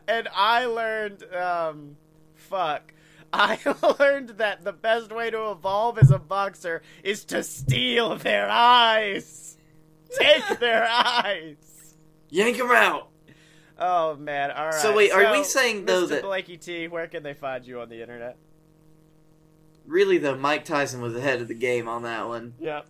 and 0.05 0.27
I 0.35 0.65
learned, 0.65 1.23
um, 1.33 1.95
fuck. 2.35 2.93
I 3.31 3.57
learned 4.01 4.31
that 4.31 4.65
the 4.65 4.73
best 4.73 5.13
way 5.13 5.29
to 5.29 5.51
evolve 5.51 5.97
as 5.97 6.11
a 6.11 6.19
boxer 6.19 6.81
is 7.05 7.23
to 7.23 7.41
steal 7.41 8.17
their 8.17 8.49
eyes. 8.49 9.55
Take 10.19 10.45
their 10.59 10.85
eyes. 10.85 11.95
Yank 12.29 12.57
them 12.57 12.69
out. 12.69 13.07
Oh 13.79 14.17
man! 14.17 14.51
All 14.51 14.65
right. 14.65 14.73
So 14.73 14.93
wait, 14.93 15.13
are 15.13 15.31
we 15.31 15.45
saying, 15.45 15.85
though, 15.85 16.03
Mr. 16.03 16.09
that- 16.09 16.23
Blakey 16.23 16.57
T? 16.57 16.89
Where 16.89 17.07
can 17.07 17.23
they 17.23 17.33
find 17.33 17.65
you 17.65 17.79
on 17.79 17.87
the 17.87 18.01
internet? 18.01 18.35
Really, 19.85 20.17
though, 20.17 20.35
Mike 20.35 20.65
Tyson 20.65 20.99
was 20.99 21.15
ahead 21.15 21.39
of 21.39 21.47
the 21.47 21.53
game 21.53 21.87
on 21.87 22.03
that 22.03 22.27
one. 22.27 22.55
Yep. 22.59 22.87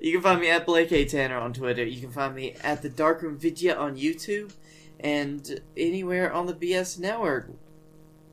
You 0.00 0.12
can 0.12 0.20
find 0.22 0.40
me 0.40 0.50
at 0.50 0.66
Blake 0.66 0.92
A. 0.92 1.04
Tanner 1.04 1.38
on 1.38 1.52
Twitter. 1.52 1.84
You 1.84 2.00
can 2.00 2.10
find 2.10 2.34
me 2.34 2.54
at 2.62 2.82
the 2.82 2.88
Darkroom 2.88 3.38
Vidya 3.38 3.74
on 3.76 3.96
YouTube, 3.96 4.52
and 5.00 5.60
anywhere 5.76 6.32
on 6.32 6.46
the 6.46 6.54
BS 6.54 6.98
Network. 6.98 7.50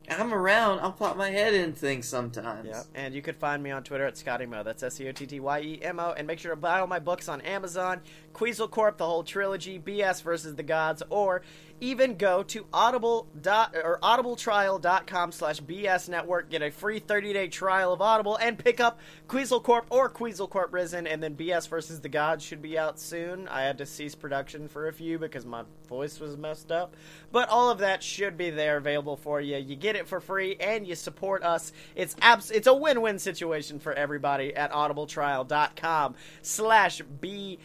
I'm 0.09 0.33
around. 0.33 0.79
I'll 0.79 0.91
pop 0.91 1.15
my 1.15 1.29
head 1.29 1.53
in 1.53 1.73
things 1.73 2.07
sometimes. 2.07 2.67
Yep. 2.67 2.85
And 2.95 3.13
you 3.13 3.21
can 3.21 3.35
find 3.35 3.63
me 3.63 3.71
on 3.71 3.83
Twitter 3.83 4.05
at 4.05 4.15
Scottye 4.15 4.47
Mo. 4.47 4.61
That's 4.61 4.83
S 4.83 4.95
C 4.95 5.07
O 5.07 5.11
T 5.11 5.25
T 5.25 5.39
Y 5.39 5.59
E 5.61 5.79
M 5.81 5.99
O. 5.99 6.11
And 6.11 6.27
make 6.27 6.39
sure 6.39 6.51
to 6.51 6.59
buy 6.59 6.79
all 6.79 6.87
my 6.87 6.99
books 6.99 7.29
on 7.29 7.39
Amazon, 7.41 8.01
Queasel 8.33 8.67
Corp, 8.67 8.97
the 8.97 9.05
whole 9.05 9.23
trilogy, 9.23 9.79
BS 9.79 10.21
versus 10.21 10.55
the 10.55 10.63
Gods, 10.63 11.01
or 11.09 11.43
even 11.81 12.15
go 12.15 12.43
to 12.43 12.65
audible 12.71 13.27
dot 13.41 13.75
or 13.75 13.99
audibletrial.com 14.01 15.31
slash 15.31 15.59
BS 15.59 16.07
network, 16.07 16.49
get 16.49 16.61
a 16.61 16.69
free 16.69 16.99
30 16.99 17.33
day 17.33 17.47
trial 17.47 17.91
of 17.91 18.01
Audible, 18.01 18.37
and 18.37 18.57
pick 18.57 18.79
up 18.79 18.99
Queasel 19.27 19.59
Corp 19.59 19.87
or 19.89 20.07
Queasel 20.07 20.47
Corp 20.47 20.71
Risen, 20.71 21.07
and 21.07 21.21
then 21.21 21.35
BS 21.35 21.67
versus 21.67 21.99
the 21.99 22.09
Gods 22.09 22.43
should 22.43 22.61
be 22.61 22.77
out 22.77 22.99
soon. 22.99 23.47
I 23.47 23.63
had 23.63 23.79
to 23.79 23.85
cease 23.85 24.15
production 24.15 24.67
for 24.67 24.87
a 24.87 24.93
few 24.93 25.17
because 25.17 25.45
my 25.45 25.63
voice 25.89 26.19
was 26.19 26.37
messed 26.37 26.71
up. 26.71 26.95
But 27.31 27.49
all 27.49 27.69
of 27.69 27.79
that 27.79 28.03
should 28.03 28.37
be 28.37 28.51
there 28.51 28.77
available 28.77 29.17
for 29.17 29.41
you. 29.41 29.57
You 29.57 29.75
get 29.75 29.95
it 29.95 30.07
for 30.07 30.21
free 30.21 30.55
and 30.59 30.87
you 30.87 30.95
support 30.95 31.43
us. 31.43 31.73
It's 31.95 32.15
abs- 32.21 32.51
it's 32.51 32.67
a 32.67 32.73
win-win 32.73 33.19
situation 33.19 33.79
for 33.79 33.93
everybody 33.93 34.55
at 34.55 34.71
audibletrial.com 34.71 36.15
slash 36.41 37.01
BS 37.21 37.57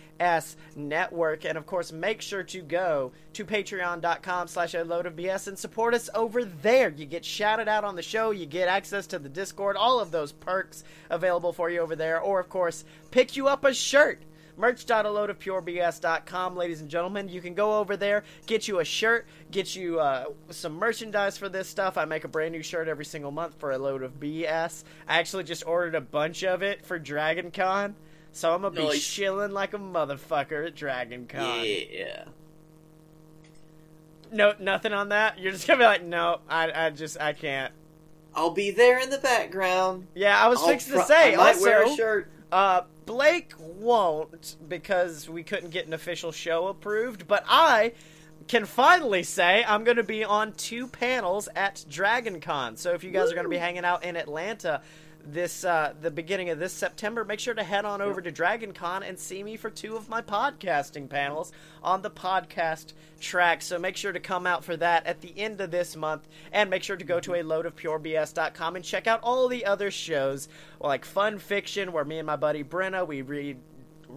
network. 0.74 1.44
And 1.44 1.58
of 1.58 1.66
course, 1.66 1.92
make 1.92 2.20
sure 2.20 2.42
to 2.44 2.62
go 2.62 3.12
to 3.34 3.44
patreon.com 3.44 4.48
slash 4.48 4.74
a 4.74 4.84
load 4.84 5.06
of 5.06 5.16
BS 5.16 5.48
and 5.48 5.58
support 5.58 5.94
us 5.94 6.08
over 6.14 6.44
there. 6.44 6.90
You 6.90 7.06
get 7.06 7.24
shouted 7.24 7.68
out 7.68 7.84
on 7.84 7.96
the 7.96 8.02
show, 8.02 8.30
you 8.30 8.46
get 8.46 8.68
access 8.68 9.06
to 9.08 9.18
the 9.18 9.28
Discord, 9.28 9.76
all 9.76 10.00
of 10.00 10.10
those 10.10 10.32
perks 10.32 10.84
available 11.10 11.52
for 11.52 11.70
you 11.70 11.80
over 11.80 11.96
there. 11.96 12.20
Or 12.20 12.40
of 12.40 12.48
course, 12.48 12.84
pick 13.10 13.36
you 13.36 13.48
up 13.48 13.64
a 13.64 13.74
shirt. 13.74 14.22
Merch.aloadofpurebs.com 14.58 16.56
ladies 16.56 16.80
and 16.80 16.88
gentlemen 16.88 17.28
you 17.28 17.42
can 17.42 17.52
go 17.52 17.78
over 17.78 17.94
there 17.94 18.24
get 18.46 18.66
you 18.66 18.80
a 18.80 18.84
shirt 18.86 19.26
get 19.50 19.76
you 19.76 20.00
uh, 20.00 20.24
some 20.48 20.76
merchandise 20.76 21.36
for 21.36 21.50
this 21.50 21.68
stuff. 21.68 21.98
I 21.98 22.06
make 22.06 22.24
a 22.24 22.28
brand 22.28 22.52
new 22.52 22.62
shirt 22.62 22.88
every 22.88 23.04
single 23.04 23.30
month 23.30 23.56
for 23.58 23.72
a 23.72 23.78
load 23.78 24.02
of 24.02 24.18
bs 24.18 24.84
i 25.06 25.18
actually 25.18 25.44
just 25.44 25.66
ordered 25.66 25.94
a 25.94 26.00
bunch 26.00 26.42
of 26.42 26.62
it 26.62 26.86
for 26.86 26.98
dragon 26.98 27.50
con 27.50 27.94
so 28.36 28.54
i'm 28.54 28.62
gonna 28.62 28.74
be 28.74 28.98
chilling 28.98 29.52
like 29.52 29.74
a 29.74 29.78
motherfucker 29.78 30.66
at 30.66 30.74
dragon 30.74 31.26
con 31.26 31.62
Yeah. 31.64 32.24
no 34.32 34.54
nothing 34.58 34.92
on 34.92 35.08
that 35.10 35.38
you're 35.38 35.52
just 35.52 35.66
gonna 35.66 35.78
be 35.78 35.84
like 35.84 36.04
no 36.04 36.40
i, 36.48 36.86
I 36.86 36.90
just 36.90 37.20
i 37.20 37.32
can't 37.32 37.72
I'll 38.34 38.50
be 38.50 38.70
there 38.70 38.98
in 38.98 39.08
the 39.08 39.18
background. 39.18 40.08
yeah 40.14 40.38
i 40.42 40.48
was 40.48 40.60
I'll 40.60 40.68
fixing 40.68 40.94
to 40.94 41.04
say 41.04 41.34
I 41.34 41.36
might 41.36 41.54
also 41.54 41.62
wear 41.62 41.84
a 41.84 41.96
shirt. 41.96 42.30
Uh, 42.52 42.82
Blake 43.06 43.52
won't 43.58 44.56
because 44.68 45.28
we 45.28 45.42
couldn't 45.42 45.70
get 45.70 45.86
an 45.86 45.92
official 45.92 46.30
show 46.32 46.68
approved, 46.68 47.26
but 47.26 47.44
I 47.48 47.92
can 48.46 48.64
finally 48.66 49.24
say 49.24 49.64
I'm 49.66 49.82
going 49.84 49.96
to 49.96 50.04
be 50.04 50.22
on 50.24 50.52
two 50.52 50.86
panels 50.86 51.48
at 51.56 51.84
Dragon 51.90 52.40
Con. 52.40 52.76
So 52.76 52.92
if 52.94 53.02
you 53.02 53.10
guys 53.10 53.30
are 53.30 53.34
going 53.34 53.44
to 53.46 53.50
be 53.50 53.58
hanging 53.58 53.84
out 53.84 54.04
in 54.04 54.16
Atlanta 54.16 54.80
this 55.26 55.64
uh, 55.64 55.92
the 56.00 56.10
beginning 56.10 56.50
of 56.50 56.58
this 56.58 56.72
September, 56.72 57.24
make 57.24 57.40
sure 57.40 57.54
to 57.54 57.62
head 57.62 57.84
on 57.84 58.00
over 58.00 58.20
to 58.20 58.30
Dragon 58.30 58.72
Con 58.72 59.02
and 59.02 59.18
see 59.18 59.42
me 59.42 59.56
for 59.56 59.70
two 59.70 59.96
of 59.96 60.08
my 60.08 60.22
podcasting 60.22 61.08
panels 61.08 61.52
on 61.82 62.02
the 62.02 62.10
podcast 62.10 62.92
track. 63.20 63.62
So 63.62 63.78
make 63.78 63.96
sure 63.96 64.12
to 64.12 64.20
come 64.20 64.46
out 64.46 64.64
for 64.64 64.76
that 64.76 65.06
at 65.06 65.20
the 65.20 65.32
end 65.36 65.60
of 65.60 65.70
this 65.70 65.96
month, 65.96 66.28
and 66.52 66.70
make 66.70 66.82
sure 66.82 66.96
to 66.96 67.04
go 67.04 67.20
to 67.20 67.34
a 67.34 67.42
loadofpurebs.com 67.42 68.76
and 68.76 68.84
check 68.84 69.06
out 69.06 69.20
all 69.22 69.48
the 69.48 69.64
other 69.64 69.90
shows 69.90 70.48
like 70.80 71.04
Fun 71.04 71.38
Fiction, 71.38 71.92
where 71.92 72.04
me 72.04 72.18
and 72.18 72.26
my 72.26 72.36
buddy 72.36 72.62
Brenna 72.62 73.06
we 73.06 73.22
read 73.22 73.58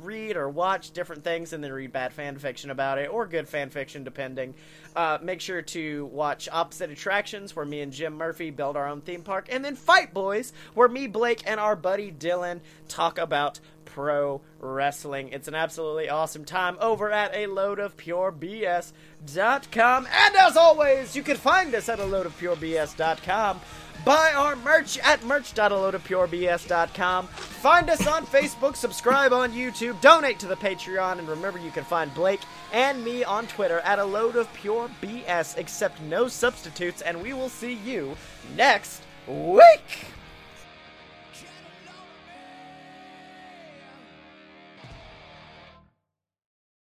read 0.03 0.38
or 0.38 0.49
watch 0.49 0.91
different 0.91 1.23
things 1.23 1.53
and 1.53 1.63
then 1.63 1.71
read 1.71 1.91
bad 1.91 2.13
fan 2.13 2.38
fiction 2.38 2.69
about 2.69 2.97
it 2.97 3.11
or 3.11 3.26
good 3.26 3.47
fan 3.47 3.69
fiction 3.69 4.03
depending. 4.03 4.53
Uh, 4.95 5.17
make 5.21 5.41
sure 5.41 5.61
to 5.61 6.05
watch 6.07 6.49
opposite 6.51 6.89
attractions 6.89 7.55
where 7.55 7.65
me 7.65 7.81
and 7.81 7.93
jim 7.93 8.15
murphy 8.15 8.49
build 8.49 8.76
our 8.76 8.88
own 8.88 9.01
theme 9.01 9.21
park. 9.21 9.47
And 9.51 9.63
then 9.63 9.76
fight 9.76 10.13
boys 10.13 10.53
where 10.73 10.88
me 10.88 11.07
blake 11.07 11.43
and 11.45 11.59
our 11.59 11.76
buddy 11.76 12.11
dylan 12.11 12.59
talk 12.88 13.17
about 13.17 13.59
pro 13.94 14.41
wrestling 14.60 15.30
it's 15.30 15.48
an 15.48 15.56
absolutely 15.56 16.10
awesome 16.10 16.45
time 16.45 16.78
over 16.80 17.11
at 17.11 17.36
a 17.36 17.48
load 17.48 17.80
of 17.80 17.98
pure 17.98 18.32
bs.com 18.32 20.06
and 20.06 20.36
as 20.36 20.56
always 20.56 21.16
you 21.16 21.24
can 21.24 21.38
find 21.38 21.74
us 21.76 21.90
at 21.90 21.99
a 21.99 22.06
load 22.06 22.26
of 22.26 22.38
pure 22.38 22.56
bs.com 22.56 23.60
Buy 24.06 24.32
our 24.34 24.56
merch 24.56 24.98
at 24.99 25.26
merch.aloadofpurebs.com. 25.26 27.28
Find 27.28 27.90
us 27.90 28.07
on 28.07 28.26
Facebook, 28.26 28.78
subscribe 28.78 29.34
on 29.34 29.52
YouTube, 29.52 29.99
donate 29.99 30.40
to 30.40 30.48
the 30.48 30.56
Patreon, 30.56 31.20
and 31.20 31.28
remember 31.28 31.60
you 31.60 31.72
can 31.72 31.84
find 31.84 32.14
Blake 32.14 32.40
and 32.72 33.03
me 33.03 33.26
on 33.26 33.45
Twitter 33.48 33.82
at 33.82 33.99
a 33.99 34.06
load 34.06 34.38
of 34.38 34.53
pure 34.53 34.90
BS, 35.02 35.57
except 35.57 35.99
no 36.02 36.30
substitutes, 36.30 37.02
and 37.02 37.22
we 37.22 37.34
will 37.34 37.49
see 37.49 37.74
you 37.74 38.16
next 38.56 39.03
week. 39.28 40.14